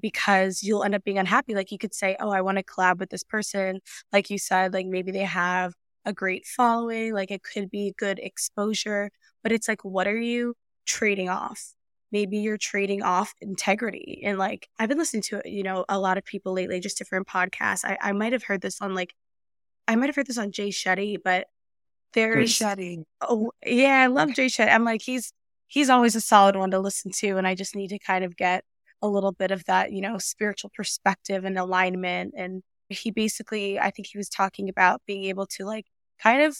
because 0.02 0.64
you'll 0.64 0.84
end 0.84 0.96
up 0.96 1.04
being 1.04 1.18
unhappy. 1.20 1.56
Like 1.56 1.72
you 1.72 1.78
could 1.78 1.94
say, 1.94 2.16
Oh, 2.20 2.30
I 2.32 2.42
want 2.42 2.58
to 2.58 2.64
collab 2.64 3.00
with 3.00 3.10
this 3.12 3.24
person. 3.24 3.82
Like 4.14 4.30
you 4.30 4.38
said, 4.40 4.74
like 4.74 4.88
maybe 4.88 5.12
they 5.12 5.20
have 5.26 5.74
a 6.06 6.14
great 6.14 6.46
following, 6.46 7.14
like 7.14 7.32
it 7.32 7.44
could 7.44 7.70
be 7.72 7.94
good 7.98 8.20
exposure, 8.20 9.10
but 9.44 9.52
it's 9.52 9.68
like, 9.68 9.84
what 9.84 10.08
are 10.08 10.18
you 10.18 10.56
trading 10.86 11.30
off? 11.30 11.74
Maybe 12.12 12.38
you're 12.38 12.58
trading 12.58 13.04
off 13.04 13.34
integrity. 13.42 14.22
And 14.24 14.38
like, 14.38 14.70
I've 14.80 14.90
been 14.90 14.98
listening 14.98 15.24
to, 15.24 15.42
you 15.46 15.64
know, 15.64 15.86
a 15.90 16.00
lot 16.00 16.18
of 16.18 16.26
people 16.26 16.54
lately, 16.54 16.80
just 16.80 16.98
different 16.98 17.28
podcasts. 17.28 17.84
I, 17.84 17.98
I 18.02 18.12
might 18.12 18.34
have 18.34 18.44
heard 18.44 18.62
this 18.62 18.82
on 18.82 18.94
like, 18.94 19.14
I 19.88 19.96
might 19.96 20.08
have 20.08 20.16
heard 20.16 20.28
this 20.28 20.38
on 20.38 20.52
Jay 20.52 20.70
Shetty, 20.70 21.18
but 21.24 21.48
there's 22.14 22.52
Shetty. 22.54 23.04
Oh 23.22 23.52
yeah, 23.66 24.02
I 24.02 24.08
love 24.08 24.34
Jay 24.34 24.46
Shetty. 24.46 24.72
I'm 24.74 24.86
like 24.86 25.02
he's 25.02 25.34
he's 25.68 25.90
always 25.90 26.16
a 26.16 26.22
solid 26.22 26.56
one 26.56 26.72
to 26.72 26.80
listen 26.80 27.12
to, 27.12 27.38
and 27.38 27.48
I 27.48 27.56
just 27.56 27.76
need 27.76 27.90
to 27.90 28.00
kind 28.00 28.24
of 28.24 28.38
get 28.38 28.64
a 29.02 29.08
little 29.08 29.32
bit 29.32 29.52
of 29.52 29.66
that, 29.66 29.92
you 29.92 30.02
know, 30.02 30.18
spiritual 30.18 30.72
perspective 30.76 31.44
and 31.44 31.58
alignment. 31.58 32.34
And 32.38 32.62
he 32.90 33.12
basically, 33.12 33.80
I 33.80 33.90
think 33.90 34.08
he 34.08 34.18
was 34.18 34.30
talking 34.30 34.70
about 34.70 35.02
being 35.06 35.26
able 35.26 35.48
to 35.48 35.66
like 35.66 35.88
kind 36.22 36.44
of 36.44 36.58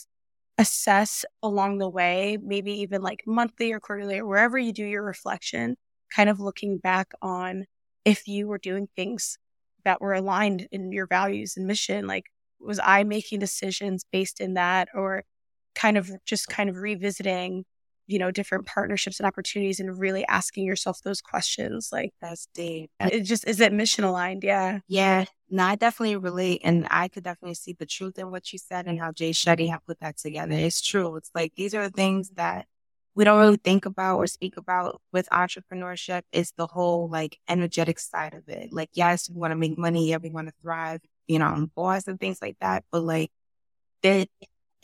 assess 0.58 1.24
along 1.42 1.78
the 1.78 1.88
way, 1.88 2.38
maybe 2.42 2.72
even 2.80 3.02
like 3.02 3.22
monthly 3.26 3.72
or 3.72 3.80
quarterly 3.80 4.18
or 4.18 4.26
wherever 4.26 4.58
you 4.58 4.72
do 4.72 4.84
your 4.84 5.02
reflection, 5.02 5.76
kind 6.14 6.30
of 6.30 6.40
looking 6.40 6.78
back 6.78 7.12
on 7.22 7.66
if 8.04 8.28
you 8.28 8.46
were 8.48 8.58
doing 8.58 8.88
things 8.96 9.38
that 9.84 10.00
were 10.00 10.14
aligned 10.14 10.68
in 10.72 10.92
your 10.92 11.06
values 11.06 11.56
and 11.56 11.66
mission. 11.66 12.06
Like, 12.06 12.26
was 12.60 12.80
I 12.82 13.04
making 13.04 13.40
decisions 13.40 14.04
based 14.12 14.40
in 14.40 14.54
that? 14.54 14.88
Or 14.94 15.24
kind 15.74 15.96
of 15.98 16.10
just 16.24 16.48
kind 16.48 16.70
of 16.70 16.76
revisiting 16.76 17.64
you 18.06 18.18
know 18.18 18.30
different 18.30 18.66
partnerships 18.66 19.18
and 19.20 19.26
opportunities 19.26 19.80
and 19.80 19.98
really 19.98 20.26
asking 20.26 20.64
yourself 20.64 21.00
those 21.02 21.20
questions 21.20 21.90
like 21.92 22.12
that's 22.20 22.48
deep. 22.54 22.90
Uh, 23.00 23.10
it 23.12 23.20
just 23.22 23.46
is 23.46 23.60
it 23.60 23.72
mission 23.72 24.04
aligned? 24.04 24.44
Yeah. 24.44 24.80
Yeah. 24.88 25.24
No 25.50 25.64
i 25.64 25.76
definitely 25.76 26.16
relate 26.16 26.60
and 26.64 26.86
i 26.90 27.08
could 27.08 27.22
definitely 27.22 27.54
see 27.54 27.74
the 27.78 27.86
truth 27.86 28.18
in 28.18 28.30
what 28.30 28.52
you 28.52 28.58
said 28.58 28.86
and 28.86 28.98
how 28.98 29.12
jay 29.12 29.30
shetty 29.30 29.68
have 29.70 29.84
put 29.86 30.00
that 30.00 30.16
together. 30.16 30.54
It's 30.54 30.80
true. 30.82 31.16
It's 31.16 31.30
like 31.34 31.52
these 31.56 31.74
are 31.74 31.84
the 31.84 31.90
things 31.90 32.30
that 32.30 32.66
we 33.14 33.24
don't 33.24 33.38
really 33.38 33.58
think 33.62 33.86
about 33.86 34.16
or 34.18 34.26
speak 34.26 34.56
about 34.56 35.00
with 35.12 35.28
entrepreneurship. 35.30 36.22
Is 36.32 36.52
the 36.56 36.66
whole 36.66 37.08
like 37.08 37.38
energetic 37.48 37.98
side 37.98 38.34
of 38.34 38.48
it. 38.48 38.72
Like 38.72 38.90
yes 38.94 39.30
we 39.30 39.36
want 39.36 39.52
to 39.52 39.56
make 39.56 39.78
money 39.78 40.08
yeah 40.10 40.18
we 40.18 40.30
want 40.30 40.48
to 40.48 40.54
thrive 40.62 41.00
you 41.26 41.38
know 41.38 41.46
on 41.46 41.66
boss 41.74 42.06
and 42.06 42.20
things 42.20 42.42
like 42.42 42.56
that 42.60 42.84
but 42.92 43.02
like 43.02 43.30
there 44.02 44.26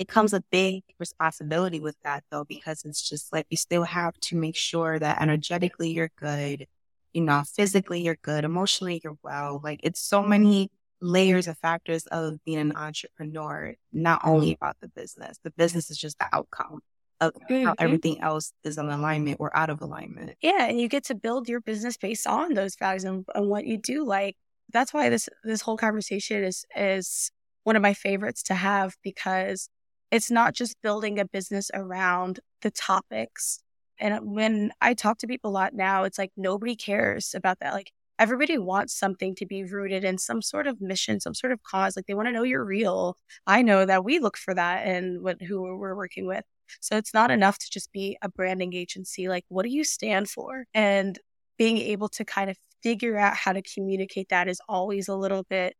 it 0.00 0.08
comes 0.08 0.32
a 0.32 0.42
big 0.50 0.82
responsibility 0.98 1.78
with 1.78 1.94
that 2.04 2.24
though, 2.30 2.44
because 2.44 2.84
it's 2.86 3.06
just 3.06 3.34
like 3.34 3.46
you 3.50 3.56
still 3.58 3.84
have 3.84 4.18
to 4.20 4.34
make 4.34 4.56
sure 4.56 4.98
that 4.98 5.20
energetically 5.20 5.90
you're 5.90 6.10
good, 6.16 6.66
you 7.12 7.20
know, 7.20 7.42
physically 7.46 8.00
you're 8.00 8.16
good, 8.22 8.44
emotionally 8.44 9.02
you're 9.04 9.18
well. 9.22 9.60
Like 9.62 9.80
it's 9.82 10.00
so 10.00 10.22
many 10.22 10.70
layers 11.02 11.46
of 11.46 11.58
factors 11.58 12.06
of 12.06 12.42
being 12.46 12.58
an 12.58 12.74
entrepreneur, 12.74 13.74
not 13.92 14.22
only 14.24 14.54
about 14.54 14.78
the 14.80 14.88
business. 14.88 15.38
The 15.44 15.50
business 15.50 15.90
is 15.90 15.98
just 15.98 16.18
the 16.18 16.28
outcome 16.32 16.80
of 17.20 17.34
mm-hmm. 17.34 17.66
how 17.66 17.74
everything 17.78 18.22
else 18.22 18.54
is 18.64 18.78
in 18.78 18.88
alignment 18.88 19.36
or 19.38 19.54
out 19.54 19.68
of 19.68 19.82
alignment. 19.82 20.34
Yeah. 20.40 20.64
And 20.64 20.80
you 20.80 20.88
get 20.88 21.04
to 21.04 21.14
build 21.14 21.46
your 21.46 21.60
business 21.60 21.98
based 21.98 22.26
on 22.26 22.54
those 22.54 22.74
values 22.74 23.04
and, 23.04 23.26
and 23.34 23.50
what 23.50 23.66
you 23.66 23.76
do 23.76 24.02
like 24.02 24.36
that's 24.72 24.94
why 24.94 25.08
this 25.08 25.28
this 25.42 25.62
whole 25.62 25.76
conversation 25.76 26.44
is 26.44 26.64
is 26.76 27.32
one 27.64 27.76
of 27.76 27.82
my 27.82 27.92
favorites 27.92 28.42
to 28.44 28.54
have 28.54 28.94
because 29.02 29.68
it's 30.10 30.30
not 30.30 30.54
just 30.54 30.80
building 30.82 31.18
a 31.18 31.24
business 31.24 31.70
around 31.74 32.40
the 32.62 32.70
topics. 32.70 33.60
And 33.98 34.32
when 34.34 34.72
I 34.80 34.94
talk 34.94 35.18
to 35.18 35.26
people 35.26 35.50
a 35.50 35.52
lot 35.52 35.74
now, 35.74 36.04
it's 36.04 36.18
like 36.18 36.32
nobody 36.36 36.74
cares 36.74 37.34
about 37.34 37.58
that. 37.60 37.74
Like 37.74 37.92
everybody 38.18 38.58
wants 38.58 38.98
something 38.98 39.34
to 39.36 39.46
be 39.46 39.64
rooted 39.64 40.04
in 40.04 40.18
some 40.18 40.42
sort 40.42 40.66
of 40.66 40.80
mission, 40.80 41.20
some 41.20 41.34
sort 41.34 41.52
of 41.52 41.62
cause. 41.62 41.96
Like 41.96 42.06
they 42.06 42.14
want 42.14 42.28
to 42.28 42.32
know 42.32 42.42
you're 42.42 42.64
real. 42.64 43.16
I 43.46 43.62
know 43.62 43.86
that 43.86 44.04
we 44.04 44.18
look 44.18 44.36
for 44.36 44.54
that 44.54 44.86
and 44.86 45.22
what 45.22 45.40
who 45.42 45.62
we're 45.62 45.94
working 45.96 46.26
with. 46.26 46.44
So 46.80 46.96
it's 46.96 47.14
not 47.14 47.30
enough 47.30 47.58
to 47.58 47.70
just 47.70 47.92
be 47.92 48.16
a 48.22 48.28
branding 48.28 48.74
agency. 48.74 49.28
Like, 49.28 49.44
what 49.48 49.64
do 49.64 49.70
you 49.70 49.84
stand 49.84 50.28
for? 50.28 50.66
And 50.74 51.18
being 51.58 51.78
able 51.78 52.08
to 52.10 52.24
kind 52.24 52.50
of 52.50 52.56
figure 52.82 53.18
out 53.18 53.36
how 53.36 53.52
to 53.52 53.62
communicate 53.62 54.28
that 54.30 54.48
is 54.48 54.60
always 54.68 55.08
a 55.08 55.16
little 55.16 55.42
bit 55.44 55.74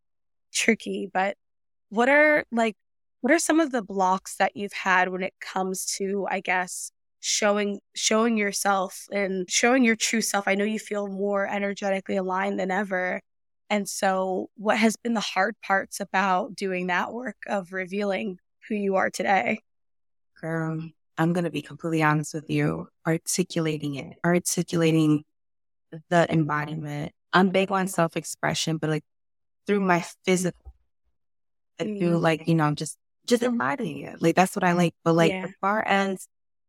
tricky. 0.52 1.08
But 1.12 1.36
what 1.90 2.08
are 2.08 2.44
like, 2.52 2.76
what 3.20 3.33
are 3.33 3.38
some 3.38 3.61
of 3.61 3.72
the 3.72 3.83
blocks 3.83 4.37
that 4.37 4.56
you've 4.56 4.72
had 4.72 5.09
when 5.09 5.22
it 5.22 5.35
comes 5.40 5.85
to, 5.96 6.26
I 6.30 6.40
guess, 6.40 6.90
showing 7.20 7.80
showing 7.94 8.38
yourself 8.38 9.06
and 9.12 9.50
showing 9.50 9.85
your 9.85 9.96
true 9.96 10.22
self? 10.22 10.48
I 10.48 10.54
know 10.54 10.64
you 10.64 10.78
feel 10.78 11.06
more 11.06 11.46
energetically 11.46 12.16
aligned 12.16 12.59
than 12.59 12.70
ever. 12.70 13.20
And 13.68 13.88
so, 13.88 14.50
what 14.56 14.78
has 14.78 14.96
been 14.96 15.14
the 15.14 15.20
hard 15.20 15.54
parts 15.62 16.00
about 16.00 16.54
doing 16.56 16.88
that 16.88 17.12
work 17.12 17.37
of 17.46 17.72
revealing 17.72 18.38
who 18.68 18.74
you 18.74 18.96
are 18.96 19.11
today? 19.11 19.61
Girl, 20.40 20.80
I'm 21.18 21.33
going 21.35 21.44
to 21.44 21.50
be 21.50 21.62
completely 21.62 22.02
honest 22.02 22.33
with 22.33 22.48
you. 22.48 22.88
Articulating 23.06 23.96
it, 23.96 24.16
articulating 24.24 25.24
the 26.09 26.33
embodiment. 26.33 27.12
I'm 27.33 27.50
big 27.50 27.70
on 27.70 27.87
self 27.87 28.16
expression, 28.16 28.78
but 28.78 28.90
like 28.90 29.04
through 29.66 29.80
my 29.80 30.04
physical, 30.24 30.74
mm. 31.78 31.98
through 31.98 32.18
like, 32.18 32.48
you 32.48 32.54
know, 32.54 32.64
I'm 32.64 32.74
just, 32.76 32.96
just 33.26 33.42
embodying 33.42 34.00
it. 34.00 34.20
Like 34.20 34.37
that's 34.37 34.54
what 34.56 34.64
I 34.64 34.72
like. 34.72 34.94
But 35.04 35.14
like 35.14 35.33
yeah. 35.33 35.44
as 35.44 35.50
far 35.61 35.83
as 35.87 36.26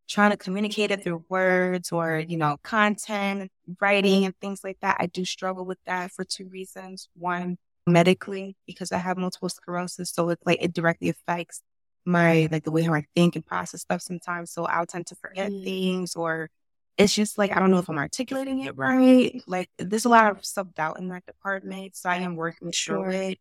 trying 0.07 0.31
to 0.31 0.37
communicate 0.37 0.91
it 0.91 1.03
through 1.03 1.23
words 1.29 1.91
or, 1.91 2.19
you 2.19 2.37
know, 2.37 2.57
content, 2.63 3.51
writing 3.79 4.25
and 4.25 4.35
things 4.41 4.61
like 4.63 4.77
that, 4.81 4.97
I 4.99 5.07
do 5.07 5.23
struggle 5.25 5.65
with 5.65 5.79
that 5.85 6.11
for 6.11 6.23
two 6.23 6.49
reasons. 6.49 7.09
One, 7.15 7.57
medically, 7.87 8.55
because 8.67 8.91
I 8.91 8.97
have 8.97 9.17
multiple 9.17 9.49
sclerosis. 9.49 10.11
So 10.11 10.29
it's 10.29 10.45
like 10.45 10.59
it 10.61 10.73
directly 10.73 11.09
affects 11.09 11.61
my 12.05 12.47
like 12.51 12.63
the 12.63 12.71
way 12.71 12.81
how 12.81 12.93
I 12.93 13.05
think 13.15 13.35
and 13.35 13.45
process 13.45 13.81
stuff 13.81 14.01
sometimes. 14.01 14.51
So 14.51 14.65
I'll 14.65 14.85
tend 14.85 15.07
to 15.07 15.15
forget 15.15 15.51
mm. 15.51 15.63
things 15.63 16.15
or 16.15 16.49
it's 16.97 17.15
just 17.15 17.37
like 17.37 17.55
I 17.55 17.59
don't 17.59 17.71
know 17.71 17.79
if 17.79 17.89
I'm 17.89 17.97
articulating 17.97 18.59
it 18.59 18.77
right. 18.77 19.41
Like 19.47 19.69
there's 19.77 20.05
a 20.05 20.09
lot 20.09 20.31
of 20.31 20.45
self 20.45 20.73
doubt 20.73 20.99
in 20.99 21.07
that 21.09 21.25
department. 21.25 21.95
So 21.95 22.09
I 22.09 22.17
am 22.17 22.35
working 22.35 22.71
through 22.71 23.11
it. 23.11 23.39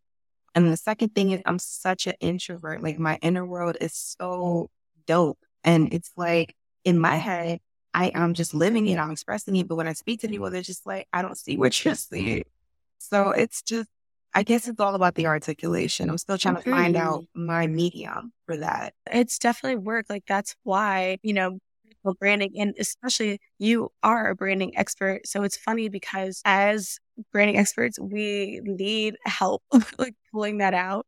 And 0.55 0.73
the 0.73 0.77
second 0.77 1.15
thing 1.15 1.31
is 1.31 1.43
I'm 1.47 1.59
such 1.59 2.07
an 2.07 2.15
introvert. 2.21 2.83
Like 2.83 2.99
my 2.99 3.19
inner 3.23 3.47
world 3.47 3.77
is 3.81 3.95
so 3.95 4.71
dope. 5.07 5.39
And 5.65 5.93
it's 5.93 6.11
like 6.17 6.55
in 6.85 6.99
my 6.99 7.17
head, 7.17 7.61
I 7.93 8.07
am 8.15 8.35
just 8.35 8.55
living 8.55 8.87
it, 8.87 8.99
I'm 8.99 9.11
expressing 9.11 9.57
it. 9.57 9.69
But 9.69 9.77
when 9.77 9.89
I 9.89 9.93
speak 9.93 10.21
to 10.21 10.29
people, 10.29 10.51
they're 10.51 10.63
just 10.63 10.87
like, 10.87 11.07
I 11.13 11.23
don't 11.23 11.39
see 11.39 11.57
what 11.57 11.85
you're 11.85 11.95
seeing. 11.97 12.45
So 12.99 13.31
it's 13.31 13.63
just 13.63 13.89
I 14.33 14.45
guess 14.45 14.69
it's 14.69 14.79
all 14.79 14.95
about 14.95 15.17
the 15.17 15.27
articulation. 15.27 16.09
I'm 16.09 16.19
still 16.19 16.39
trying 16.39 16.57
to 16.57 16.63
find 16.63 16.97
out 16.97 17.23
mm-hmm. 17.23 17.47
my 17.47 17.67
medium 17.67 18.33
for 18.47 18.57
that. 18.59 18.95
It's 19.11 19.39
definitely 19.39 19.79
work. 19.79 20.07
Like 20.09 20.25
that's 20.27 20.55
why, 20.63 21.19
you 21.23 21.33
know, 21.33 21.59
branding 22.19 22.53
and 22.59 22.75
especially 22.79 23.41
you 23.59 23.91
are 24.03 24.31
a 24.31 24.35
branding 24.35 24.77
expert. 24.77 25.27
So 25.27 25.43
it's 25.43 25.57
funny 25.57 25.89
because 25.89 26.41
as 26.45 26.99
branding 27.33 27.59
experts, 27.59 27.99
we 28.01 28.61
need 28.65 29.17
help 29.27 29.63
like 29.99 30.15
pulling 30.33 30.59
that 30.59 30.75
out. 30.75 31.07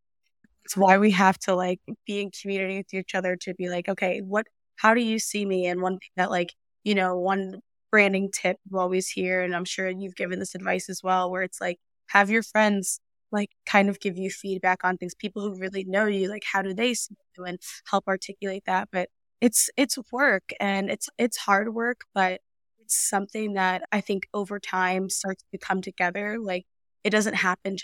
It's 0.65 0.77
why 0.77 0.99
we 0.99 1.11
have 1.13 1.39
to 1.41 1.55
like 1.55 1.81
be 2.07 2.21
in 2.23 2.31
community 2.31 2.79
with 2.79 2.95
each 2.95 3.15
other 3.15 3.37
to 3.37 3.55
be 3.55 3.69
like, 3.69 3.89
okay, 3.89 4.21
what 4.21 4.47
how 4.77 4.95
do 4.95 5.01
you 5.03 5.19
see 5.19 5.45
me? 5.45 5.67
And 5.67 5.81
one 5.83 5.95
thing 5.95 6.11
that 6.17 6.31
like, 6.31 6.55
you 6.85 6.95
know, 6.95 7.19
one 7.19 7.61
branding 7.91 8.31
tip 8.33 8.59
you 8.71 8.79
always 8.79 9.09
hear, 9.09 9.43
and 9.43 9.55
I'm 9.55 9.65
sure 9.65 9.89
you've 9.89 10.17
given 10.17 10.39
this 10.39 10.55
advice 10.55 10.89
as 10.89 11.03
well, 11.03 11.31
where 11.31 11.43
it's 11.43 11.61
like 11.61 11.79
have 12.09 12.31
your 12.31 12.43
friends 12.43 13.01
like 13.33 13.51
kind 13.67 13.89
of 13.89 14.01
give 14.01 14.17
you 14.19 14.31
feedback 14.31 14.85
on 14.85 14.99
things. 14.99 15.15
People 15.15 15.43
who 15.43 15.59
really 15.59 15.85
know 15.85 16.07
you, 16.07 16.29
like 16.29 16.45
how 16.51 16.63
do 16.63 16.75
they 16.75 16.95
see 16.95 17.15
you 17.39 17.45
and 17.45 17.59
help 17.91 18.07
articulate 18.09 18.65
that. 18.67 18.89
But 18.93 19.09
it's 19.41 19.71
it's 19.77 19.99
work 20.13 20.53
and 20.61 20.91
it's 20.91 21.09
it's 21.19 21.37
hard 21.39 21.75
work, 21.75 22.03
but 22.15 22.41
it's 22.83 23.09
something 23.09 23.55
that 23.55 23.83
I 23.93 24.01
think 24.01 24.29
over 24.35 24.59
time 24.59 25.09
starts 25.09 25.45
to 25.53 25.59
come 25.59 25.83
together. 25.83 26.39
Like 26.39 26.65
it 27.05 27.11
doesn't 27.11 27.35
happen 27.35 27.77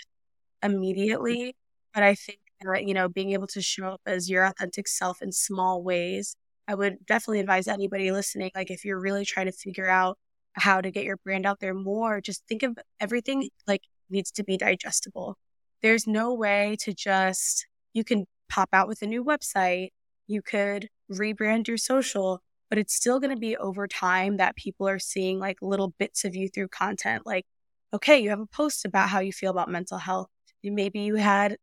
immediately, 0.63 1.37
mm-hmm. 1.37 1.49
but 1.93 2.03
I 2.03 2.15
think 2.15 2.39
that, 2.61 2.85
you 2.85 2.93
know, 2.93 3.09
being 3.09 3.31
able 3.31 3.47
to 3.47 3.61
show 3.61 3.87
up 3.87 4.01
as 4.05 4.29
your 4.29 4.43
authentic 4.45 4.87
self 4.87 5.21
in 5.21 5.31
small 5.31 5.83
ways, 5.83 6.35
I 6.67 6.75
would 6.75 7.05
definitely 7.05 7.39
advise 7.39 7.67
anybody 7.67 8.11
listening, 8.11 8.51
like 8.55 8.69
if 8.69 8.85
you're 8.85 8.99
really 8.99 9.25
trying 9.25 9.47
to 9.47 9.51
figure 9.51 9.89
out 9.89 10.17
how 10.53 10.81
to 10.81 10.91
get 10.91 11.05
your 11.05 11.17
brand 11.17 11.45
out 11.45 11.59
there 11.59 11.73
more, 11.73 12.21
just 12.21 12.43
think 12.47 12.63
of 12.63 12.77
everything 12.99 13.49
like 13.67 13.81
needs 14.09 14.31
to 14.31 14.43
be 14.43 14.57
digestible. 14.57 15.37
There's 15.81 16.05
no 16.05 16.33
way 16.33 16.75
to 16.81 16.93
just, 16.93 17.65
you 17.93 18.03
can 18.03 18.25
pop 18.49 18.69
out 18.73 18.87
with 18.87 19.01
a 19.01 19.07
new 19.07 19.23
website, 19.23 19.89
you 20.27 20.41
could 20.41 20.89
rebrand 21.11 21.67
your 21.67 21.77
social, 21.77 22.41
but 22.69 22.77
it's 22.77 22.93
still 22.93 23.19
going 23.19 23.33
to 23.33 23.39
be 23.39 23.57
over 23.57 23.87
time 23.87 24.37
that 24.37 24.55
people 24.55 24.87
are 24.87 24.99
seeing 24.99 25.39
like 25.39 25.57
little 25.61 25.93
bits 25.99 26.25
of 26.25 26.35
you 26.35 26.47
through 26.49 26.67
content. 26.69 27.25
Like, 27.25 27.45
okay, 27.93 28.19
you 28.19 28.29
have 28.29 28.39
a 28.39 28.45
post 28.45 28.85
about 28.85 29.09
how 29.09 29.19
you 29.19 29.33
feel 29.33 29.51
about 29.51 29.69
mental 29.69 29.97
health. 29.97 30.27
Maybe 30.63 30.99
you 30.99 31.15
had 31.15 31.57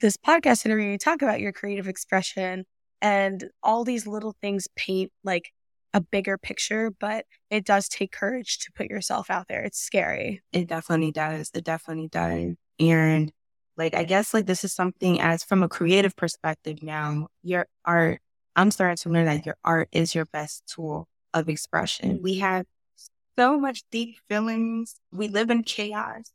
this 0.00 0.16
podcast 0.16 0.64
interview, 0.64 0.90
you 0.90 0.98
talk 0.98 1.22
about 1.22 1.40
your 1.40 1.52
creative 1.52 1.88
expression 1.88 2.64
and 3.02 3.44
all 3.62 3.84
these 3.84 4.06
little 4.06 4.34
things 4.40 4.66
paint 4.76 5.12
like 5.22 5.50
a 5.92 6.00
bigger 6.00 6.38
picture, 6.38 6.90
but 6.98 7.24
it 7.50 7.64
does 7.64 7.88
take 7.88 8.12
courage 8.12 8.58
to 8.58 8.72
put 8.72 8.88
yourself 8.88 9.30
out 9.30 9.48
there. 9.48 9.62
It's 9.62 9.78
scary. 9.78 10.42
It 10.52 10.68
definitely 10.68 11.12
does. 11.12 11.50
It 11.54 11.64
definitely 11.64 12.08
does. 12.08 12.54
And 12.78 13.32
like, 13.76 13.94
I 13.94 14.04
guess 14.04 14.34
like 14.34 14.46
this 14.46 14.64
is 14.64 14.72
something 14.72 15.20
as 15.20 15.44
from 15.44 15.62
a 15.62 15.68
creative 15.68 16.16
perspective 16.16 16.82
now, 16.82 17.28
your 17.42 17.66
art, 17.84 18.20
I'm 18.56 18.70
starting 18.70 18.96
to 18.96 19.10
learn 19.10 19.26
that 19.26 19.44
your 19.44 19.56
art 19.62 19.88
is 19.92 20.14
your 20.14 20.24
best 20.24 20.66
tool 20.66 21.06
of 21.34 21.48
expression. 21.48 22.20
We 22.22 22.38
have 22.38 22.64
so 23.38 23.60
much 23.60 23.82
deep 23.90 24.16
feelings. 24.28 24.96
We 25.12 25.28
live 25.28 25.50
in 25.50 25.62
chaos. 25.62 26.32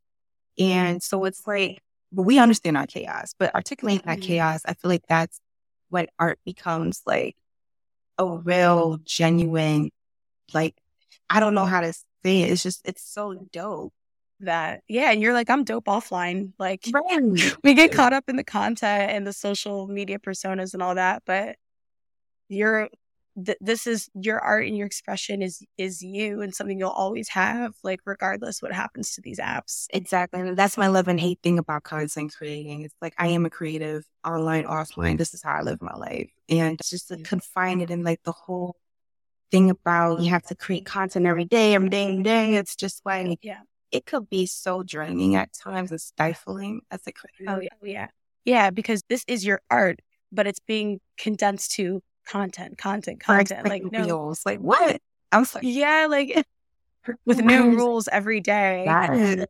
And 0.60 1.02
so 1.02 1.26
it's 1.26 1.48
like, 1.48 1.82
but 2.12 2.22
we 2.24 2.38
understand 2.38 2.78
our 2.78 2.86
chaos, 2.86 3.34
but 3.38 3.56
articulating 3.56 4.06
that 4.06 4.20
mm-hmm. 4.20 4.28
chaos, 4.28 4.62
I 4.66 4.76
feel 4.76 4.90
like 4.90 5.08
that's 5.10 5.42
what 5.90 6.10
art 6.20 6.40
becomes 6.46 7.02
like 7.08 7.36
a 8.18 8.38
real, 8.38 9.00
genuine, 9.04 9.90
like, 10.54 10.76
I 11.30 11.40
don't 11.40 11.56
know 11.56 11.66
how 11.66 11.82
to 11.82 11.92
say 12.24 12.44
it. 12.44 12.52
It's 12.52 12.62
just, 12.62 12.82
it's 12.86 13.04
so 13.04 13.34
dope 13.52 13.94
that 14.42 14.82
yeah 14.88 15.12
and 15.12 15.22
you're 15.22 15.34
like 15.34 15.50
i'm 15.50 15.64
dope 15.64 15.86
offline 15.86 16.52
like 16.58 16.84
we 17.64 17.76
get 17.76 17.92
caught 17.92 18.12
up 18.12 18.24
in 18.28 18.36
the 18.36 18.44
content 18.44 19.12
and 19.12 19.26
the 19.26 19.34
social 19.34 19.88
media 19.88 20.18
personas 20.18 20.74
and 20.74 20.82
all 20.82 20.96
that 20.96 21.22
but 21.26 21.56
you're 22.52 22.90
th- 23.46 23.58
this 23.62 23.88
is 23.88 24.10
your 24.14 24.40
art 24.40 24.68
and 24.68 24.78
your 24.78 24.88
expression 24.88 25.42
is 25.42 25.64
is 25.78 26.02
you 26.02 26.42
and 26.42 26.54
something 26.54 26.78
you'll 26.78 26.90
always 26.90 27.30
have 27.30 27.74
like 27.84 28.00
regardless 28.06 28.62
what 28.62 28.74
happens 28.74 29.14
to 29.16 29.22
these 29.22 29.40
apps. 29.40 29.88
Exactly 29.92 30.42
and 30.42 30.58
that's 30.58 30.78
my 30.78 30.88
love 30.88 31.08
and 31.08 31.20
hate 31.20 31.40
thing 31.42 31.58
about 31.58 31.84
content 31.84 32.34
creating. 32.38 32.84
It's 32.84 32.96
like 33.02 33.14
i 33.18 33.28
am 33.28 33.46
a 33.46 33.50
creative 33.50 34.06
online 34.26 34.66
offline. 34.66 35.18
This 35.18 35.34
is 35.34 35.42
how 35.42 35.54
i 35.54 35.62
live 35.62 35.82
my 35.82 35.96
life. 35.96 36.30
And 36.50 36.80
just 36.84 37.08
to 37.10 37.18
confine 37.18 37.82
it 37.82 37.90
in 37.90 38.04
like 38.04 38.22
the 38.24 38.32
whole 38.32 38.76
thing 39.52 39.70
about 39.70 40.22
you 40.22 40.30
have 40.30 40.44
to 40.44 40.56
create 40.56 40.86
content 40.86 41.26
every 41.26 41.44
day 41.44 41.76
every 41.76 41.90
day 41.90 42.10
every 42.10 42.24
day 42.24 42.56
it's 42.56 42.74
just 42.74 43.06
like 43.06 43.38
yeah. 43.42 43.60
it 43.92 44.06
could 44.06 44.30
be 44.30 44.46
so 44.46 44.82
draining 44.82 45.36
at 45.36 45.52
times 45.52 45.92
and 45.92 46.00
stifling 46.00 46.80
as 46.90 47.02
a 47.06 47.12
creator 47.12 47.54
oh 47.54 47.60
yeah 47.60 47.70
oh, 47.74 47.86
yeah. 47.86 48.08
Yeah 48.46 48.70
because 48.70 49.04
this 49.10 49.26
is 49.28 49.46
your 49.46 49.62
art 49.70 50.00
but 50.32 50.48
it's 50.48 50.62
being 50.62 51.02
condensed 51.18 51.74
to 51.74 52.02
content, 52.26 52.78
content, 52.78 53.20
content. 53.20 53.68
Like 53.68 53.84
no, 53.92 54.06
rules. 54.06 54.46
Like 54.46 54.60
what? 54.60 55.02
I'm 55.32 55.46
like, 55.54 55.64
yeah, 55.64 56.08
like 56.10 56.46
with 57.26 57.42
new 57.42 57.76
rules 57.76 58.08
every 58.08 58.40
day. 58.40 58.86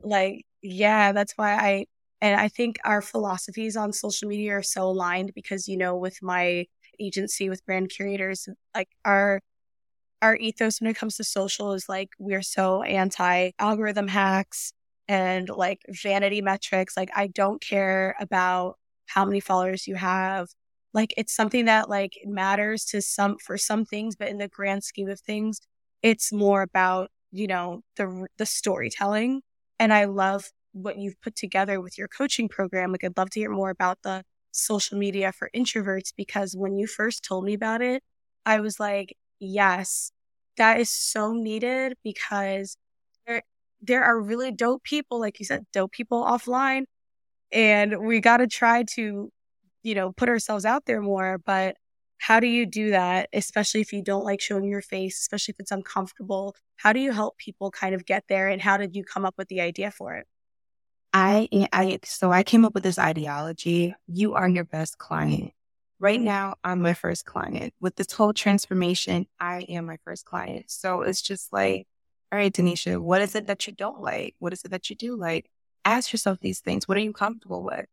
Like, 0.03 0.45
yeah, 0.61 1.11
that's 1.11 1.33
why 1.35 1.53
I 1.53 1.85
and 2.21 2.39
I 2.39 2.47
think 2.47 2.77
our 2.85 3.01
philosophies 3.01 3.75
on 3.75 3.93
social 3.93 4.29
media 4.29 4.57
are 4.57 4.63
so 4.63 4.83
aligned 4.83 5.33
because 5.33 5.67
you 5.67 5.77
know, 5.77 5.95
with 5.97 6.21
my 6.21 6.65
agency 6.99 7.49
with 7.49 7.65
brand 7.65 7.89
curators, 7.89 8.47
like 8.75 8.89
our 9.05 9.41
our 10.21 10.35
ethos 10.35 10.79
when 10.79 10.91
it 10.91 10.95
comes 10.95 11.17
to 11.17 11.23
social 11.23 11.73
is 11.73 11.89
like 11.89 12.09
we're 12.19 12.43
so 12.43 12.83
anti 12.83 13.51
algorithm 13.57 14.07
hacks 14.07 14.71
and 15.07 15.49
like 15.49 15.79
vanity 15.89 16.41
metrics. 16.41 16.95
Like 16.95 17.09
I 17.15 17.27
don't 17.27 17.61
care 17.61 18.15
about 18.19 18.77
how 19.07 19.25
many 19.25 19.39
followers 19.39 19.87
you 19.87 19.95
have 19.95 20.47
like 20.93 21.13
it's 21.17 21.33
something 21.35 21.65
that 21.65 21.89
like 21.89 22.13
matters 22.25 22.85
to 22.85 23.01
some 23.01 23.37
for 23.37 23.57
some 23.57 23.85
things 23.85 24.15
but 24.15 24.29
in 24.29 24.37
the 24.37 24.47
grand 24.47 24.83
scheme 24.83 25.09
of 25.09 25.19
things 25.19 25.59
it's 26.01 26.31
more 26.33 26.61
about 26.61 27.09
you 27.31 27.47
know 27.47 27.81
the 27.97 28.27
the 28.37 28.45
storytelling 28.45 29.41
and 29.79 29.93
i 29.93 30.05
love 30.05 30.45
what 30.73 30.97
you've 30.97 31.19
put 31.21 31.35
together 31.35 31.81
with 31.81 31.97
your 31.97 32.07
coaching 32.07 32.47
program. 32.47 32.91
Like, 32.91 33.03
I'd 33.03 33.17
love 33.17 33.29
to 33.31 33.39
hear 33.39 33.49
more 33.51 33.69
about 33.69 33.99
the 34.03 34.23
social 34.51 34.97
media 34.97 35.31
for 35.31 35.49
introverts 35.55 36.13
because 36.15 36.55
when 36.55 36.77
you 36.77 36.87
first 36.87 37.23
told 37.23 37.45
me 37.45 37.53
about 37.53 37.81
it, 37.81 38.03
I 38.45 38.59
was 38.59 38.79
like, 38.79 39.15
yes, 39.39 40.11
that 40.57 40.79
is 40.79 40.89
so 40.89 41.33
needed 41.33 41.93
because 42.03 42.77
there, 43.27 43.43
there 43.81 44.03
are 44.03 44.19
really 44.19 44.51
dope 44.51 44.83
people, 44.83 45.19
like 45.19 45.39
you 45.39 45.45
said, 45.45 45.65
dope 45.73 45.91
people 45.91 46.23
offline. 46.23 46.83
And 47.51 47.99
we 48.05 48.21
got 48.21 48.37
to 48.37 48.47
try 48.47 48.83
to, 48.95 49.31
you 49.83 49.95
know, 49.95 50.11
put 50.11 50.29
ourselves 50.29 50.65
out 50.65 50.85
there 50.85 51.01
more. 51.01 51.37
But 51.45 51.75
how 52.17 52.39
do 52.39 52.47
you 52.47 52.65
do 52.65 52.91
that, 52.91 53.29
especially 53.33 53.81
if 53.81 53.91
you 53.91 54.03
don't 54.03 54.23
like 54.23 54.41
showing 54.41 54.65
your 54.65 54.81
face, 54.81 55.19
especially 55.19 55.53
if 55.53 55.59
it's 55.59 55.71
uncomfortable? 55.71 56.55
How 56.75 56.93
do 56.93 56.99
you 56.99 57.11
help 57.11 57.37
people 57.37 57.71
kind 57.71 57.95
of 57.95 58.05
get 58.05 58.25
there? 58.29 58.47
And 58.47 58.61
how 58.61 58.77
did 58.77 58.95
you 58.95 59.03
come 59.03 59.25
up 59.25 59.35
with 59.37 59.47
the 59.47 59.61
idea 59.61 59.91
for 59.91 60.15
it? 60.15 60.27
I, 61.13 61.49
I, 61.73 61.99
so 62.05 62.31
I 62.31 62.43
came 62.43 62.63
up 62.63 62.73
with 62.73 62.83
this 62.83 62.99
ideology. 62.99 63.95
You 64.07 64.35
are 64.35 64.47
your 64.47 64.63
best 64.63 64.97
client. 64.97 65.51
Right 65.99 66.21
now, 66.21 66.55
I'm 66.63 66.81
my 66.81 66.93
first 66.93 67.25
client. 67.25 67.73
With 67.79 67.95
this 67.95 68.11
whole 68.11 68.33
transformation, 68.33 69.27
I 69.39 69.61
am 69.69 69.85
my 69.85 69.97
first 70.03 70.25
client. 70.25 70.65
So 70.67 71.01
it's 71.01 71.21
just 71.21 71.51
like, 71.51 71.87
all 72.31 72.39
right, 72.39 72.53
Denisha, 72.53 72.99
what 72.99 73.21
is 73.21 73.35
it 73.35 73.47
that 73.47 73.67
you 73.67 73.73
don't 73.73 74.01
like? 74.01 74.35
What 74.39 74.53
is 74.53 74.63
it 74.63 74.71
that 74.71 74.89
you 74.89 74.95
do 74.95 75.15
like? 75.17 75.49
Ask 75.83 76.13
yourself 76.13 76.39
these 76.39 76.59
things. 76.59 76.87
What 76.87 76.97
are 76.97 77.01
you 77.01 77.13
comfortable 77.13 77.63
with? 77.63 77.85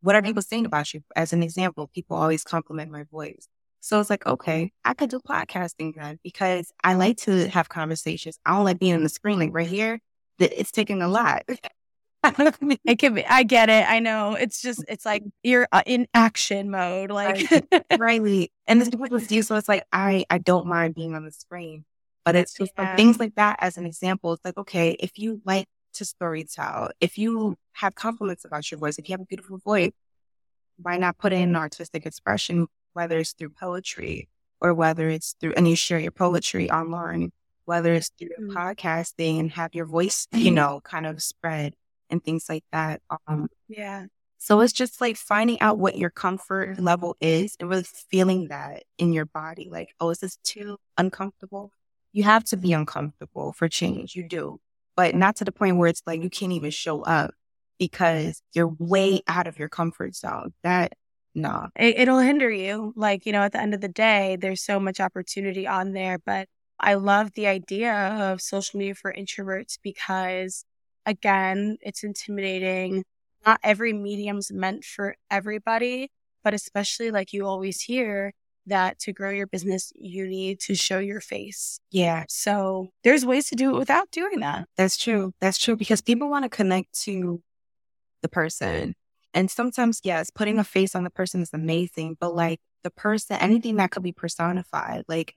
What 0.00 0.14
are 0.14 0.22
people 0.22 0.42
saying 0.42 0.66
about 0.66 0.92
you? 0.94 1.02
As 1.16 1.32
an 1.32 1.42
example, 1.42 1.90
people 1.92 2.16
always 2.16 2.44
compliment 2.44 2.90
my 2.90 3.04
voice. 3.04 3.48
So 3.80 4.00
it's 4.00 4.10
like, 4.10 4.26
okay, 4.26 4.72
I 4.84 4.94
could 4.94 5.10
do 5.10 5.20
podcasting 5.20 5.94
then 5.94 6.18
because 6.22 6.72
I 6.82 6.94
like 6.94 7.16
to 7.18 7.48
have 7.48 7.68
conversations. 7.68 8.38
I 8.44 8.54
don't 8.54 8.64
like 8.64 8.78
being 8.78 8.94
on 8.94 9.02
the 9.02 9.08
screen. 9.08 9.38
Like 9.38 9.50
right 9.52 9.66
here, 9.66 10.00
it's 10.38 10.72
taking 10.72 11.00
a 11.02 11.08
lot. 11.08 11.44
it 12.24 12.98
can 12.98 13.14
be, 13.14 13.26
I 13.26 13.44
get 13.44 13.70
it. 13.70 13.88
I 13.88 14.00
know. 14.00 14.34
It's 14.34 14.60
just, 14.60 14.84
it's 14.88 15.06
like 15.06 15.22
you're 15.42 15.68
uh, 15.70 15.82
in 15.86 16.06
action 16.12 16.70
mode. 16.70 17.10
Like, 17.10 17.50
right. 17.72 17.84
right. 17.98 18.52
And 18.66 18.80
this 18.80 18.90
with 18.92 19.30
you. 19.32 19.42
So 19.42 19.56
it's 19.56 19.68
like, 19.68 19.84
I, 19.92 20.24
I 20.28 20.38
don't 20.38 20.66
mind 20.66 20.94
being 20.94 21.14
on 21.14 21.24
the 21.24 21.32
screen, 21.32 21.84
but 22.24 22.34
it's 22.34 22.54
just 22.54 22.72
yeah. 22.76 22.88
like 22.88 22.96
things 22.96 23.18
like 23.20 23.36
that 23.36 23.58
as 23.60 23.76
an 23.76 23.86
example. 23.86 24.32
It's 24.32 24.44
like, 24.44 24.58
okay, 24.58 24.96
if 24.98 25.18
you 25.18 25.40
like 25.44 25.66
to 25.94 26.04
story 26.04 26.44
tell, 26.44 26.90
if 27.00 27.18
you 27.18 27.56
have 27.72 27.94
compliments 27.94 28.44
about 28.44 28.70
your 28.70 28.78
voice, 28.78 28.98
if 28.98 29.08
you 29.08 29.14
have 29.14 29.20
a 29.20 29.26
beautiful 29.26 29.58
voice, 29.58 29.92
why 30.80 30.96
not 30.96 31.18
put 31.18 31.32
in 31.32 31.56
artistic 31.56 32.06
expression 32.06 32.66
whether 32.92 33.18
it's 33.18 33.32
through 33.32 33.50
poetry 33.50 34.28
or 34.60 34.74
whether 34.74 35.08
it's 35.08 35.34
through, 35.40 35.52
and 35.56 35.68
you 35.68 35.76
share 35.76 36.00
your 36.00 36.10
poetry 36.10 36.70
online, 36.70 37.30
whether 37.64 37.94
it's 37.94 38.10
through 38.18 38.30
mm-hmm. 38.40 38.56
podcasting 38.56 39.38
and 39.38 39.52
have 39.52 39.74
your 39.74 39.86
voice, 39.86 40.26
you 40.32 40.50
know, 40.50 40.80
kind 40.82 41.06
of 41.06 41.22
spread 41.22 41.74
and 42.10 42.24
things 42.24 42.48
like 42.48 42.64
that. 42.72 43.00
Um, 43.28 43.48
yeah. 43.68 44.06
So 44.38 44.60
it's 44.60 44.72
just 44.72 45.00
like 45.00 45.16
finding 45.16 45.60
out 45.60 45.78
what 45.78 45.98
your 45.98 46.10
comfort 46.10 46.78
level 46.80 47.16
is 47.20 47.56
and 47.60 47.68
really 47.68 47.84
feeling 47.84 48.48
that 48.48 48.84
in 48.96 49.12
your 49.12 49.26
body. 49.26 49.68
Like, 49.70 49.94
oh, 50.00 50.10
is 50.10 50.18
this 50.18 50.36
too 50.42 50.78
uncomfortable? 50.96 51.72
You 52.12 52.22
have 52.22 52.44
to 52.44 52.56
be 52.56 52.72
uncomfortable 52.72 53.52
for 53.52 53.68
change. 53.68 54.16
You 54.16 54.26
do, 54.26 54.60
but 54.98 55.14
not 55.14 55.36
to 55.36 55.44
the 55.44 55.52
point 55.52 55.76
where 55.76 55.88
it's 55.88 56.02
like 56.08 56.24
you 56.24 56.28
can't 56.28 56.50
even 56.50 56.72
show 56.72 57.02
up 57.02 57.32
because 57.78 58.42
you're 58.52 58.74
way 58.80 59.20
out 59.28 59.46
of 59.46 59.56
your 59.56 59.68
comfort 59.68 60.16
zone. 60.16 60.52
That 60.64 60.94
no, 61.36 61.68
it, 61.76 62.08
will 62.08 62.18
hinder 62.18 62.50
you. 62.50 62.92
Like, 62.96 63.24
you 63.24 63.30
know, 63.30 63.42
at 63.42 63.52
the 63.52 63.60
end 63.60 63.74
of 63.74 63.80
the 63.80 63.86
day, 63.88 64.36
there's 64.40 64.60
so 64.60 64.80
much 64.80 64.98
opportunity 64.98 65.68
on 65.68 65.92
there. 65.92 66.18
But 66.18 66.48
I 66.80 66.94
love 66.94 67.30
the 67.34 67.46
idea 67.46 67.94
of 67.94 68.40
social 68.40 68.76
media 68.76 68.96
for 68.96 69.14
introverts 69.16 69.78
because, 69.80 70.64
again, 71.06 71.76
it's 71.80 72.02
intimidating. 72.02 73.04
Not 73.46 73.60
every 73.62 73.92
medium's 73.92 74.50
meant 74.50 74.84
for 74.84 75.14
everybody, 75.30 76.10
but 76.42 76.54
especially 76.54 77.12
like 77.12 77.32
you 77.32 77.46
always 77.46 77.82
hear 77.82 78.32
that 78.68 78.98
to 79.00 79.12
grow 79.12 79.30
your 79.30 79.46
business, 79.46 79.92
you 79.96 80.26
need 80.26 80.60
to 80.60 80.74
show 80.74 80.98
your 80.98 81.20
face. 81.20 81.80
Yeah. 81.90 82.24
So 82.28 82.88
there's 83.04 83.26
ways 83.26 83.48
to 83.48 83.56
do 83.56 83.74
it 83.74 83.78
without 83.78 84.10
doing 84.10 84.40
that. 84.40 84.68
That's 84.76 84.96
true. 84.96 85.32
That's 85.40 85.58
true 85.58 85.76
because 85.76 86.00
people 86.00 86.30
want 86.30 86.44
to 86.44 86.48
connect 86.48 86.98
to 87.02 87.42
the 88.22 88.28
person 88.28 88.94
and 89.34 89.50
sometimes, 89.50 90.00
yes, 90.02 90.30
putting 90.30 90.58
a 90.58 90.64
face 90.64 90.94
on 90.94 91.04
the 91.04 91.10
person 91.10 91.42
is 91.42 91.50
amazing, 91.52 92.16
but 92.18 92.34
like 92.34 92.60
the 92.82 92.90
person, 92.90 93.36
anything 93.36 93.76
that 93.76 93.90
could 93.90 94.02
be 94.02 94.12
personified, 94.12 95.04
like, 95.08 95.34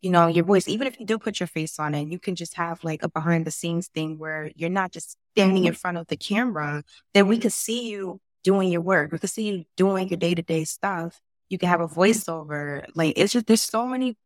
you 0.00 0.10
know, 0.10 0.26
your 0.26 0.44
voice, 0.44 0.68
even 0.68 0.86
if 0.86 0.98
you 1.00 1.06
do 1.06 1.18
put 1.18 1.40
your 1.40 1.46
face 1.46 1.78
on 1.78 1.94
it, 1.94 2.08
you 2.08 2.18
can 2.18 2.34
just 2.34 2.54
have 2.54 2.82
like 2.84 3.02
a 3.02 3.08
behind 3.08 3.46
the 3.46 3.50
scenes 3.50 3.88
thing 3.88 4.18
where 4.18 4.50
you're 4.54 4.70
not 4.70 4.92
just 4.92 5.16
standing 5.34 5.64
in 5.64 5.72
mm-hmm. 5.72 5.78
front 5.78 5.98
of 5.98 6.06
the 6.08 6.16
camera, 6.16 6.82
then 7.14 7.26
we 7.26 7.38
could 7.38 7.52
see 7.52 7.88
you 7.88 8.20
doing 8.44 8.70
your 8.70 8.80
work. 8.80 9.12
We 9.12 9.18
could 9.18 9.30
see 9.30 9.48
you 9.48 9.64
doing 9.76 10.08
your 10.08 10.18
day 10.18 10.34
to 10.34 10.42
day 10.42 10.64
stuff. 10.64 11.20
You 11.48 11.58
can 11.58 11.68
have 11.68 11.80
a 11.80 11.88
voiceover. 11.88 12.84
Like, 12.94 13.14
it's 13.16 13.32
just, 13.32 13.46
there's 13.46 13.62
so 13.62 13.86
many 13.86 14.16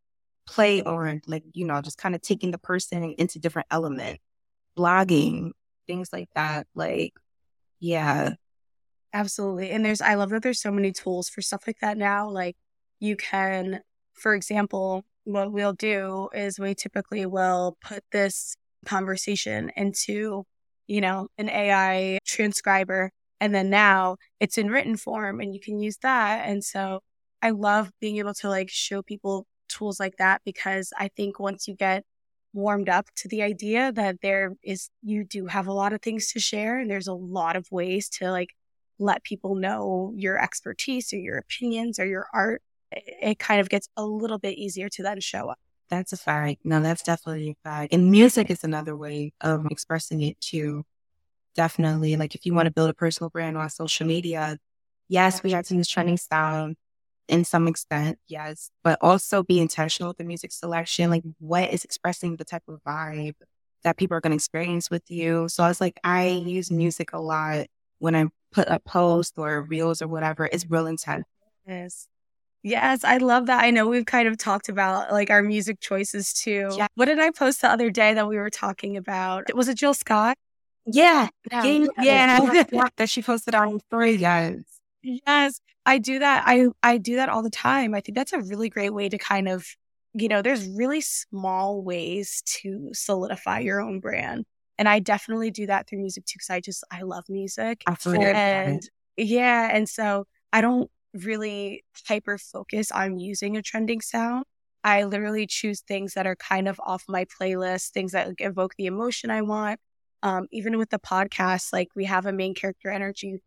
play 0.45 0.81
or 0.81 1.19
like, 1.27 1.43
you 1.53 1.65
know, 1.65 1.81
just 1.81 1.97
kind 1.97 2.15
of 2.15 2.21
taking 2.21 2.51
the 2.51 2.57
person 2.57 3.15
into 3.17 3.39
different 3.39 3.67
elements, 3.71 4.21
blogging, 4.77 5.51
things 5.87 6.09
like 6.11 6.29
that. 6.35 6.67
Like, 6.75 7.13
yeah, 7.79 8.33
Absolutely. 9.13 9.69
And 9.69 9.85
there's, 9.85 10.01
I 10.01 10.15
love 10.15 10.31
that 10.31 10.41
there's 10.41 10.59
so 10.59 10.71
many 10.71 10.91
tools 10.91 11.29
for 11.29 11.41
stuff 11.41 11.67
like 11.67 11.79
that 11.81 11.97
now. 11.97 12.27
Like 12.29 12.55
you 12.99 13.15
can, 13.15 13.81
for 14.13 14.33
example, 14.33 15.05
what 15.23 15.51
we'll 15.51 15.73
do 15.73 16.29
is 16.33 16.59
we 16.59 16.73
typically 16.73 17.25
will 17.25 17.77
put 17.81 18.03
this 18.11 18.55
conversation 18.85 19.71
into, 19.77 20.45
you 20.87 20.99
know, 20.99 21.27
an 21.37 21.49
AI 21.49 22.17
transcriber. 22.25 23.11
And 23.39 23.53
then 23.53 23.69
now 23.69 24.17
it's 24.39 24.57
in 24.57 24.69
written 24.71 24.97
form 24.97 25.39
and 25.39 25.53
you 25.53 25.59
can 25.61 25.79
use 25.79 25.97
that. 26.01 26.47
And 26.47 26.63
so 26.63 27.01
I 27.43 27.49
love 27.49 27.91
being 27.99 28.17
able 28.17 28.33
to 28.35 28.47
like 28.49 28.69
show 28.69 29.03
people 29.03 29.45
tools 29.67 29.99
like 29.99 30.15
that 30.17 30.41
because 30.45 30.93
I 30.97 31.09
think 31.09 31.41
once 31.41 31.67
you 31.67 31.75
get 31.75 32.05
warmed 32.53 32.87
up 32.87 33.07
to 33.17 33.27
the 33.27 33.41
idea 33.41 33.91
that 33.91 34.21
there 34.21 34.53
is, 34.63 34.89
you 35.01 35.25
do 35.25 35.47
have 35.47 35.67
a 35.67 35.73
lot 35.73 35.91
of 35.91 36.01
things 36.01 36.31
to 36.31 36.39
share 36.39 36.79
and 36.79 36.89
there's 36.89 37.07
a 37.07 37.13
lot 37.13 37.57
of 37.57 37.67
ways 37.69 38.07
to 38.07 38.31
like 38.31 38.51
let 38.97 39.23
people 39.25 39.55
know 39.55 40.13
your 40.15 40.41
expertise 40.41 41.11
or 41.11 41.17
your 41.17 41.37
opinions 41.37 41.99
or 41.99 42.05
your 42.05 42.27
art, 42.33 42.61
it 42.91 43.39
kind 43.39 43.59
of 43.59 43.67
gets 43.67 43.89
a 43.97 44.05
little 44.05 44.39
bit 44.39 44.57
easier 44.57 44.87
to 44.87 45.03
then 45.03 45.19
show 45.19 45.49
up. 45.49 45.59
That's 45.89 46.13
a 46.13 46.17
fact. 46.17 46.61
No, 46.63 46.79
that's 46.79 47.03
definitely 47.03 47.49
a 47.49 47.69
fact. 47.69 47.93
And 47.93 48.09
music 48.09 48.51
is 48.51 48.63
another 48.63 48.95
way 48.95 49.33
of 49.41 49.65
expressing 49.69 50.21
it 50.21 50.39
too. 50.39 50.85
Definitely. 51.55 52.15
Like 52.15 52.35
if 52.35 52.45
you 52.45 52.53
want 52.53 52.67
to 52.67 52.71
build 52.71 52.89
a 52.89 52.93
personal 52.93 53.29
brand 53.29 53.57
on 53.57 53.69
social 53.69 54.07
media, 54.07 54.57
yes, 55.09 55.43
we 55.43 55.51
have 55.51 55.65
to 55.65 55.75
use 55.75 55.89
trending 55.89 56.15
sound 56.15 56.77
in 57.27 57.45
some 57.45 57.67
extent, 57.67 58.19
yes, 58.27 58.69
but 58.83 58.97
also 59.01 59.43
be 59.43 59.59
intentional 59.59 60.09
with 60.09 60.17
the 60.17 60.23
music 60.23 60.51
selection. 60.51 61.09
Like 61.09 61.23
what 61.39 61.71
is 61.71 61.83
expressing 61.83 62.35
the 62.35 62.45
type 62.45 62.63
of 62.67 62.81
vibe 62.85 63.35
that 63.83 63.97
people 63.97 64.15
are 64.15 64.21
going 64.21 64.31
to 64.31 64.35
experience 64.35 64.89
with 64.89 65.09
you. 65.09 65.47
So 65.49 65.63
I 65.63 65.67
was 65.67 65.81
like 65.81 65.99
I 66.03 66.27
use 66.27 66.71
music 66.71 67.13
a 67.13 67.19
lot 67.19 67.67
when 67.99 68.15
I 68.15 68.25
put 68.51 68.67
a 68.67 68.79
post 68.79 69.33
or 69.37 69.61
reels 69.63 70.01
or 70.01 70.07
whatever, 70.07 70.45
it's 70.45 70.69
real 70.69 70.87
intense. 70.87 71.25
Yes. 71.65 72.07
Yes, 72.61 73.03
I 73.03 73.17
love 73.17 73.47
that. 73.47 73.61
I 73.61 73.71
know 73.71 73.87
we've 73.87 74.05
kind 74.05 74.27
of 74.27 74.37
talked 74.37 74.69
about 74.69 75.11
like 75.11 75.29
our 75.29 75.41
music 75.41 75.81
choices 75.81 76.33
too. 76.33 76.69
Yeah. 76.77 76.87
What 76.95 77.05
did 77.05 77.19
I 77.19 77.31
post 77.31 77.61
the 77.61 77.69
other 77.69 77.89
day 77.89 78.13
that 78.13 78.27
we 78.27 78.37
were 78.37 78.49
talking 78.49 78.95
about? 78.95 79.53
Was 79.53 79.67
it 79.67 79.77
Jill 79.77 79.93
Scott? 79.93 80.37
Yeah. 80.85 81.27
Yeah. 81.51 81.87
yeah. 82.01 82.87
that 82.97 83.09
she 83.09 83.21
posted 83.21 83.55
on 83.55 83.79
story, 83.81 84.17
guys. 84.17 84.63
Yes. 85.01 85.59
I 85.85 85.97
do 85.97 86.19
that. 86.19 86.43
I 86.45 86.67
I 86.81 86.97
do 86.97 87.17
that 87.17 87.29
all 87.29 87.43
the 87.43 87.49
time. 87.49 87.93
I 87.93 88.01
think 88.01 88.15
that's 88.15 88.33
a 88.33 88.41
really 88.41 88.69
great 88.69 88.93
way 88.93 89.09
to 89.09 89.17
kind 89.17 89.49
of, 89.49 89.65
you 90.13 90.27
know, 90.27 90.41
there's 90.41 90.67
really 90.67 91.01
small 91.01 91.83
ways 91.83 92.41
to 92.61 92.89
solidify 92.93 93.59
your 93.59 93.81
own 93.81 93.99
brand. 93.99 94.45
And 94.77 94.89
I 94.89 94.99
definitely 94.99 95.51
do 95.51 95.67
that 95.67 95.87
through 95.87 95.99
music 95.99 96.25
too, 96.25 96.37
because 96.37 96.49
I 96.49 96.59
just, 96.59 96.83
I 96.91 97.01
love 97.01 97.25
music. 97.29 97.83
Absolutely. 97.87 98.25
And 98.25 98.81
yeah. 99.17 99.69
And 99.71 99.87
so 99.87 100.25
I 100.51 100.61
don't 100.61 100.89
really 101.13 101.83
hyper 102.07 102.37
focus 102.37 102.91
on 102.91 103.19
using 103.19 103.55
a 103.55 103.61
trending 103.61 104.01
sound. 104.01 104.45
I 104.83 105.03
literally 105.03 105.47
choose 105.47 105.81
things 105.81 106.13
that 106.15 106.25
are 106.25 106.35
kind 106.35 106.67
of 106.67 106.79
off 106.83 107.03
my 107.07 107.25
playlist, 107.25 107.91
things 107.91 108.13
that 108.13 108.33
evoke 108.39 108.73
the 108.77 108.87
emotion 108.87 109.29
I 109.29 109.41
want. 109.41 109.79
Um, 110.23 110.47
even 110.51 110.77
with 110.77 110.89
the 110.89 110.99
podcast, 110.99 111.73
like 111.73 111.89
we 111.95 112.05
have 112.05 112.25
a 112.25 112.31
main 112.31 112.55
character 112.55 112.89
energy 112.89 113.41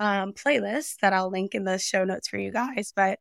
um, 0.00 0.32
playlist 0.32 0.96
that 1.02 1.12
I'll 1.12 1.30
link 1.30 1.54
in 1.54 1.64
the 1.64 1.78
show 1.78 2.04
notes 2.04 2.28
for 2.28 2.38
you 2.38 2.52
guys. 2.52 2.92
But 2.94 3.18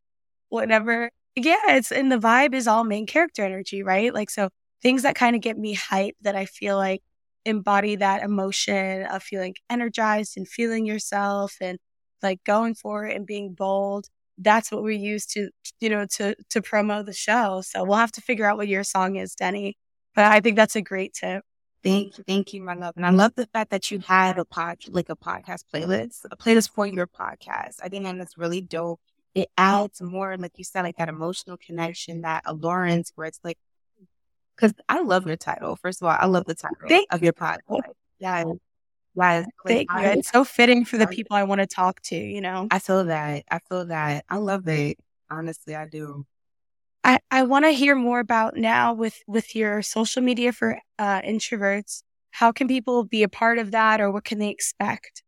whatever, 0.49 1.11
yeah, 1.35 1.75
it's 1.75 1.91
in 1.91 2.09
the 2.09 2.17
vibe 2.19 2.53
is 2.53 2.67
all 2.67 2.83
main 2.83 3.05
character 3.07 3.43
energy, 3.43 3.83
right? 3.83 4.13
Like, 4.13 4.29
so 4.29 4.49
things 4.81 5.03
that 5.03 5.15
kind 5.15 5.35
of 5.35 5.41
get 5.41 5.57
me 5.57 5.75
hyped 5.75 6.15
that 6.21 6.35
I 6.35 6.45
feel 6.45 6.77
like 6.77 7.01
embody 7.45 7.95
that 7.97 8.23
emotion 8.23 9.03
of 9.05 9.23
feeling 9.23 9.55
energized 9.69 10.37
and 10.37 10.47
feeling 10.47 10.85
yourself 10.85 11.55
and 11.61 11.77
like 12.23 12.43
going 12.43 12.73
for 12.75 13.05
it 13.05 13.15
and 13.15 13.25
being 13.25 13.53
bold 13.53 14.07
that's 14.39 14.71
what 14.71 14.83
we 14.83 14.95
use 14.97 15.25
to 15.25 15.49
you 15.79 15.89
know 15.89 16.05
to 16.07 16.35
to 16.49 16.61
promo 16.61 17.05
the 17.05 17.13
show 17.13 17.61
so 17.63 17.83
we'll 17.83 17.97
have 17.97 18.11
to 18.11 18.21
figure 18.21 18.45
out 18.45 18.57
what 18.57 18.67
your 18.67 18.83
song 18.83 19.15
is 19.15 19.35
Denni 19.35 19.73
but 20.15 20.25
i 20.25 20.39
think 20.41 20.55
that's 20.55 20.75
a 20.75 20.81
great 20.81 21.13
tip 21.13 21.43
Thank 21.85 22.17
you, 22.17 22.23
thank 22.25 22.51
you, 22.51 22.63
my 22.63 22.73
love. 22.73 22.93
And 22.97 23.05
I 23.05 23.11
love 23.11 23.33
the 23.35 23.45
fact 23.45 23.69
that 23.69 23.91
you 23.91 23.99
had 23.99 24.39
a 24.39 24.43
pod, 24.43 24.79
like 24.89 25.09
a 25.09 25.15
podcast 25.15 25.65
playlist, 25.71 26.25
a 26.31 26.35
playlist 26.35 26.71
for 26.71 26.87
your 26.87 27.05
podcast. 27.05 27.75
I 27.83 27.89
think 27.89 28.05
that's 28.05 28.39
really 28.39 28.59
dope. 28.59 28.99
It 29.35 29.49
adds 29.55 30.01
more, 30.01 30.35
like 30.35 30.53
you 30.55 30.63
said, 30.63 30.81
like 30.81 30.97
that 30.97 31.09
emotional 31.09 31.57
connection, 31.57 32.21
that 32.21 32.41
allurance, 32.47 33.11
where 33.13 33.27
it's 33.27 33.39
like, 33.43 33.59
because 34.55 34.73
I 34.89 35.01
love 35.01 35.27
your 35.27 35.35
title. 35.35 35.75
First 35.75 36.01
of 36.01 36.07
all, 36.07 36.17
I 36.19 36.25
love 36.25 36.45
the 36.45 36.55
title 36.55 36.77
thank 36.87 37.05
of 37.11 37.21
your 37.21 37.33
podcast. 37.33 37.59
Yeah, 38.17 38.45
yeah, 39.13 39.45
thank 39.67 39.91
you. 39.91 39.99
It's 39.99 40.31
so 40.31 40.43
fitting 40.43 40.85
for 40.85 40.97
the 40.97 41.05
people 41.05 41.37
I 41.37 41.43
want 41.43 41.61
to 41.61 41.67
talk 41.67 42.01
to. 42.05 42.15
You 42.15 42.41
know, 42.41 42.67
I 42.71 42.79
feel 42.79 43.03
that. 43.03 43.43
I 43.51 43.59
feel 43.69 43.85
that. 43.85 44.25
I 44.27 44.37
love 44.37 44.67
it. 44.67 44.97
Honestly, 45.29 45.75
I 45.75 45.85
do. 45.85 46.25
I, 47.05 47.19
I 47.29 47.43
want 47.43 47.65
to 47.65 47.71
hear 47.71 47.95
more 47.95 48.19
about 48.19 48.57
now 48.57 48.93
with 48.93 49.15
with 49.27 49.55
your 49.55 49.83
social 49.83 50.23
media 50.23 50.51
for 50.51 50.79
uh, 50.97 51.21
introverts. 51.21 52.01
How 52.31 52.51
can 52.51 52.67
people 52.67 53.03
be 53.03 53.21
a 53.21 53.29
part 53.29 53.59
of 53.59 53.71
that, 53.71 54.01
or 54.01 54.11
what 54.11 54.23
can 54.23 54.39
they 54.39 54.49
expect? 54.49 55.21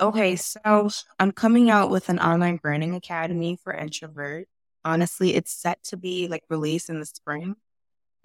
Okay, 0.00 0.34
so 0.34 0.90
I'm 1.20 1.30
coming 1.30 1.70
out 1.70 1.90
with 1.90 2.08
an 2.08 2.18
online 2.18 2.56
branding 2.56 2.96
academy 2.96 3.56
for 3.62 3.72
introvert. 3.72 4.48
Honestly, 4.84 5.34
it's 5.36 5.52
set 5.52 5.80
to 5.84 5.96
be 5.96 6.26
like 6.26 6.42
released 6.50 6.90
in 6.90 6.98
the 6.98 7.06
spring 7.06 7.54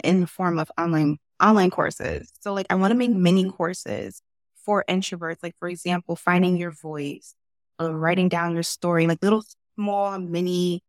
in 0.04 0.22
the 0.22 0.28
form 0.28 0.58
of 0.58 0.72
online 0.78 1.18
online 1.42 1.70
courses. 1.70 2.32
So 2.42 2.54
like 2.54 2.66
I 2.72 2.76
want 2.76 2.92
to 2.92 2.98
make 2.98 3.12
mini 3.12 3.50
courses 3.50 4.22
for 4.66 4.84
introverts, 4.90 5.44
like 5.44 5.56
for 5.60 5.70
example, 5.70 6.16
finding 6.16 6.58
your 6.58 6.72
voice, 6.72 7.36
uh, 7.80 7.94
writing 7.94 8.28
down 8.28 8.56
your 8.56 8.64
story, 8.64 9.06
like 9.06 9.20
little 9.22 9.44
small 9.76 10.18
mini 10.18 10.82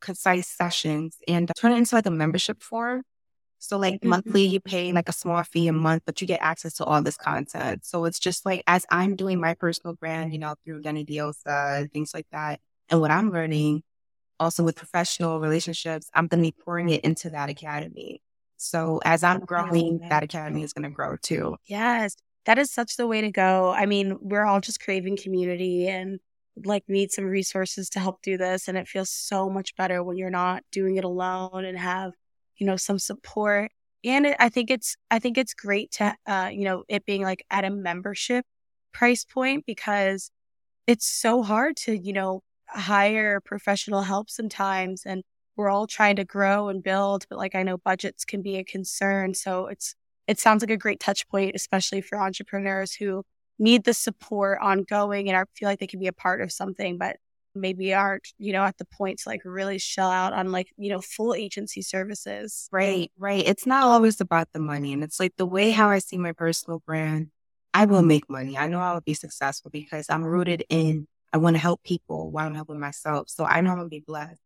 concise 0.00 0.48
sessions 0.48 1.16
and 1.26 1.50
turn 1.58 1.72
it 1.72 1.76
into 1.78 1.94
like 1.94 2.06
a 2.06 2.10
membership 2.10 2.62
form. 2.62 3.02
So 3.58 3.76
like 3.76 3.94
mm-hmm. 3.94 4.08
monthly 4.08 4.44
you 4.44 4.60
pay 4.60 4.92
like 4.92 5.08
a 5.08 5.12
small 5.12 5.42
fee 5.42 5.68
a 5.68 5.72
month, 5.72 6.04
but 6.06 6.20
you 6.20 6.26
get 6.26 6.40
access 6.40 6.74
to 6.74 6.84
all 6.84 7.02
this 7.02 7.16
content. 7.16 7.84
So 7.84 8.04
it's 8.04 8.18
just 8.18 8.46
like 8.46 8.62
as 8.66 8.86
I'm 8.90 9.16
doing 9.16 9.40
my 9.40 9.54
personal 9.54 9.94
brand, 9.94 10.32
you 10.32 10.38
know, 10.38 10.54
through 10.64 10.82
Denni 10.82 11.06
Diosa 11.06 11.80
and 11.80 11.92
things 11.92 12.14
like 12.14 12.26
that. 12.30 12.60
And 12.88 13.00
what 13.00 13.10
I'm 13.10 13.30
learning 13.30 13.82
also 14.40 14.62
with 14.62 14.76
professional 14.76 15.40
relationships, 15.40 16.08
I'm 16.14 16.28
gonna 16.28 16.42
be 16.42 16.54
pouring 16.64 16.88
it 16.90 17.04
into 17.04 17.30
that 17.30 17.50
academy. 17.50 18.22
So 18.56 19.00
as 19.04 19.24
I'm 19.24 19.40
growing, 19.40 20.00
that 20.08 20.22
academy 20.22 20.62
is 20.62 20.72
gonna 20.72 20.90
grow 20.90 21.16
too. 21.20 21.56
Yes. 21.66 22.16
That 22.46 22.58
is 22.58 22.72
such 22.72 22.96
the 22.96 23.06
way 23.06 23.20
to 23.20 23.30
go. 23.30 23.70
I 23.72 23.86
mean, 23.86 24.16
we're 24.20 24.44
all 24.44 24.60
just 24.60 24.80
craving 24.80 25.18
community 25.18 25.88
and 25.88 26.18
like 26.64 26.84
need 26.88 27.10
some 27.12 27.24
resources 27.24 27.88
to 27.90 28.00
help 28.00 28.22
do 28.22 28.36
this 28.36 28.68
and 28.68 28.76
it 28.78 28.88
feels 28.88 29.10
so 29.10 29.48
much 29.50 29.74
better 29.76 30.02
when 30.02 30.16
you're 30.16 30.30
not 30.30 30.62
doing 30.72 30.96
it 30.96 31.04
alone 31.04 31.64
and 31.64 31.78
have 31.78 32.12
you 32.56 32.66
know 32.66 32.76
some 32.76 32.98
support. 32.98 33.70
And 34.04 34.26
it, 34.26 34.36
i 34.38 34.48
think 34.48 34.70
it's 34.70 34.96
i 35.10 35.18
think 35.18 35.36
it's 35.38 35.54
great 35.54 35.90
to 35.92 36.14
uh 36.26 36.50
you 36.52 36.64
know 36.64 36.84
it 36.88 37.04
being 37.04 37.22
like 37.22 37.44
at 37.50 37.64
a 37.64 37.70
membership 37.70 38.44
price 38.92 39.24
point 39.24 39.64
because 39.66 40.30
it's 40.86 41.06
so 41.06 41.42
hard 41.42 41.76
to 41.76 41.96
you 41.98 42.12
know 42.12 42.42
hire 42.68 43.40
professional 43.40 44.02
help 44.02 44.30
sometimes 44.30 45.02
and 45.06 45.22
we're 45.56 45.70
all 45.70 45.86
trying 45.86 46.16
to 46.16 46.24
grow 46.24 46.68
and 46.68 46.82
build 46.82 47.26
but 47.28 47.38
like 47.38 47.54
i 47.54 47.62
know 47.62 47.78
budgets 47.78 48.24
can 48.24 48.42
be 48.42 48.56
a 48.56 48.64
concern. 48.64 49.34
So 49.34 49.66
it's 49.66 49.94
it 50.26 50.38
sounds 50.38 50.62
like 50.62 50.70
a 50.70 50.76
great 50.76 51.00
touch 51.00 51.28
point 51.28 51.52
especially 51.54 52.00
for 52.02 52.20
entrepreneurs 52.20 52.94
who 52.94 53.24
need 53.58 53.84
the 53.84 53.94
support 53.94 54.58
ongoing 54.60 55.28
and 55.28 55.36
I 55.36 55.44
feel 55.54 55.68
like 55.68 55.80
they 55.80 55.86
can 55.86 56.00
be 56.00 56.06
a 56.06 56.12
part 56.12 56.40
of 56.40 56.52
something, 56.52 56.98
but 56.98 57.16
maybe 57.54 57.92
aren't, 57.92 58.28
you 58.38 58.52
know, 58.52 58.62
at 58.62 58.78
the 58.78 58.84
point 58.84 59.20
to 59.20 59.28
like 59.28 59.40
really 59.44 59.78
shell 59.78 60.10
out 60.10 60.32
on 60.32 60.52
like, 60.52 60.68
you 60.76 60.90
know, 60.90 61.00
full 61.00 61.34
agency 61.34 61.82
services. 61.82 62.68
Right, 62.70 63.10
right. 63.18 63.42
It's 63.46 63.66
not 63.66 63.84
always 63.84 64.20
about 64.20 64.48
the 64.52 64.60
money. 64.60 64.92
And 64.92 65.02
it's 65.02 65.18
like 65.18 65.34
the 65.36 65.46
way 65.46 65.70
how 65.70 65.88
I 65.88 65.98
see 65.98 66.18
my 66.18 66.32
personal 66.32 66.82
brand, 66.86 67.28
I 67.74 67.84
will 67.86 68.02
make 68.02 68.28
money. 68.30 68.56
I 68.56 68.68
know 68.68 68.80
I 68.80 68.92
will 68.92 69.00
be 69.00 69.14
successful 69.14 69.70
because 69.70 70.06
I'm 70.08 70.24
rooted 70.24 70.64
in 70.68 71.06
I 71.32 71.36
want 71.36 71.56
to 71.56 71.60
help 71.60 71.82
people 71.82 72.30
while 72.30 72.46
I'm 72.46 72.54
helping 72.54 72.80
myself. 72.80 73.28
So 73.28 73.44
I 73.44 73.60
know 73.60 73.70
I'm 73.70 73.76
gonna 73.76 73.88
be 73.88 74.00
blessed. 74.06 74.40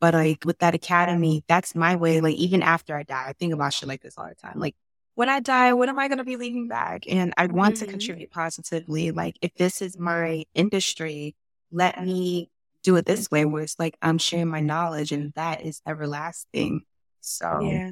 But 0.00 0.14
like 0.14 0.44
with 0.44 0.58
that 0.60 0.74
academy, 0.74 1.44
that's 1.48 1.74
my 1.74 1.96
way. 1.96 2.20
Like 2.20 2.36
even 2.36 2.62
after 2.62 2.96
I 2.96 3.02
die, 3.02 3.24
I 3.28 3.32
think 3.32 3.52
about 3.52 3.72
shit 3.72 3.88
like 3.88 4.02
this 4.02 4.16
all 4.16 4.28
the 4.28 4.34
time. 4.36 4.58
Like 4.58 4.76
when 5.18 5.28
I 5.28 5.40
die, 5.40 5.72
what 5.72 5.88
am 5.88 5.98
I 5.98 6.06
going 6.06 6.18
to 6.18 6.24
be 6.24 6.36
leaving 6.36 6.68
back? 6.68 7.02
And 7.08 7.34
I 7.36 7.46
want 7.46 7.74
mm-hmm. 7.74 7.86
to 7.86 7.90
contribute 7.90 8.30
positively. 8.30 9.10
Like, 9.10 9.36
if 9.42 9.52
this 9.56 9.82
is 9.82 9.98
my 9.98 10.44
industry, 10.54 11.34
let 11.72 12.00
me 12.00 12.52
do 12.84 12.94
it 12.94 13.04
this 13.04 13.28
way, 13.28 13.44
where 13.44 13.64
it's 13.64 13.80
like 13.80 13.96
I'm 14.00 14.18
sharing 14.18 14.46
my 14.46 14.60
knowledge 14.60 15.10
and 15.10 15.32
that 15.34 15.62
is 15.62 15.82
everlasting. 15.84 16.82
So, 17.20 17.58
yeah, 17.62 17.90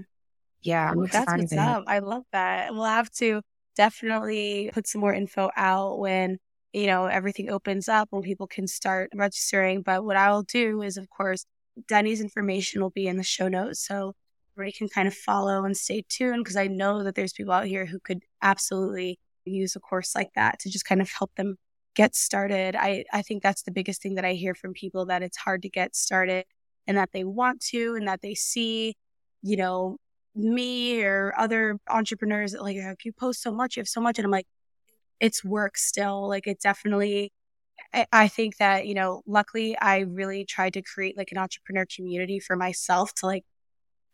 yeah, 0.62 0.88
I'm 0.92 1.04
that's 1.08 1.32
what's 1.32 1.52
up. 1.52 1.82
I 1.88 1.98
love 1.98 2.22
that. 2.30 2.72
We'll 2.72 2.84
have 2.84 3.10
to 3.14 3.42
definitely 3.74 4.70
put 4.72 4.86
some 4.86 5.00
more 5.00 5.12
info 5.12 5.50
out 5.56 5.98
when 5.98 6.38
you 6.72 6.86
know 6.86 7.06
everything 7.06 7.50
opens 7.50 7.88
up 7.88 8.06
when 8.12 8.22
people 8.22 8.46
can 8.46 8.68
start 8.68 9.10
registering. 9.16 9.82
But 9.82 10.04
what 10.04 10.16
I'll 10.16 10.44
do 10.44 10.80
is, 10.80 10.96
of 10.96 11.10
course, 11.10 11.44
Denni's 11.88 12.20
information 12.20 12.82
will 12.82 12.90
be 12.90 13.08
in 13.08 13.16
the 13.16 13.24
show 13.24 13.48
notes. 13.48 13.84
So 13.84 14.14
you 14.64 14.72
can 14.72 14.88
kind 14.88 15.08
of 15.08 15.14
follow 15.14 15.64
and 15.64 15.76
stay 15.76 16.04
tuned 16.08 16.44
because 16.44 16.56
I 16.56 16.66
know 16.66 17.02
that 17.02 17.14
there's 17.14 17.32
people 17.32 17.52
out 17.52 17.66
here 17.66 17.86
who 17.86 17.98
could 18.00 18.22
absolutely 18.42 19.18
use 19.44 19.76
a 19.76 19.80
course 19.80 20.14
like 20.14 20.30
that 20.34 20.58
to 20.60 20.70
just 20.70 20.84
kind 20.84 21.00
of 21.00 21.10
help 21.10 21.34
them 21.36 21.56
get 21.94 22.14
started. 22.14 22.76
I, 22.76 23.04
I 23.12 23.22
think 23.22 23.42
that's 23.42 23.62
the 23.62 23.70
biggest 23.70 24.02
thing 24.02 24.14
that 24.16 24.24
I 24.24 24.34
hear 24.34 24.54
from 24.54 24.72
people 24.72 25.06
that 25.06 25.22
it's 25.22 25.36
hard 25.36 25.62
to 25.62 25.68
get 25.68 25.96
started 25.96 26.44
and 26.86 26.96
that 26.96 27.10
they 27.12 27.24
want 27.24 27.60
to 27.70 27.94
and 27.96 28.06
that 28.08 28.22
they 28.22 28.34
see, 28.34 28.96
you 29.42 29.56
know, 29.56 29.98
me 30.34 31.02
or 31.02 31.32
other 31.38 31.78
entrepreneurs 31.88 32.54
like, 32.54 32.76
you 33.04 33.12
post 33.12 33.42
so 33.42 33.52
much, 33.52 33.76
you 33.76 33.80
have 33.80 33.88
so 33.88 34.00
much. 34.00 34.18
And 34.18 34.26
I'm 34.26 34.30
like, 34.30 34.46
it's 35.20 35.44
work 35.44 35.78
still. 35.78 36.28
Like 36.28 36.46
it 36.46 36.60
definitely 36.60 37.32
I 38.12 38.28
think 38.28 38.56
that, 38.58 38.86
you 38.86 38.94
know, 38.94 39.22
luckily 39.26 39.78
I 39.78 40.00
really 40.00 40.44
tried 40.44 40.74
to 40.74 40.82
create 40.82 41.16
like 41.16 41.32
an 41.32 41.38
entrepreneur 41.38 41.86
community 41.86 42.40
for 42.40 42.56
myself 42.56 43.14
to 43.16 43.26
like 43.26 43.44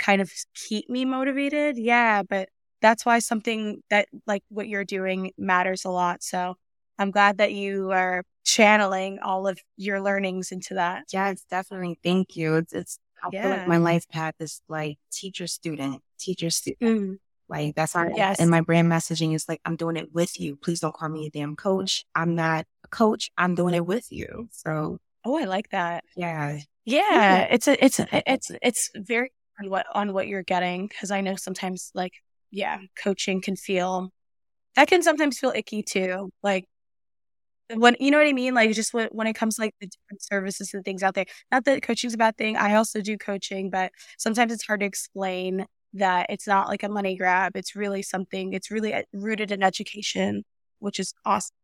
kind 0.03 0.21
of 0.21 0.31
keep 0.55 0.91
me 0.91 1.05
motivated. 1.05 1.79
Yeah, 1.79 2.23
but 2.23 2.49
that's 2.81 3.07
why 3.07 3.21
something 3.21 3.81
that 3.89 4.09
like 4.27 4.43
what 4.49 4.69
you're 4.69 4.85
doing 4.85 5.31
matters 5.39 5.85
a 5.85 5.91
lot. 5.91 6.23
So 6.23 6.57
I'm 6.99 7.13
glad 7.13 7.39
that 7.39 7.53
you 7.53 7.93
are 7.93 8.25
channeling 8.45 9.21
all 9.21 9.47
of 9.47 9.59
your 9.77 10.01
learnings 10.01 10.51
into 10.51 10.75
that. 10.75 11.05
Yeah, 11.13 11.31
it's 11.31 11.45
definitely. 11.45 11.99
Thank 12.03 12.37
you. 12.37 12.57
It's, 12.57 12.73
it's 12.73 12.99
I 13.23 13.29
yeah. 13.33 13.43
feel 13.43 13.51
like 13.53 13.69
my 13.69 13.77
life 13.77 14.09
path 14.09 14.35
is 14.41 14.61
like 14.69 14.99
teacher 15.13 15.47
student, 15.47 16.03
teacher 16.19 16.51
student. 16.51 16.81
Mm. 16.81 17.19
Like 17.49 17.77
that's 17.77 17.93
how, 17.93 18.09
yes. 18.09 18.41
and 18.41 18.51
my 18.51 18.63
brand 18.63 18.91
messaging 18.91 19.35
is 19.35 19.49
like, 19.49 19.61
I'm 19.65 19.77
doing 19.77 19.97
it 19.97 20.13
with 20.13 20.41
you. 20.41 20.57
Please 20.57 20.81
don't 20.81 20.95
call 20.95 21.09
me 21.09 21.27
a 21.27 21.31
damn 21.31 21.55
coach. 21.55 22.05
I'm 22.15 22.35
not 22.35 22.65
a 22.85 22.89
coach. 22.89 23.31
I'm 23.39 23.55
doing 23.55 23.75
it 23.75 23.87
with 23.87 24.11
you. 24.11 24.49
So, 24.51 24.99
oh, 25.25 25.39
I 25.39 25.45
like 25.45 25.69
that. 25.71 26.03
Yeah. 26.17 26.59
Yeah. 26.85 27.43
It's 27.51 27.69
a, 27.69 27.85
it's, 27.85 28.01
a, 28.01 28.09
it's, 28.27 28.51
it's 28.61 28.91
very 28.97 29.31
on 29.61 29.71
what 29.71 29.87
on 29.95 30.13
what 30.13 30.29
you're 30.29 30.43
getting 30.43 30.87
because 30.87 31.11
I 31.11 31.21
know 31.21 31.37
sometimes 31.37 31.91
like 31.95 32.13
yeah, 32.51 32.79
coaching 33.03 33.41
can 33.41 33.57
feel 33.57 34.13
that 34.77 34.89
can 34.89 35.03
sometimes 35.03 35.39
feel 35.39 35.53
icky 35.55 35.83
too. 35.83 36.31
Like 36.43 36.67
when 37.75 37.97
you 38.01 38.11
know 38.11 38.19
what 38.19 38.27
I 38.27 38.33
mean, 38.33 38.55
like 38.55 38.73
just 38.73 38.95
when 38.95 39.09
when 39.13 39.27
it 39.27 39.35
comes 39.35 39.57
to, 39.57 39.63
like 39.63 39.75
the 39.81 39.87
different 39.89 40.23
services 40.23 40.75
and 40.75 40.85
things 40.85 41.03
out 41.03 41.15
there. 41.15 41.27
Not 41.51 41.65
that 41.65 41.83
coaching's 41.83 42.15
a 42.15 42.19
bad 42.19 42.37
thing. 42.37 42.57
I 42.57 42.75
also 42.75 43.01
do 43.01 43.17
coaching, 43.19 43.71
but 43.71 43.93
sometimes 44.19 44.53
it's 44.53 44.67
hard 44.67 44.81
to 44.81 44.87
explain 44.87 45.67
that 45.95 46.27
it's 46.31 46.47
not 46.47 46.69
like 46.69 46.83
a 46.83 46.89
money 46.89 47.17
grab. 47.17 47.57
It's 47.57 47.77
really 47.77 48.03
something. 48.03 48.53
It's 48.53 48.71
really 48.71 48.95
uh, 48.95 49.03
rooted 49.13 49.53
in 49.53 49.63
education, 49.63 50.45
which 50.81 50.99
is 51.01 51.15
awesome. 51.25 51.55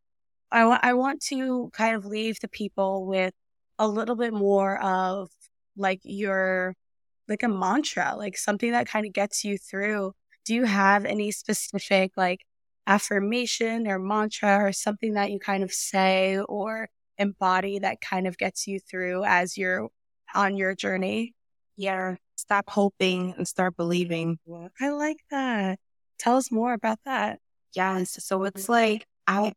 I 0.51 0.64
want 0.66 0.84
I 0.84 0.95
want 0.95 1.22
to 1.28 1.70
kind 1.74 1.97
of 1.97 2.07
leave 2.07 2.41
the 2.41 2.49
people 2.49 3.07
with 3.07 3.34
a 3.78 3.89
little 3.89 4.16
bit 4.16 4.32
more 4.32 4.82
of 4.82 5.30
like 5.76 6.01
your 6.05 6.74
like 7.29 7.43
a 7.43 7.49
mantra, 7.49 8.14
like 8.16 8.37
something 8.37 8.72
that 8.72 8.89
kind 8.89 9.07
of 9.07 9.12
gets 9.12 9.45
you 9.45 9.59
through. 9.59 10.12
Do 10.45 10.55
you 10.55 10.64
have 10.64 11.05
any 11.05 11.31
specific 11.31 12.12
like 12.16 12.41
affirmation 12.87 13.87
or 13.87 13.99
mantra 13.99 14.57
or 14.57 14.72
something 14.72 15.14
that 15.14 15.31
you 15.31 15.39
kind 15.39 15.62
of 15.62 15.72
say 15.72 16.39
or 16.41 16.89
embody 17.18 17.81
that 17.81 18.01
kind 18.01 18.26
of 18.26 18.39
gets 18.39 18.66
you 18.66 18.81
through 18.81 19.24
as 19.24 19.59
you're 19.59 19.89
on 20.35 20.57
your 20.57 20.74
journey? 20.74 21.35
Yeah. 21.76 22.16
Stop 22.37 22.70
hoping 22.70 23.35
and 23.37 23.47
start 23.47 23.76
believing. 23.76 24.39
I 24.81 24.89
like 24.91 25.18
that. 25.31 25.79
Tell 26.18 26.37
us 26.37 26.51
more 26.51 26.72
about 26.72 26.99
that. 27.05 27.41
Yes. 27.74 28.24
So 28.24 28.45
it's 28.45 28.68
like 28.68 29.07
I 29.26 29.53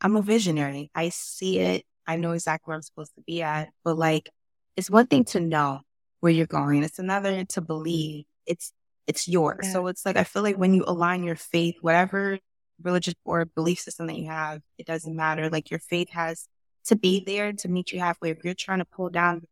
I'm 0.00 0.16
a 0.16 0.22
visionary. 0.22 0.90
I 0.94 1.08
see 1.08 1.58
it. 1.58 1.84
I 2.06 2.16
know 2.16 2.32
exactly 2.32 2.70
where 2.70 2.76
I'm 2.76 2.82
supposed 2.82 3.14
to 3.16 3.22
be 3.22 3.42
at. 3.42 3.70
But 3.84 3.98
like 3.98 4.30
it's 4.76 4.90
one 4.90 5.06
thing 5.06 5.24
to 5.24 5.40
know 5.40 5.80
where 6.20 6.32
you're 6.32 6.46
going. 6.46 6.82
It's 6.82 6.98
another 6.98 7.44
to 7.44 7.60
believe 7.60 8.24
it's 8.46 8.72
it's 9.06 9.28
yours. 9.28 9.60
Yeah. 9.62 9.72
So 9.72 9.86
it's 9.86 10.04
like 10.04 10.16
I 10.16 10.24
feel 10.24 10.42
like 10.42 10.56
when 10.56 10.74
you 10.74 10.84
align 10.86 11.22
your 11.24 11.36
faith, 11.36 11.76
whatever 11.80 12.38
religious 12.82 13.14
or 13.24 13.44
belief 13.44 13.80
system 13.80 14.06
that 14.06 14.16
you 14.16 14.26
have, 14.26 14.60
it 14.78 14.86
doesn't 14.86 15.14
matter. 15.14 15.50
Like 15.50 15.70
your 15.70 15.80
faith 15.80 16.10
has 16.10 16.48
to 16.86 16.96
be 16.96 17.22
there 17.24 17.52
to 17.52 17.68
meet 17.68 17.92
you 17.92 18.00
halfway. 18.00 18.30
If 18.30 18.44
you're 18.44 18.54
trying 18.54 18.78
to 18.78 18.84
pull 18.84 19.10
down 19.10 19.42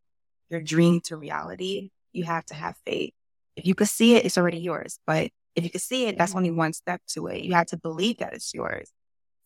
your 0.49 0.61
dream 0.61 1.01
to 1.05 1.17
reality, 1.17 1.89
you 2.13 2.23
have 2.23 2.45
to 2.47 2.55
have 2.55 2.75
faith. 2.85 3.13
If 3.55 3.65
you 3.65 3.75
could 3.75 3.89
see 3.89 4.15
it, 4.15 4.25
it's 4.25 4.37
already 4.37 4.59
yours. 4.59 4.99
But 5.05 5.31
if 5.55 5.63
you 5.63 5.69
can 5.69 5.81
see 5.81 6.05
it, 6.05 6.17
that's 6.17 6.35
only 6.35 6.51
one 6.51 6.73
step 6.73 7.01
to 7.09 7.27
it. 7.27 7.43
You 7.43 7.53
have 7.53 7.67
to 7.67 7.77
believe 7.77 8.19
that 8.19 8.33
it's 8.33 8.53
yours. 8.53 8.91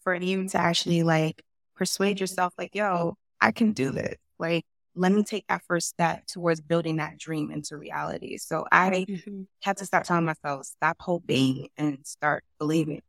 For 0.04 0.16
you 0.16 0.48
to 0.50 0.58
actually 0.58 1.04
like 1.04 1.44
persuade 1.76 2.20
yourself, 2.20 2.54
like, 2.58 2.76
yo, 2.76 3.16
I 3.40 3.52
can 3.52 3.72
do 3.72 3.92
this. 3.92 4.16
Like, 4.40 4.66
let 4.96 5.12
me 5.12 5.24
take 5.24 5.46
that 5.48 5.62
first 5.68 5.88
step 5.88 6.26
towards 6.28 6.60
building 6.60 6.98
that 6.98 7.18
dream 7.18 7.50
into 7.52 7.78
reality. 7.78 8.38
So 8.38 8.66
I 8.72 9.06
mm-hmm. 9.08 9.44
had 9.62 9.78
to 9.78 9.86
stop 9.86 10.04
telling 10.04 10.26
myself, 10.26 10.66
stop 10.66 10.98
hoping 11.00 11.70
and 11.78 12.00
start 12.04 12.44
believing. 12.60 13.02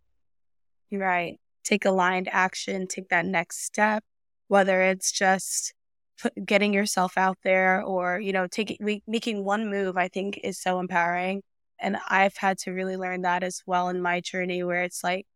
Right. 0.93 1.41
Take 1.65 1.85
aligned 1.85 2.29
action, 2.31 2.87
take 2.87 3.09
that 3.09 3.27
next 3.27 3.65
step, 3.65 4.05
whether 4.49 4.83
it's 4.83 5.11
just 5.11 5.75
put, 6.21 6.33
getting 6.45 6.73
yourself 6.73 7.19
out 7.19 7.39
there 7.43 7.83
or, 7.83 8.21
you 8.21 8.33
know, 8.33 8.47
taking, 8.47 9.01
making 9.07 9.45
one 9.45 9.69
move, 9.69 9.97
I 9.97 10.09
think 10.09 10.39
is 10.45 10.61
so 10.61 10.79
empowering. 10.79 11.43
And 11.81 11.97
I've 12.09 12.37
had 12.37 12.59
to 12.59 12.71
really 12.71 12.97
learn 12.97 13.23
that 13.23 13.43
as 13.43 13.63
well 13.67 13.89
in 13.89 14.01
my 14.01 14.21
journey 14.21 14.63
where 14.63 14.85
it's 14.85 15.03
like, 15.03 15.27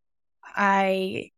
I, 0.43 1.31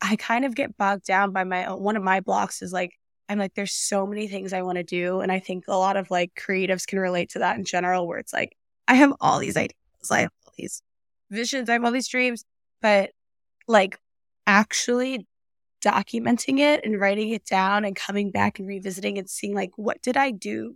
I 0.00 0.16
kind 0.16 0.46
of 0.46 0.54
get 0.54 0.78
bogged 0.78 1.04
down 1.04 1.32
by 1.32 1.44
my, 1.44 1.70
one 1.74 1.96
of 1.96 2.02
my 2.02 2.20
blocks 2.20 2.62
is 2.62 2.72
like, 2.72 2.92
I'm 3.30 3.38
like, 3.38 3.54
there's 3.54 3.72
so 3.72 4.06
many 4.06 4.26
things 4.26 4.52
I 4.52 4.62
want 4.62 4.76
to 4.76 4.82
do. 4.82 5.20
And 5.20 5.30
I 5.30 5.38
think 5.38 5.64
a 5.68 5.76
lot 5.76 5.96
of 5.96 6.10
like 6.10 6.32
creatives 6.34 6.84
can 6.84 6.98
relate 6.98 7.30
to 7.30 7.38
that 7.38 7.56
in 7.56 7.64
general, 7.64 8.08
where 8.08 8.18
it's 8.18 8.32
like, 8.32 8.56
I 8.88 8.94
have 8.94 9.12
all 9.20 9.38
these 9.38 9.56
ideas, 9.56 10.10
I 10.10 10.22
have 10.22 10.32
all 10.44 10.52
these 10.58 10.82
visions, 11.30 11.70
I 11.70 11.74
have 11.74 11.84
all 11.84 11.92
these 11.92 12.08
dreams, 12.08 12.44
but 12.82 13.12
like 13.68 13.98
actually 14.48 15.28
documenting 15.80 16.58
it 16.58 16.84
and 16.84 17.00
writing 17.00 17.30
it 17.30 17.44
down 17.44 17.84
and 17.84 17.94
coming 17.94 18.32
back 18.32 18.58
and 18.58 18.66
revisiting 18.66 19.16
and 19.16 19.30
seeing 19.30 19.54
like, 19.54 19.70
what 19.76 20.02
did 20.02 20.16
I 20.16 20.32
do 20.32 20.74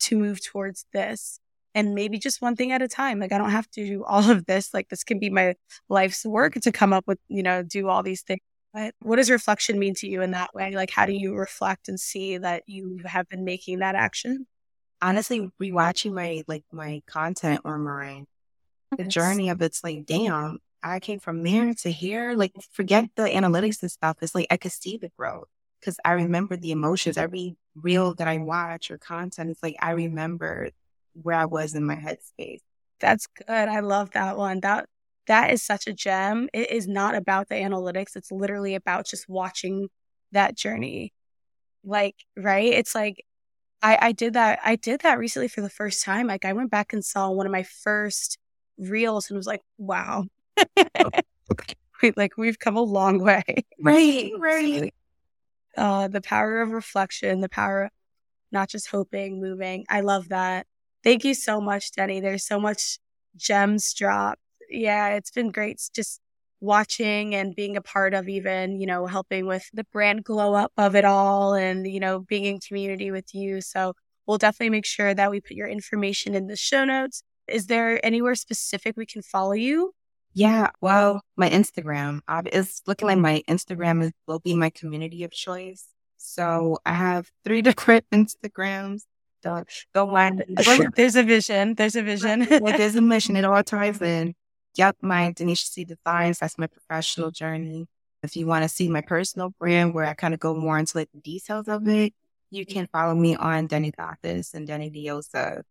to 0.00 0.16
move 0.16 0.40
towards 0.40 0.86
this? 0.92 1.40
And 1.74 1.94
maybe 1.94 2.18
just 2.18 2.40
one 2.40 2.54
thing 2.54 2.70
at 2.70 2.80
a 2.80 2.88
time. 2.88 3.18
Like, 3.18 3.32
I 3.32 3.38
don't 3.38 3.50
have 3.50 3.70
to 3.72 3.84
do 3.84 4.04
all 4.04 4.30
of 4.30 4.46
this. 4.46 4.72
Like, 4.72 4.88
this 4.88 5.04
can 5.04 5.18
be 5.18 5.30
my 5.30 5.54
life's 5.88 6.24
work 6.24 6.54
to 6.54 6.72
come 6.72 6.92
up 6.92 7.08
with, 7.08 7.18
you 7.28 7.42
know, 7.42 7.62
do 7.62 7.88
all 7.88 8.02
these 8.02 8.22
things 8.22 8.40
but 8.78 8.94
what 9.00 9.16
does 9.16 9.28
reflection 9.28 9.78
mean 9.78 9.94
to 9.94 10.08
you 10.08 10.22
in 10.22 10.30
that 10.30 10.54
way? 10.54 10.74
Like, 10.74 10.90
how 10.90 11.04
do 11.04 11.12
you 11.12 11.34
reflect 11.34 11.88
and 11.88 11.98
see 11.98 12.38
that 12.38 12.62
you 12.66 13.00
have 13.04 13.28
been 13.28 13.44
making 13.44 13.80
that 13.80 13.96
action? 13.96 14.46
Honestly, 15.02 15.50
rewatching 15.60 16.12
my 16.12 16.44
like 16.46 16.64
my 16.72 17.02
content 17.06 17.62
or 17.64 17.76
my 17.78 18.24
the 18.96 19.04
journey 19.04 19.48
of 19.48 19.60
it's 19.62 19.82
like, 19.82 20.06
damn, 20.06 20.58
I 20.82 21.00
came 21.00 21.18
from 21.18 21.42
there 21.42 21.74
to 21.74 21.90
here. 21.90 22.34
Like, 22.34 22.52
forget 22.72 23.06
the 23.16 23.24
analytics 23.24 23.82
and 23.82 23.90
stuff. 23.90 24.18
It's 24.22 24.34
like 24.34 24.46
I 24.50 24.56
could 24.56 24.72
see 24.72 24.96
the 24.96 25.10
growth 25.18 25.48
because 25.80 25.98
I 26.04 26.12
remember 26.12 26.56
the 26.56 26.70
emotions. 26.70 27.18
Every 27.18 27.56
reel 27.74 28.14
that 28.14 28.28
I 28.28 28.38
watch 28.38 28.92
or 28.92 28.98
content, 28.98 29.50
it's 29.50 29.62
like 29.62 29.76
I 29.80 29.90
remember 29.90 30.70
where 31.20 31.36
I 31.36 31.46
was 31.46 31.74
in 31.74 31.84
my 31.84 31.96
headspace. 31.96 32.60
That's 33.00 33.26
good. 33.26 33.48
I 33.48 33.80
love 33.80 34.10
that 34.12 34.36
one. 34.36 34.60
That 34.60 34.86
that 35.28 35.52
is 35.52 35.62
such 35.62 35.86
a 35.86 35.92
gem. 35.92 36.48
It 36.52 36.70
is 36.70 36.88
not 36.88 37.14
about 37.14 37.48
the 37.48 37.54
analytics. 37.54 38.16
It's 38.16 38.32
literally 38.32 38.74
about 38.74 39.06
just 39.06 39.28
watching 39.28 39.88
that 40.32 40.56
journey. 40.56 41.12
Like, 41.84 42.16
right? 42.36 42.72
It's 42.72 42.94
like 42.94 43.24
I, 43.82 43.98
I 44.00 44.12
did 44.12 44.32
that. 44.32 44.58
I 44.64 44.76
did 44.76 45.02
that 45.02 45.18
recently 45.18 45.48
for 45.48 45.60
the 45.60 45.70
first 45.70 46.04
time. 46.04 46.26
Like 46.26 46.44
I 46.44 46.52
went 46.52 46.70
back 46.70 46.92
and 46.92 47.04
saw 47.04 47.30
one 47.30 47.46
of 47.46 47.52
my 47.52 47.62
first 47.62 48.38
reels 48.78 49.30
and 49.30 49.36
was 49.36 49.46
like, 49.46 49.62
wow. 49.76 50.24
like 52.16 52.36
we've 52.36 52.58
come 52.58 52.76
a 52.76 52.82
long 52.82 53.22
way. 53.22 53.44
Right, 53.80 54.32
right. 54.38 54.92
Uh, 55.76 56.08
the 56.08 56.20
power 56.20 56.60
of 56.60 56.70
reflection, 56.70 57.40
the 57.40 57.48
power 57.48 57.84
of 57.84 57.90
not 58.50 58.68
just 58.68 58.88
hoping, 58.88 59.40
moving. 59.40 59.84
I 59.88 60.00
love 60.00 60.30
that. 60.30 60.66
Thank 61.04 61.24
you 61.24 61.34
so 61.34 61.60
much, 61.60 61.92
Denni. 61.92 62.20
There's 62.20 62.44
so 62.44 62.58
much 62.58 62.98
gems 63.36 63.94
dropped 63.94 64.40
yeah, 64.70 65.08
it's 65.10 65.30
been 65.30 65.50
great 65.50 65.80
just 65.94 66.20
watching 66.60 67.34
and 67.34 67.54
being 67.54 67.76
a 67.76 67.82
part 67.82 68.14
of 68.14 68.28
even, 68.28 68.80
you 68.80 68.86
know, 68.86 69.06
helping 69.06 69.46
with 69.46 69.68
the 69.72 69.84
brand 69.84 70.24
glow 70.24 70.54
up 70.54 70.72
of 70.76 70.96
it 70.96 71.04
all 71.04 71.54
and, 71.54 71.86
you 71.86 72.00
know, 72.00 72.20
being 72.20 72.44
in 72.44 72.58
community 72.58 73.10
with 73.10 73.34
you. 73.34 73.60
So 73.60 73.94
we'll 74.26 74.38
definitely 74.38 74.70
make 74.70 74.86
sure 74.86 75.14
that 75.14 75.30
we 75.30 75.40
put 75.40 75.52
your 75.52 75.68
information 75.68 76.34
in 76.34 76.46
the 76.46 76.56
show 76.56 76.84
notes. 76.84 77.22
Is 77.46 77.66
there 77.66 78.04
anywhere 78.04 78.34
specific 78.34 78.96
we 78.96 79.06
can 79.06 79.22
follow 79.22 79.52
you? 79.52 79.92
Yeah, 80.34 80.70
well, 80.80 81.22
my 81.36 81.48
Instagram 81.48 82.20
is 82.52 82.82
looking 82.86 83.08
like 83.08 83.18
my 83.18 83.42
Instagram 83.48 84.02
is, 84.04 84.12
will 84.26 84.40
be 84.40 84.54
my 84.54 84.70
community 84.70 85.24
of 85.24 85.30
choice. 85.30 85.86
So 86.16 86.78
I 86.84 86.92
have 86.92 87.30
three 87.44 87.62
different 87.68 88.04
Instagrams. 88.12 89.02
Don't, 89.42 89.68
don't 89.94 90.12
mind. 90.12 90.44
There's 90.96 91.14
a 91.16 91.22
vision. 91.22 91.74
There's 91.74 91.94
a 91.94 92.02
vision. 92.02 92.40
there's 92.48 92.96
a 92.96 93.00
mission. 93.00 93.36
It 93.36 93.44
all 93.44 93.62
ties 93.64 94.02
in 94.02 94.34
yep, 94.74 94.96
my 95.00 95.32
Denisha 95.32 95.66
C 95.66 95.84
Designs, 95.84 96.38
that's 96.38 96.58
my 96.58 96.66
professional 96.66 97.30
journey. 97.30 97.86
If 98.22 98.36
you 98.36 98.46
want 98.46 98.64
to 98.64 98.68
see 98.68 98.88
my 98.88 99.00
personal 99.00 99.50
brand 99.58 99.94
where 99.94 100.04
I 100.04 100.14
kind 100.14 100.34
of 100.34 100.40
go 100.40 100.54
more 100.54 100.78
into 100.78 100.98
like 100.98 101.08
the 101.14 101.20
details 101.20 101.68
of 101.68 101.86
it, 101.88 102.12
you 102.50 102.66
can 102.66 102.86
follow 102.86 103.14
me 103.14 103.36
on 103.36 103.68
Denni 103.68 103.94
Gothis 103.94 104.54
and 104.54 104.66
Denni 104.66 104.92
Diosa. 104.92 105.62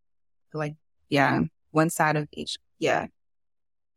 Like, 0.54 0.76
yeah, 1.10 1.42
one 1.72 1.90
side 1.90 2.16
of 2.16 2.28
each. 2.32 2.58
Yeah. 2.80 3.08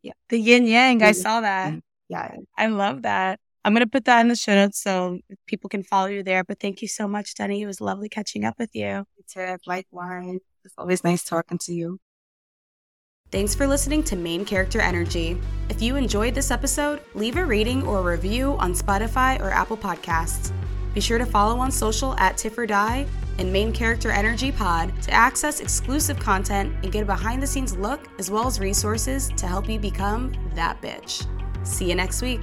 Yeah. 0.02 0.12
The 0.28 0.38
yin 0.38 0.66
yang. 0.66 1.02
I 1.02 1.12
saw 1.12 1.42
that. 1.42 1.74
Mm, 1.74 1.80
yeah. 2.08 2.34
I 2.56 2.66
love 2.66 3.02
that. 3.02 3.38
I'm 3.64 3.74
going 3.74 3.84
to 3.84 3.90
put 3.90 4.06
that 4.06 4.20
in 4.22 4.28
the 4.28 4.36
show 4.36 4.54
notes 4.54 4.82
so 4.82 5.20
people 5.46 5.68
can 5.68 5.82
follow 5.82 6.06
you 6.06 6.22
there. 6.22 6.42
But 6.42 6.58
thank 6.58 6.82
you 6.82 6.88
so 6.88 7.06
much, 7.06 7.34
Denni. 7.34 7.60
It 7.60 7.66
was 7.66 7.80
lovely 7.80 8.08
catching 8.08 8.44
up 8.44 8.54
with 8.58 8.70
you. 8.74 9.04
Likewise. 9.66 10.38
It's 10.64 10.74
always 10.76 11.04
nice 11.04 11.22
talking 11.22 11.58
to 11.58 11.72
you. 11.72 11.98
Thanks 13.30 13.54
for 13.54 13.64
listening 13.68 14.02
to 14.04 14.16
Main 14.16 14.44
Character 14.44 14.80
Energy. 14.80 15.40
If 15.68 15.80
you 15.80 15.94
enjoyed 15.94 16.34
this 16.34 16.50
episode, 16.50 17.00
leave 17.14 17.36
a 17.36 17.46
rating 17.46 17.86
or 17.86 18.00
a 18.00 18.02
review 18.02 18.56
on 18.58 18.74
Spotify 18.74 19.40
or 19.40 19.50
Apple 19.50 19.76
Podcasts. 19.76 20.52
Be 20.94 21.00
sure 21.00 21.16
to 21.16 21.24
follow 21.24 21.60
on 21.60 21.70
social 21.70 22.18
at 22.18 22.36
Tiff 22.36 22.58
or 22.58 22.66
Die 22.66 23.06
and 23.38 23.52
Main 23.52 23.72
Character 23.72 24.10
Energy 24.10 24.50
Pod 24.50 25.00
to 25.02 25.12
access 25.12 25.60
exclusive 25.60 26.18
content 26.18 26.74
and 26.82 26.90
get 26.90 27.04
a 27.04 27.06
behind 27.06 27.40
the 27.40 27.46
scenes 27.46 27.76
look 27.76 28.08
as 28.18 28.32
well 28.32 28.48
as 28.48 28.58
resources 28.58 29.28
to 29.36 29.46
help 29.46 29.68
you 29.68 29.78
become 29.78 30.32
that 30.56 30.82
bitch. 30.82 31.24
See 31.64 31.88
you 31.88 31.94
next 31.94 32.22
week. 32.22 32.40